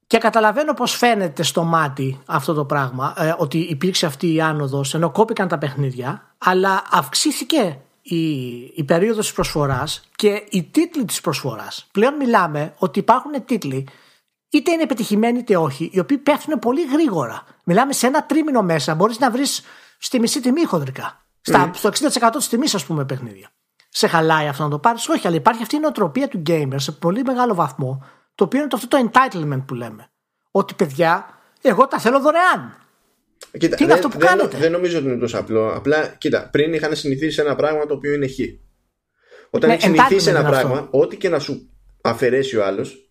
[0.07, 4.95] Και καταλαβαίνω πώς φαίνεται στο μάτι αυτό το πράγμα, ε, ότι υπήρξε αυτή η άνοδος,
[4.95, 8.35] ενώ κόπηκαν τα παιχνίδια, αλλά αυξήθηκε η,
[8.75, 11.87] η περίοδος της προσφοράς και οι τίτλοι της προσφοράς.
[11.93, 13.87] Πλέον μιλάμε ότι υπάρχουν τίτλοι,
[14.57, 17.43] είτε είναι επιτυχημένοι είτε όχι, οι οποίοι πέφτουν πολύ γρήγορα.
[17.65, 19.63] Μιλάμε σε ένα τρίμηνο μέσα, μπορείς να βρεις
[19.99, 21.27] στη μισή τιμή χοντρικά.
[21.41, 23.51] Στα, Στο 60% της τιμής ας πούμε παιχνίδια.
[23.89, 26.93] Σε χαλάει αυτό να το πάρεις, όχι, αλλά υπάρχει αυτή η νοοτροπία του gamer σε
[26.93, 30.11] πολύ μεγάλο βαθμό, το οποίο είναι το, αυτό το entitlement που λέμε.
[30.51, 31.27] Ότι παιδιά,
[31.63, 32.77] εγώ τα θέλω δωρεάν.
[33.59, 35.75] Κοίτα, Τι είναι δεν, αυτό που δεν, κάνετε; δεν νομίζω ότι είναι τόσο απλό.
[35.75, 38.39] Απλά, κοίτα, πριν είχαν συνηθίσει σε ένα πράγμα το οποίο είναι χ.
[39.51, 40.99] Όταν Ναι, έχεις συνηθίσει σε entitlement ένα είναι πράγμα, αυτό.
[40.99, 41.71] ό,τι και να σου
[42.03, 43.04] αφαιρέσει ο άλλος,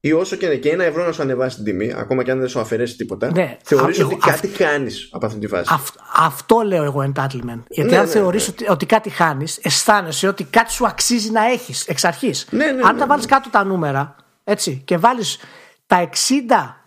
[0.00, 2.48] ή όσο και, και ένα ευρώ να σου ανεβάσει την τιμή, ακόμα και αν δεν
[2.48, 5.68] σου αφαιρέσει τίποτα, Ναι, θεωρείς α- ότι εγώ- κάτι κάνεις από αυτή τη φάση.
[5.72, 7.62] Αυ- αυτό λέω εγώ entitlement.
[7.68, 11.44] Γιατί Ναι, αν ναι, θεωρείς ότι, ότι κάτι χάνεις, αισθάνεσαι ότι κάτι σου αξίζει να
[11.44, 12.46] έχεις εξ αρχής.
[12.50, 15.38] Ναι, ναι, αν ναι, τα βάλεις κάτω τα νούμερα, έτσι, και βάλεις
[15.86, 16.82] τα 60,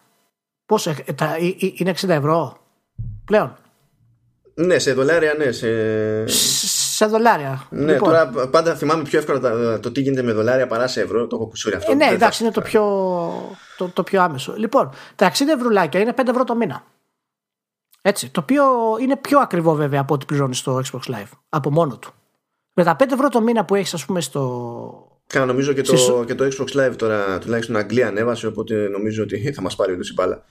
[0.65, 2.57] πόσο, ε, τα, ε, ε, είναι 60 ευρώ
[3.25, 3.55] πλέον,
[4.53, 5.51] Ναι, σε δολάρια, ναι.
[5.51, 5.67] Σε...
[7.05, 7.67] σε δολάρια.
[7.69, 11.01] Ναι, Λοιπόν, τώρα πάντα θυμάμαι πιο εύκολα τα- το τι γίνεται με δολάρια παρά σε
[11.01, 11.27] ευρώ.
[11.27, 11.91] Το έχω κουσούρει αυτό.
[11.91, 12.83] Ε, ναι, Δεν εντάξει, θα- είναι το πιο,
[13.77, 14.53] το, το πιο άμεσο.
[14.57, 16.83] Λοιπόν, τα 60 ευρουλάκια είναι 5 ευρώ το μήνα.
[18.01, 18.63] Έτσι, το οποίο
[19.01, 22.11] είναι πιο ακριβό βέβαια από ό,τι πληρώνεις στο Xbox Live από μόνο του.
[22.73, 25.05] Με τα 5 ευρώ το μήνα που έχεις, ας πούμε, στο.
[25.27, 29.23] Κάνα, νομίζω και το, Στις- και το Xbox Live τώρα τουλάχιστον Αγγλία ανέβασε, οπότε νομίζω
[29.23, 30.43] ότι θα μας πάρει όντω η μπάλα.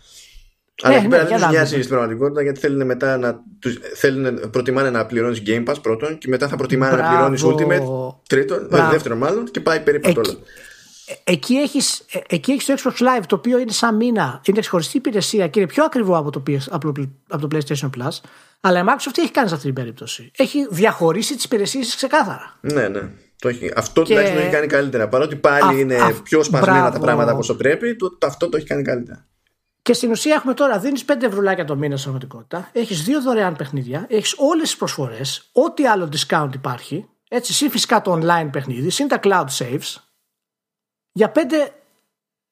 [0.82, 1.82] Αλλά εκεί ναι, πέρα για δεν τους να νοιάζει δούμε.
[1.82, 3.42] στην πραγματικότητα γιατί θέλουν μετά να.
[3.58, 7.34] Τους, θέλουν, προτιμάνε να πληρώνεις Game Pass πρώτον και μετά θα προτιμάνε να Μπράβο.
[7.34, 8.90] πληρώνει Ultimate τρίτον, Μπράβο.
[8.90, 10.40] δεύτερον μάλλον και πάει περίπου αυτό Εκεί, όλο.
[11.24, 14.96] εκεί έχεις, ε, εκεί έχεις το Xbox Live το οποίο είναι σαν μήνα, είναι ξεχωριστή
[14.96, 16.56] υπηρεσία και είναι πιο ακριβό από το, PS,
[17.28, 18.20] από το PlayStation Plus.
[18.60, 20.30] Αλλά η Microsoft τι έχει κάνει σε αυτή την περίπτωση.
[20.36, 22.58] Έχει διαχωρίσει τις υπηρεσίες ξεκάθαρα.
[22.60, 23.00] Ναι, ναι.
[23.38, 24.08] Το έχει, αυτό και...
[24.08, 25.08] τουλάχιστον το έχει κάνει καλύτερα.
[25.08, 28.56] Παρότι πάλι α, είναι α, πιο σπασμένα τα πράγματα όπω πρέπει, το, το, αυτό το
[28.56, 29.26] έχει κάνει καλύτερα.
[29.82, 33.56] Και στην ουσία έχουμε τώρα, δίνεις 5 ευρουλάκια το μήνα στην πραγματικότητα, έχεις δύο δωρεάν
[33.56, 38.90] παιχνίδια, έχεις όλες τις προσφορές, ό,τι άλλο discount υπάρχει, έτσι, συν φυσικά το online παιχνίδι,
[38.90, 39.96] συν τα cloud saves,
[41.12, 41.38] για 5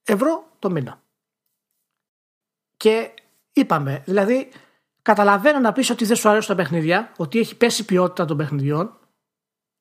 [0.02, 1.02] ευρώ το μήνα.
[2.76, 3.14] Και
[3.52, 4.48] είπαμε, δηλαδή,
[5.02, 8.36] καταλαβαίνω να πεις ότι δεν σου αρέσουν τα παιχνίδια, ότι έχει πέσει η ποιότητα των
[8.36, 8.98] παιχνιδιών,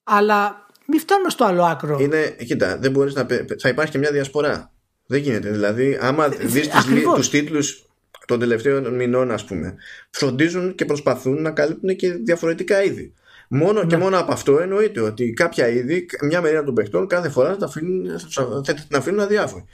[0.04, 2.00] αλλά μην φτάνουμε στο άλλο άκρο.
[2.00, 3.26] Είναι, κοίτα, δεν μπορείς να.
[3.60, 4.77] Θα υπάρχει και μια διασπορά.
[5.08, 5.52] Δεν γίνεται.
[5.52, 6.70] Δηλαδή, άμα ε, δεις
[7.16, 7.86] τους τίτλους
[8.28, 9.76] των τελευταίων μηνών, ας πούμε,
[10.10, 13.14] φροντίζουν και προσπαθούν να καλύπτουν και διαφορετικά είδη.
[13.50, 14.02] Μόνο και ναι.
[14.02, 18.20] μόνο από αυτό εννοείται ότι κάποια είδη, μια μερίδα των παιχτών κάθε φορά θα, αφήνουν,
[18.64, 19.66] θα την αφήνουν αδιάφοροι.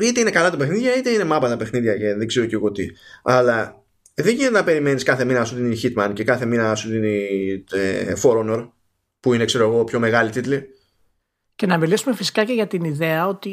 [0.00, 2.72] Είτε είναι καλά τα παιχνίδια, είτε είναι μάπα τα παιχνίδια και δεν ξέρω και εγώ
[2.72, 2.86] τι.
[3.22, 3.82] Αλλά
[4.14, 6.88] δεν γίνεται να περιμένεις κάθε μήνα να σου δίνει Hitman και κάθε μήνα να σου
[6.88, 7.26] δίνει
[7.72, 8.68] ε, For Honor,
[9.20, 10.66] που είναι ξέρω εγώ πιο μεγάλη τίτλη.
[11.54, 13.50] Και να μιλήσουμε φυσικά και για την ιδέα ότι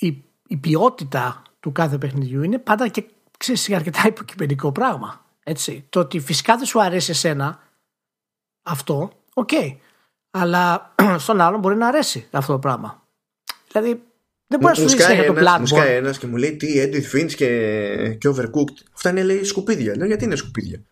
[0.00, 3.04] η, η ποιότητα του κάθε παιχνιδιού είναι πάντα και
[3.38, 5.24] ξέρεις, αρκετά υποκειμενικό πράγμα.
[5.44, 5.86] Έτσι.
[5.88, 7.60] Το ότι φυσικά δεν σου αρέσει εσένα
[8.62, 9.48] αυτό, okay.
[9.52, 9.76] Okay.
[10.30, 10.94] Αλλά
[11.24, 13.06] στον άλλον μπορεί να αρέσει αυτό το πράγμα.
[13.72, 14.02] Δηλαδή
[14.46, 15.58] δεν μπορεί να σου για το Bloodborne.
[15.58, 18.84] Μου σκάει ένας και μου λέει τι Edith Finch και, και Overcooked.
[18.94, 19.96] Αυτά είναι λέει σκουπίδια.
[19.96, 20.82] Λέω γιατί είναι σκουπίδια;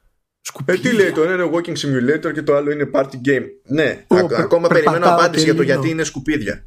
[0.64, 3.44] Ε, τι λέει, το ένα είναι walking simulator και το άλλο είναι party game.
[3.62, 4.05] Ναι,
[4.36, 6.64] ακόμα περιμένω απάντηση για το γιατί είναι σκουπίδια.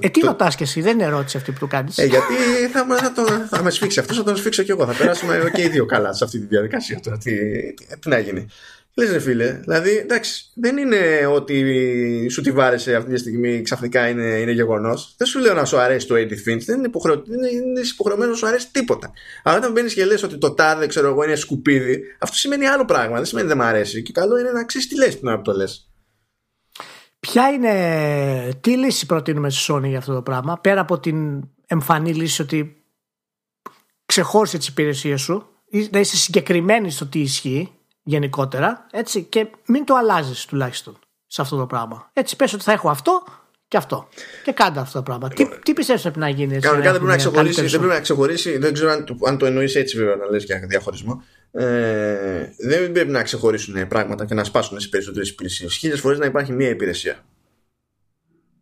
[0.00, 1.98] Ε, τι ρωτάς και εσύ, δεν είναι ερώτηση αυτή που το κάνεις.
[1.98, 2.34] Ε, γιατί
[2.72, 4.86] θα, θα, το, θα με σφίξει αυτός, θα τον σφίξω και εγώ.
[4.86, 7.00] Θα περάσουμε και οι δύο καλά σε αυτή τη διαδικασία.
[7.02, 7.32] Τώρα, τι,
[8.00, 8.46] τι να γίνει.
[8.94, 14.08] Λες, ρε φίλε, δηλαδή εντάξει, δεν είναι ότι σου τη βάρεσε αυτή τη στιγμή ξαφνικά
[14.08, 15.14] είναι, είναι γεγονός.
[15.16, 17.22] Δεν σου λέω να σου αρέσει το Edith Finch, δεν είναι, υποχρεω...
[17.26, 19.12] είναι υποχρεωμένος να σου αρέσει τίποτα.
[19.42, 22.84] Αλλά όταν μπαίνεις και λες ότι το τάδε, ξέρω εγώ, είναι σκουπίδι, αυτό σημαίνει άλλο
[22.84, 23.16] πράγμα.
[23.16, 24.02] Δεν σημαίνει δεν μου αρέσει.
[24.02, 25.90] Και καλό είναι να ξέρεις τι λες την ώρα που το λες.
[27.20, 32.14] Ποια είναι, τι λύση προτείνουμε στη Sony για αυτό το πράγμα, πέρα από την εμφανή
[32.14, 32.84] λύση ότι
[34.06, 35.46] ξεχώρισε τις υπηρεσίες σου,
[35.90, 37.72] να είσαι συγκεκριμένη στο τι ισχύει;
[38.02, 42.10] Γενικότερα, έτσι, και μην το αλλάζεις τουλάχιστον σε αυτό το πράγμα.
[42.12, 43.22] Έτσι, πες ότι θα έχω αυτό
[43.68, 44.08] και αυτό.
[44.44, 45.28] Και κάντε αυτό το πράγμα.
[45.28, 46.66] Τι, τι πιστεύεις πρέπει να γίνει έτσι.
[46.68, 47.60] Κανονικά δεν πρέπει να ξεχωρίσει.
[47.60, 48.58] Δεν πρέπει να ξεχωρίσει.
[48.58, 51.22] Δεν ξέρω αν, αν το εννοείς έτσι βέβαια να λες για διαχωρισμό.
[51.52, 55.76] Ε, δεν πρέπει να ξεχωρίσουν πράγματα και να σπάσουν σε περισσότερες υπηρεσίες.
[55.76, 57.24] Χίλιες φορές να υπάρχει μία υπηρεσία.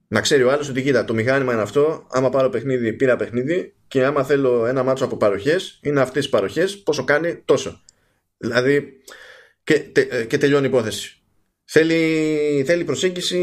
[0.08, 2.06] Να ξέρει ο άλλος ότι κοίτα, το μηχάνημα είναι αυτό.
[2.10, 3.74] Άμα πάρω παιχνίδι, πήρα παιχνίδι.
[3.88, 6.78] Και άμα θέλω ένα μάτσο από παροχές, είναι αυτές οι παροχές.
[6.78, 7.80] Πόσο κάνει, τόσο.
[8.36, 9.02] Δηλαδή,
[9.68, 11.22] και, τε, ε, και τελειώνει η υπόθεση.
[11.64, 13.38] Θέλει, θέλει προσέγγιση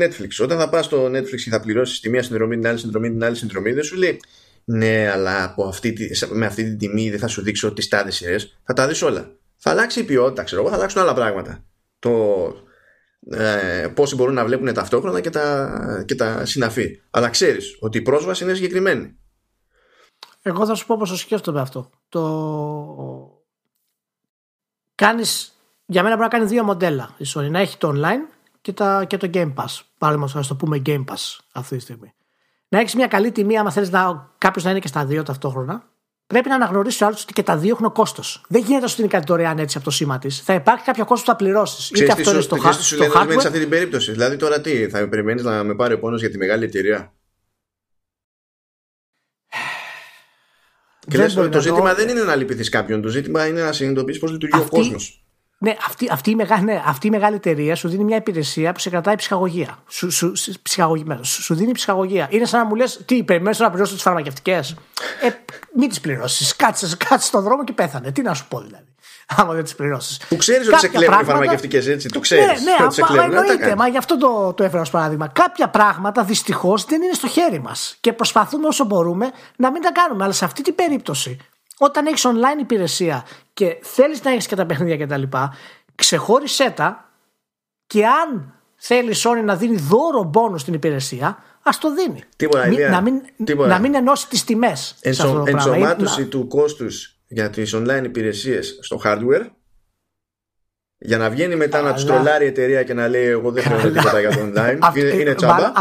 [0.00, 0.28] Netflix.
[0.42, 3.24] Όταν θα πας στο Netflix και θα πληρώσεις τη μία συνδρομή, την άλλη συνδρομή, την
[3.24, 4.20] άλλη συνδρομή, δεν σου λέει
[4.64, 5.96] ναι, αλλά από αυτή,
[6.30, 8.60] με αυτή την τιμή δεν θα σου δείξω τις τάδες σειρές.
[8.64, 9.36] Θα τα δεις όλα.
[9.56, 11.64] Θα αλλάξει η ποιότητα, ξέρω εγώ, θα αλλάξουν άλλα πράγματα.
[11.98, 12.12] Το
[13.30, 17.00] ε, πόσοι μπορούν να βλέπουν ταυτόχρονα και τα, και τα συναφή.
[17.10, 19.16] Αλλά ξέρεις ότι η πρόσβαση είναι συγκεκριμένη.
[20.42, 21.90] Εγώ θα σου πω πώ το σκέφτομαι αυτό.
[22.08, 22.22] Το
[24.94, 25.54] κάνεις
[25.90, 27.50] για μένα πρέπει να κάνει δύο μοντέλα η Sony.
[27.50, 29.80] Να έχει το online και, τα, και το Game Pass.
[29.98, 32.14] Παραδείγματο, να το πούμε Game Pass αυτή τη στιγμή.
[32.68, 33.90] Να έχεις μια καλή τιμή, άμα θέλεις
[34.38, 35.88] κάποιος να είναι και στα δύο ταυτόχρονα.
[36.26, 38.44] Πρέπει να αναγνωρίσει ο άλλος ότι και τα δύο έχουν κόστος.
[38.48, 40.40] Δεν γίνεται να σου δίνει κάτι δωρεάν έτσι από το σήμα της.
[40.40, 41.90] Θα υπάρχει κάποιο κόστος που θα πληρώσεις.
[41.90, 43.36] Είτε αυτό είναι στο, hard, στο hardware.
[43.40, 46.30] σε αυτή την περίπτωση; Δηλαδή τώρα τι, θα περιμένεις να με πάρει ο πόνος για
[46.30, 47.12] τη μεγάλη εταιρεία;
[51.08, 53.02] Και λες, το ζήτημα δεν είναι να λυπηθείς κάποιον.
[53.02, 55.24] Το ζήτημα είναι να συνειδητοποιήσει πώς λειτουργεί ο κόσμος.
[55.62, 58.78] Ναι, αυτή, αυτή, η μεγάλη, ναι, αυτή η μεγάλη εταιρεία σου δίνει μια υπηρεσία που
[58.78, 59.78] σε κρατάει ψυχαγωγία.
[59.88, 60.32] Σου, σου,
[60.62, 62.26] ψυχαγωγία, σου δίνει ψυχαγωγία.
[62.30, 64.76] Είναι σαν να μου λες: Τι, περιμένεις να πληρώσει τις φαρμακευτικές;
[65.22, 65.28] Ε,
[65.76, 66.56] μην τις πληρώσεις.
[66.56, 68.12] Κάτσε, κάτσε στον δρόμο και πέθανε.
[68.12, 68.84] Τι να σου πω δηλαδή.
[69.36, 70.20] Άμα δεν τις πληρώσεις.
[70.28, 71.32] Που ξέρεις ότι σε κλέβουν πράγματα...
[71.32, 72.08] οι φαρμακευτικές έτσι.
[72.08, 72.46] Το ξέρεις.
[72.46, 72.70] Ναι,
[73.06, 73.76] ναι, μα, εννοείται.
[73.76, 75.28] Μα γι' αυτό το, το έφερα ως παράδειγμα.
[75.28, 77.96] Κάποια πράγματα δυστυχώς δεν είναι στο χέρι μας.
[78.00, 80.24] Και προσπαθούμε όσο μπορούμε να μην τα κάνουμε.
[80.24, 81.38] Αλλά σε αυτή την περίπτωση
[81.82, 85.22] όταν έχεις online υπηρεσία και θέλεις να έχεις και τα παιχνίδια κτλ.,
[85.94, 87.10] ξεχώρισέ τα
[87.86, 92.22] και αν θέλεις Sony να δίνει δώρο μπόνο στην υπηρεσία, ας το δίνει.
[92.36, 93.22] Τίποτα, μην, να, μην,
[93.68, 94.96] να μην ενώσει τις τιμές.
[95.00, 99.46] Ενσω, ενσωμάτωση του κόστους για τις online υπηρεσίες στο hardware
[100.98, 103.92] για να βγαίνει μετά να τους τρολάρει η εταιρεία και να λέει: Εγώ δεν θέλω
[103.92, 104.96] τίποτα για το online.
[104.96, 105.72] είναι, είναι τσάμπα.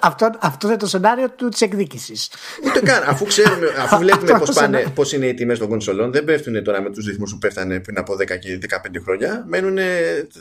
[0.00, 2.30] Αυτό, αυτό είναι το σενάριο του της εκδίκησης.
[2.66, 3.02] Ούτε καν.
[3.06, 4.56] Αφού, ξέρουμε, αφού βλέπουμε πώς
[4.94, 7.98] πώς είναι οι τιμές των κονσολών, δεν πέφτουν τώρα με τους ρυθμούς που πέφτανε πριν
[7.98, 9.44] από 10 και 15 χρόνια.
[9.48, 9.78] Μένουν,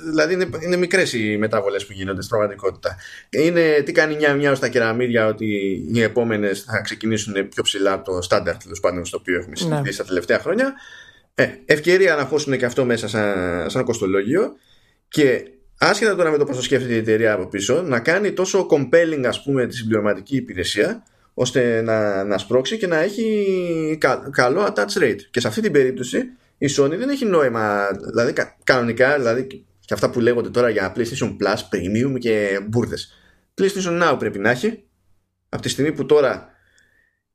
[0.10, 2.96] δηλαδή είναι, είναι μικρές οι μετάβολες που γίνονται στην πραγματικότητα.
[3.30, 5.46] Είναι τι κάνει μια μια στα κεραμίδια ότι
[5.94, 9.90] οι επόμενες θα ξεκινήσουν πιο ψηλά από το στάνταρ τέλος πάντων στο οποίο έχουμε συνηθίσει
[9.90, 9.98] ναι.
[9.98, 10.74] τα τελευταία χρόνια.
[11.36, 14.56] Ε, ευκαιρία να χώσουν και αυτό μέσα σαν, σαν κοστολόγιο
[15.08, 15.44] και
[15.80, 19.44] άσχετα τώρα με το πώς σκέφτεται η εταιρεία από πίσω, να κάνει τόσο compelling ας
[19.44, 21.04] πούμε τη συμπληρωματική υπηρεσία
[21.34, 23.98] ώστε να, να σπρώξει και να έχει
[24.32, 25.20] καλό attach rate.
[25.32, 26.18] Και σε αυτή την περίπτωση
[26.58, 28.34] η Sony δεν έχει νόημα, δηλαδή
[28.64, 29.48] κανονικά, δηλαδή
[29.80, 33.14] και αυτά που λέγονται τώρα για PlayStation Plus, Premium και μπουρδες.
[33.62, 34.84] PlayStation Now πρέπει να έχει
[35.50, 36.50] από τη στιγμή που τώρα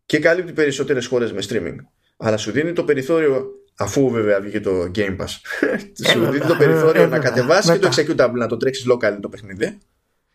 [0.07, 1.77] και καλύπτει περισσότερες χώρες με streaming
[2.17, 3.47] αλλά σου δίνει το περιθώριο
[3.77, 5.29] αφού βέβαια βγήκε το Game Pass
[6.11, 9.79] σου δίνει το περιθώριο να κατεβάσει και το executable να το τρέξεις local το παιχνίδι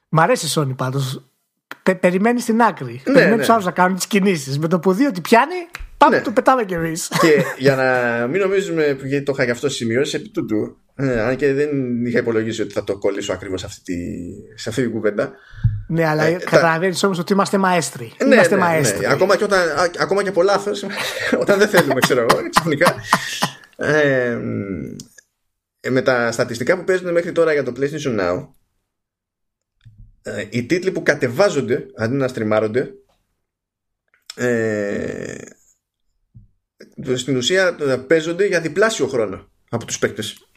[0.09, 1.23] Μ' αρέσει η Sony πάντως
[1.83, 2.93] Πε, περιμένεις στην άκρη.
[2.93, 3.37] Ναι, περιμένεις ναι.
[3.37, 4.59] τους άλλους να κάνουν τις κινήσεις.
[4.59, 5.55] Με το που δει ότι πιάνει,
[5.99, 6.21] πάμε ναι.
[6.21, 7.07] το πετάμε κι εμείς.
[7.21, 11.35] Και για να μην νομίζουμε, γιατί το είχα και αυτό σημειώσει επί τούτου, ε, αν
[11.35, 11.69] και δεν
[12.05, 13.95] είχα υπολογίσει ότι θα το κολλήσω ακριβώς σε αυτή, τη,
[14.59, 15.31] σε αυτή την κουβέντα.
[15.87, 18.13] Ναι, αλλά ε, καταλαβαίνεις όμως ότι είμαστε μαέστροι.
[18.25, 18.99] Ναι, είμαστε ναι, μαέστροι.
[18.99, 19.13] Ναι.
[19.13, 19.59] Ακόμα, και όταν,
[19.99, 20.85] ακόμα και από λάθος,
[21.41, 22.95] όταν δεν θέλουμε, ξέρω εγώ, ξαφνικά.
[23.75, 24.39] Ε,
[25.89, 28.47] με τα στατιστικά που παίζουν μέχρι τώρα για το PlayStation Now,
[30.21, 32.93] ε, οι τίτλοι που κατεβάζονται αντί να στριμάρονται
[34.35, 35.35] ε,
[37.15, 40.47] στην ουσία ε, παίζονται για διπλάσιο χρόνο από τους παίκτες.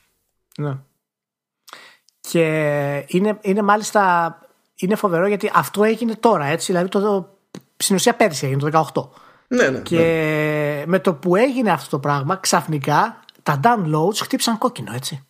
[0.58, 0.78] Ναι.
[2.20, 2.44] Και
[3.06, 4.36] είναι, είναι μάλιστα
[4.76, 7.36] είναι φοβερό γιατί αυτό έγινε τώρα έτσι, δηλαδή το,
[7.76, 9.08] στην ουσία πέρσι έγινε το 18.
[9.48, 10.86] Ναι, ναι, και ναι.
[10.86, 15.26] με το που έγινε αυτό το πράγμα ξαφνικά τα downloads χτύπησαν κόκκινο έτσι.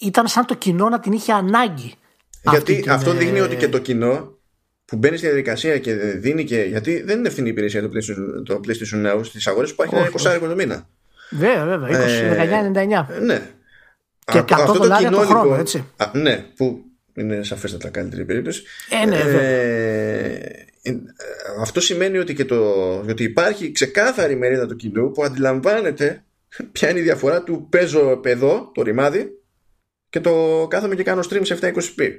[0.00, 1.94] Ήταν σαν το κοινό να την είχε ανάγκη
[2.50, 4.35] γιατί αυτό δείχνει ότι και το κοινό
[4.86, 6.62] που μπαίνει στη διαδικασία και δίνει και.
[6.62, 10.10] Γιατί δεν είναι ευθυνή υπηρεσία το PlayStation, το PlayStation Now στις αγορές που έχει ένα
[10.36, 10.88] 20 το μήνα.
[11.30, 12.06] Βέβαια, βέβαια.
[12.32, 13.20] 20, 19,99.
[13.20, 13.50] Ναι.
[14.32, 15.84] Και 100 αυτό το κοινό, το χρόνο, λοιπόν, έτσι.
[15.96, 16.84] Α, ναι, που
[17.14, 18.62] είναι σαφέστατα καλύτερη περίπτωση.
[19.02, 20.34] Ε, ναι, ε,
[20.82, 20.94] ε,
[21.60, 22.58] αυτό σημαίνει ότι, και το,
[22.98, 26.24] ότι υπάρχει ξεκάθαρη μερίδα του κοινού που αντιλαμβάνεται
[26.72, 29.30] ποια είναι η διαφορά του παίζω εδώ, το ρημάδι,
[30.08, 32.10] και το κάθομαι και κάνω stream σε 720p.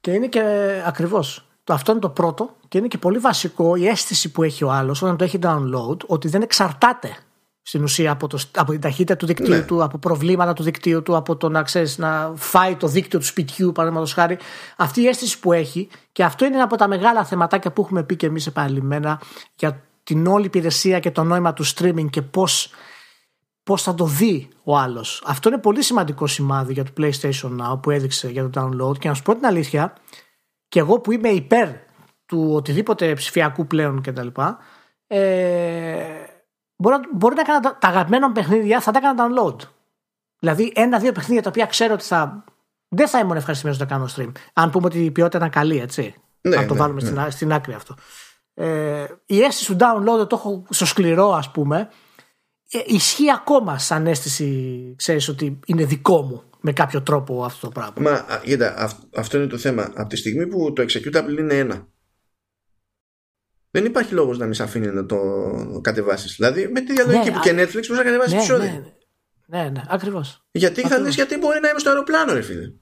[0.00, 0.42] Και είναι και
[0.86, 1.49] ακριβώς.
[1.74, 5.02] Αυτό είναι το πρώτο και είναι και πολύ βασικό η αίσθηση που έχει ο άλλος
[5.02, 7.16] όταν το έχει download ότι δεν εξαρτάται
[7.62, 9.62] στην ουσία από, το, από την ταχύτητα του δικτύου ναι.
[9.62, 13.24] του, από προβλήματα του δικτύου του, από το να ξέρεις να φάει το δίκτυο του
[13.24, 14.38] σπιτιού, παραδείγματος χάρη.
[14.76, 18.02] Αυτή η αίσθηση που έχει και αυτό είναι ένα από τα μεγάλα θεματάκια που έχουμε
[18.02, 19.20] πει και εμείς επανειλημμένα
[19.56, 22.70] για την όλη υπηρεσία και το νόημα του streaming και πώς
[23.62, 25.22] πώς θα το δει ο άλλος.
[25.26, 29.08] Αυτό είναι πολύ σημαντικό σημάδι για το PlayStation Now που έδειξε για το download και
[29.08, 29.92] να σου πω την αλήθεια
[30.70, 31.68] και εγώ που είμαι υπέρ
[32.26, 34.26] του οτιδήποτε ψηφιακού πλέον κτλ.
[35.06, 36.02] Ε,
[36.76, 39.56] μπορεί, μπορεί να κάνω τα αγαπημένα μου παιχνίδια, θα τα έκανα download.
[40.38, 42.44] Δηλαδή, ένα-δύο παιχνίδια τα οποία ξέρω ότι θα.
[42.88, 44.32] Δεν θα ήμουν ευχαριστημένος να κάνω stream.
[44.52, 46.14] Αν πούμε ότι η ποιότητα ήταν καλή, έτσι.
[46.40, 47.08] Ναι, αν το ναι, βάλουμε ναι.
[47.08, 47.94] Στην, στην άκρη αυτό.
[48.54, 51.88] Ε, η αίσθηση του download το έχω στο σκληρό, ας πούμε,
[52.70, 57.72] ε, ισχύει ακόμα σαν αίσθηση, ξέρεις, ότι είναι δικό μου με κάποιο τρόπο αυτό το
[57.72, 58.10] πράγμα.
[58.10, 59.92] Μα, κοίτα, αυτό είναι το θέμα.
[59.94, 61.88] Από τη στιγμή που το executable είναι ένα,
[63.70, 65.18] δεν υπάρχει λόγος να μην σε αφήνει να το
[65.82, 66.34] κατεβάσεις.
[66.34, 68.94] Δηλαδή, με τη διαλογική ναι, που και Netflix μπορείς να κατεβάσεις ναι, επεισόδιο.
[69.46, 70.46] Ναι, ναι, ναι, ακριβώς.
[70.50, 70.98] Γιατί ακριβώς.
[70.98, 72.72] θα δεις, γιατί μπορεί να είμαι στο αεροπλάνο, ρε φίλε.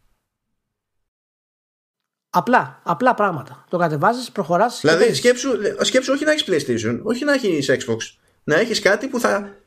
[2.31, 3.65] Απλά, απλά πράγματα.
[3.69, 4.81] Το κατεβάζεις, προχωράς.
[4.81, 5.51] Δηλαδή, σκέψου,
[5.81, 7.97] σκέψου όχι να έχεις PlayStation, όχι να έχεις Xbox.
[8.45, 9.63] Να έχεις κάτι που θα ε,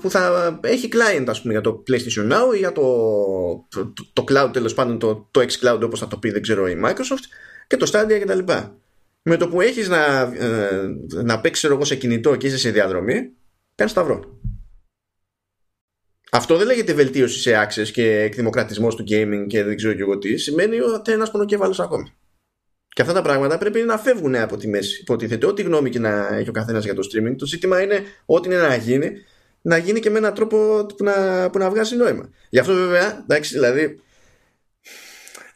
[0.00, 2.82] που θα έχει client ας πούμε για το PlayStation Now ή για το,
[3.68, 6.80] το, το cloud τέλος πάντων το, το xCloud όπως θα το πει δεν ξέρω η
[6.84, 7.24] Microsoft
[7.66, 8.78] και το Stadia και τα λοιπά.
[9.22, 13.30] Με το που έχεις να, ε, να παίξεις εγώ σε κινητό και είσαι σε διαδρομή
[13.74, 14.38] κάνεις σταυρό.
[16.30, 20.18] Αυτό δεν λέγεται βελτίωση σε access και εκδημοκρατισμός του gaming και δεν ξέρω και εγώ
[20.18, 20.36] τι.
[20.36, 22.12] Σημαίνει ότι ένας πονοκέφαλος ακόμη
[22.94, 25.00] και αυτά τα πράγματα πρέπει να φεύγουν από τη μέση.
[25.00, 28.48] Υποτίθεται, ό,τι γνώμη και να έχει ο καθένας για το streaming, το ζήτημα είναι ό,τι
[28.48, 29.10] είναι να γίνει,
[29.66, 32.28] να γίνει και με έναν τρόπο που να, που να βγάζει νόημα.
[32.48, 34.00] Γι' αυτό βέβαια, εντάξει, δηλαδή.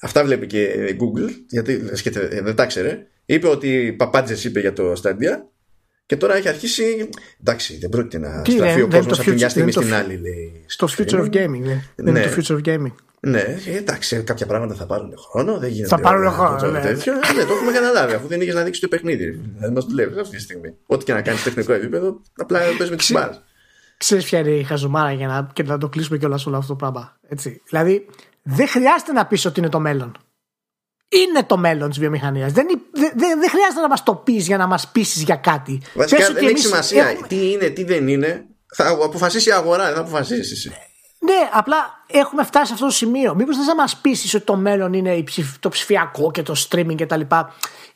[0.00, 1.76] Αυτά βλέπει και η Google, γιατί
[2.42, 3.06] δεν τα ξέρε.
[3.26, 5.42] Είπε ότι παπάντζες είπε για το Stadia
[6.06, 7.08] και τώρα έχει αρχίσει.
[7.40, 10.16] Εντάξει, δεν πρόκειται να Τι, στραφεί ο κόσμος από μια στιγμή στην άλλη.
[10.16, 11.84] Λέει, στο future of gaming, ναι.
[11.94, 12.94] Δεν είναι το future of gaming.
[13.20, 15.58] Ναι, εντάξει, κάποια πράγματα θα πάρουν χρόνο.
[15.58, 16.70] Δεν γίνεται θα πάρουν χρόνο.
[16.70, 16.80] Ναι.
[16.80, 17.12] Τέτοιο.
[17.12, 19.40] ναι, το έχουμε καταλάβει, αφού δεν είχες να δείξεις το παιχνίδι.
[19.58, 20.74] Δεν μας δουλεύει αυτή τη στιγμή.
[20.86, 23.32] Ό,τι και να κάνεις τεχνικό επίπεδο, απλά παίζει με τις μπάρε.
[23.98, 26.76] Ξέρεις ποια είναι η χαζομάρα για να, και να το κλείσουμε κιόλας όλο αυτό το
[26.76, 27.16] πράγμα.
[27.28, 27.62] Έτσι.
[27.68, 28.06] Δηλαδή,
[28.42, 30.16] δεν χρειάζεται να πεις ότι είναι το μέλλον.
[31.08, 32.52] είναι το μέλλον της βιομηχανίας.
[32.52, 35.82] Δεν, δεν, δεν, χρειάζεται να μας το πεις για να μας πείσεις για κάτι.
[35.94, 37.26] Βασικά δεν έχει σημασία έχουμε...
[37.26, 38.46] τι είναι, τι δεν είναι.
[38.74, 40.72] Θα αποφασίσει η αγορά, δεν θα αποφασίσεις εσύ.
[41.20, 41.76] Ναι, απλά
[42.06, 43.34] έχουμε φτάσει σε αυτό το σημείο.
[43.34, 45.24] Μήπως δεν θα μας πείσεις ότι το μέλλον είναι
[45.60, 47.20] το ψηφιακό και το streaming κτλ.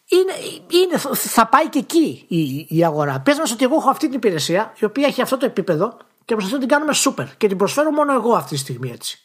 [0.08, 0.32] Είναι,
[0.68, 3.20] είναι, θα πάει και εκεί η, η αγορά.
[3.20, 6.34] Πες μας ότι εγώ έχω αυτή την υπηρεσία η οποία έχει αυτό το επίπεδο και
[6.34, 9.18] προσπαθώ να την κάνουμε super και την προσφέρω μόνο εγώ αυτή τη στιγμή έτσι.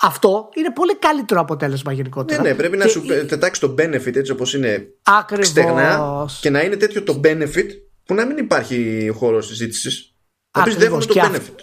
[0.00, 2.42] Αυτό είναι πολύ καλύτερο αποτέλεσμα γενικότερα.
[2.42, 5.46] Ναι, ναι, πρέπει και να σου πετάξει το benefit έτσι όπως είναι Ακριβώς.
[5.46, 7.66] στεγνά και να είναι τέτοιο το benefit
[8.04, 10.14] που να μην υπάρχει χώρος συζήτησης.
[10.58, 11.54] Να πεις δέχομαι το benefit.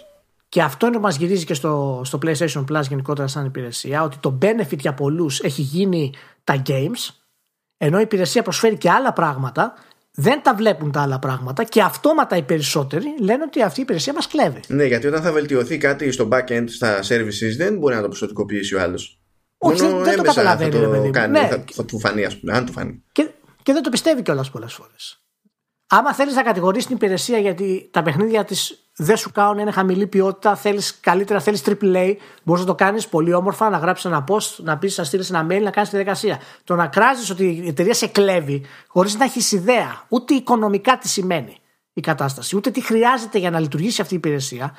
[0.48, 4.16] Και αυτό είναι που μας γυρίζει και στο, στο PlayStation Plus γενικότερα σαν υπηρεσία, ότι
[4.20, 6.12] το benefit για πολλούς έχει γίνει
[6.44, 7.08] τα games,
[7.76, 9.74] ενώ η υπηρεσία προσφέρει και άλλα πράγματα,
[10.14, 14.12] δεν τα βλέπουν τα άλλα πράγματα και αυτόματα οι περισσότεροι λένε ότι αυτή η υπηρεσία
[14.12, 14.60] μας κλέβει.
[14.68, 18.74] Ναι, γιατί όταν θα βελτιωθεί κάτι στο backend, στα services, δεν μπορεί να το προσωπικοποιήσει
[18.74, 19.20] ο άλλος.
[19.58, 20.70] Όχι, Μόνο δεν, το καταλαβαίνει.
[20.70, 21.48] Θα το κάνει, ναι.
[21.48, 23.02] θα, θα του φανεί, ας πούμε, αν του φανεί.
[23.12, 23.30] Και,
[23.62, 25.20] και δεν το πιστεύει κιόλας πολλές φορές.
[25.86, 30.06] Άμα θέλεις να κατηγορήσεις την υπηρεσία γιατί τα παιχνίδια της δεν σου κάνουν, είναι χαμηλή
[30.06, 34.56] ποιότητα, θέλεις καλύτερα, θέλεις AAA, μπορείς να το κάνεις πολύ όμορφα, να γράψεις ένα post,
[34.56, 36.40] να πεις, να στείλεις ένα mail, να κάνεις τη διαδικασία.
[36.64, 41.08] Το να κράζεις ότι η εταιρεία σε κλέβει, χωρίς να έχεις ιδέα ούτε οικονομικά τι
[41.08, 41.56] σημαίνει
[41.92, 44.76] η κατάσταση, ούτε τι χρειάζεται για να λειτουργήσει αυτή η υπηρεσία,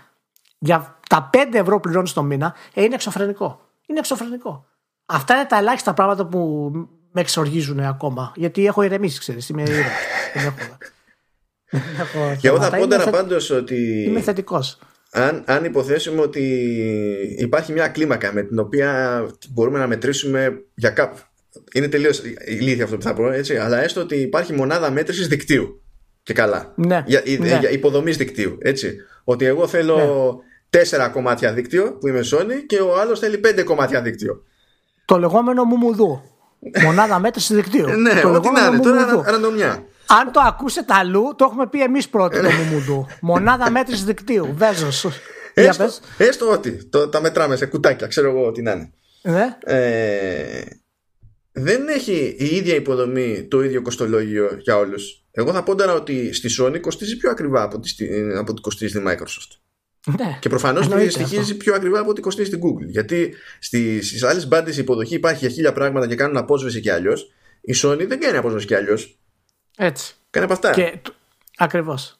[0.57, 3.61] για τα 5 ευρώ πληρώνεις το μήνα, ε, είναι εξωφρενικό.
[3.85, 4.65] Είναι εξωφρενικό.
[5.05, 6.71] Αυτά είναι τα ελάχιστα πράγματα που
[7.11, 8.31] με εξοργίζουν ακόμα.
[8.35, 9.49] Γιατί έχω ηρεμήσει, ξέρεις.
[9.49, 9.91] Είμαι ήρεμος.
[12.39, 14.03] Και εγώ θα πόνταρα πάντως ότι.
[14.07, 14.79] Είμαι θετικός.
[15.11, 16.41] Αν, αν υποθέσουμε ότι
[17.37, 21.17] υπάρχει μια κλίμακα με την οποία μπορούμε να μετρήσουμε για κάπου.
[21.73, 25.81] Είναι τελείως ηλίθεια αυτό που θα πω, έτσι, αλλά έστω ότι υπάρχει μονάδα μέτρησης δικτύου.
[26.23, 26.73] Και καλά.
[26.75, 27.57] Ναι, για, ναι.
[27.59, 28.57] για υποδομής δικτύου.
[28.61, 28.95] Έτσι.
[29.23, 30.41] Ότι εγώ θέλω ναι.
[30.69, 34.43] τέσσερα κομμάτια δίκτυο που είμαι Sony και ο άλλος θέλει πέντε κομμάτια δίκτυο.
[35.05, 36.21] Το λεγόμενο μουμουδού.
[36.83, 37.87] Μονάδα μέτρησης δικτύου.
[37.87, 38.79] ναι, το ό,τι να είναι.
[38.79, 39.85] Τώρα ραντομιά.
[40.07, 43.07] Αν το ακούσετε αλλού, το έχουμε πει εμείς πρώτοι το μουμουντού.
[43.21, 44.53] Μονάδα μέτρηση δικτύου.
[44.55, 45.05] Βέζος.
[45.53, 48.91] Έστω, έστω ότι το, τα μετράμε σε κουτάκια, ξέρω εγώ τι να είναι.
[49.21, 49.57] Ναι.
[49.63, 50.63] Ε,
[51.51, 55.25] δεν έχει η ίδια υποδομή το ίδιο κοστολόγιο για όλους.
[55.31, 57.95] Εγώ θα πόνταρα ότι στη Sony κοστίζει πιο ακριβά από ό,τι
[58.37, 59.57] από κοστίζει στη Microsoft.
[60.17, 62.87] Ναι, και προφανώς στοιχίζει πιο ακριβά από ό,τι κοστίζει στην Google.
[62.87, 67.31] Γιατί στις άλλες μπάντες η υποδοχή υπάρχει για χίλια πράγματα και κάνουν απόσβεση και αλλιώς.
[67.61, 69.17] Η Sony δεν κάνει απόσβεση και αλλιώς.
[69.77, 70.13] Έτσι.
[70.29, 70.71] Κάνει από αυτά.
[70.71, 70.99] Και...
[71.57, 72.17] Ακριβώς.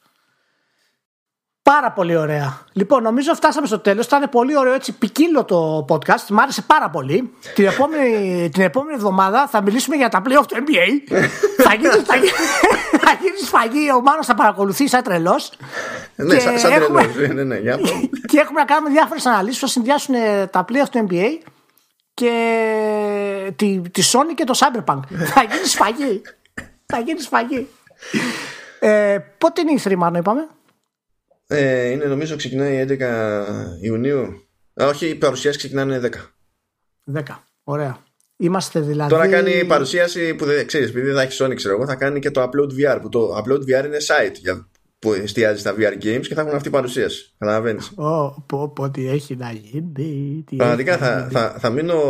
[1.73, 2.65] Πάρα πολύ ωραία.
[2.73, 4.05] Λοιπόν, νομίζω φτάσαμε στο τέλος.
[4.05, 6.25] Ήταν πολύ ωραίο έτσι ποικίλο το podcast.
[6.29, 7.33] Μ' άρεσε πάρα πολύ.
[7.55, 11.13] Την επόμενη, την επόμενη εβδομάδα θα μιλήσουμε για τα playoff του NBA.
[11.57, 12.15] θα γίνεις θα,
[13.05, 13.91] θα γίνεις σφαγή.
[13.91, 15.51] Ο Μάνος θα παρακολουθεί σαν τρελός.
[16.15, 17.33] ναι, σαν, σαν έχουμε, τρελός.
[17.33, 17.75] Ναι, ναι, ναι,
[18.29, 21.25] και έχουμε να κάνουμε διάφορες αναλύσεις που θα συνδυάσουν ε, τα playoff του NBA
[22.13, 24.99] και τη, τη Sony και το Cyberpunk.
[25.33, 26.21] θα γίνεις σφαγή.
[26.87, 27.67] Θα γίνει σφαγή.
[28.79, 30.47] Ε, πότε είναι η θρήμα, είπαμε;
[31.47, 33.45] Ε, είναι νομίζω ξεκινάει 11
[33.81, 34.47] Ιουνίου.
[34.73, 36.09] όχι, οι παρουσιάσει ξεκινάνε 10.
[37.17, 37.21] 10.
[37.63, 37.97] Ωραία.
[38.37, 39.09] Είμαστε δηλαδή.
[39.09, 42.19] Τώρα κάνει παρουσίαση που δεν ξέρεις, επειδή δεν θα έχεις Sony, ξέρω εγώ, θα κάνει
[42.19, 42.99] και το Upload VR.
[43.01, 44.69] Που το Upload VR είναι site για,
[44.99, 47.33] που εστιάζει στα VR games και θα έχουν αυτή παρουσίαση.
[47.37, 47.91] Καταλαβαίνεις.
[47.95, 50.43] Oh, πω, πω, τι έχει να γίνει.
[50.57, 52.01] Πραγματικά θα, θα, θα, μείνω,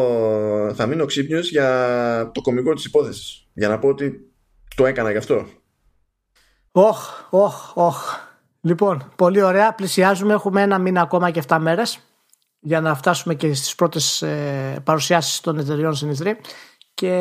[0.75, 3.47] θα μείνω ξύπνιος για το κομικό της υπόθεσης.
[3.53, 4.31] Για να πω ότι
[4.77, 5.45] το έκανα γι' αυτό.
[6.71, 8.15] Όχ, όχ, όχ.
[8.61, 9.73] Λοιπόν, πολύ ωραία.
[9.73, 10.33] Πλησιάζουμε.
[10.33, 11.99] Έχουμε ένα μήνα ακόμα και 7 μέρες
[12.59, 16.33] για να φτάσουμε και στις πρώτες ε, παρουσιάσεις των εταιριών στην E3.
[16.93, 17.13] Και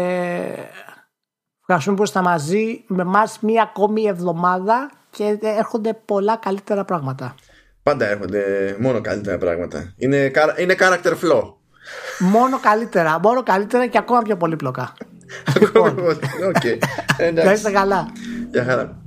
[1.60, 7.34] ευχαριστούμε που είστε μαζί με εμά μία ακόμη εβδομάδα και έρχονται πολλά καλύτερα πράγματα.
[7.82, 9.94] Πάντα έρχονται μόνο καλύτερα πράγματα.
[9.96, 11.52] Είναι, είναι character flow.
[12.18, 14.94] Μόνο καλύτερα, μόνο καλύτερα και ακόμα πιο πολύπλοκα.
[15.56, 15.94] Ακόμα,
[16.48, 16.64] οκ.
[17.16, 17.72] Εντάξει.
[17.72, 18.12] καλά.
[18.50, 19.05] Γεια χαρά.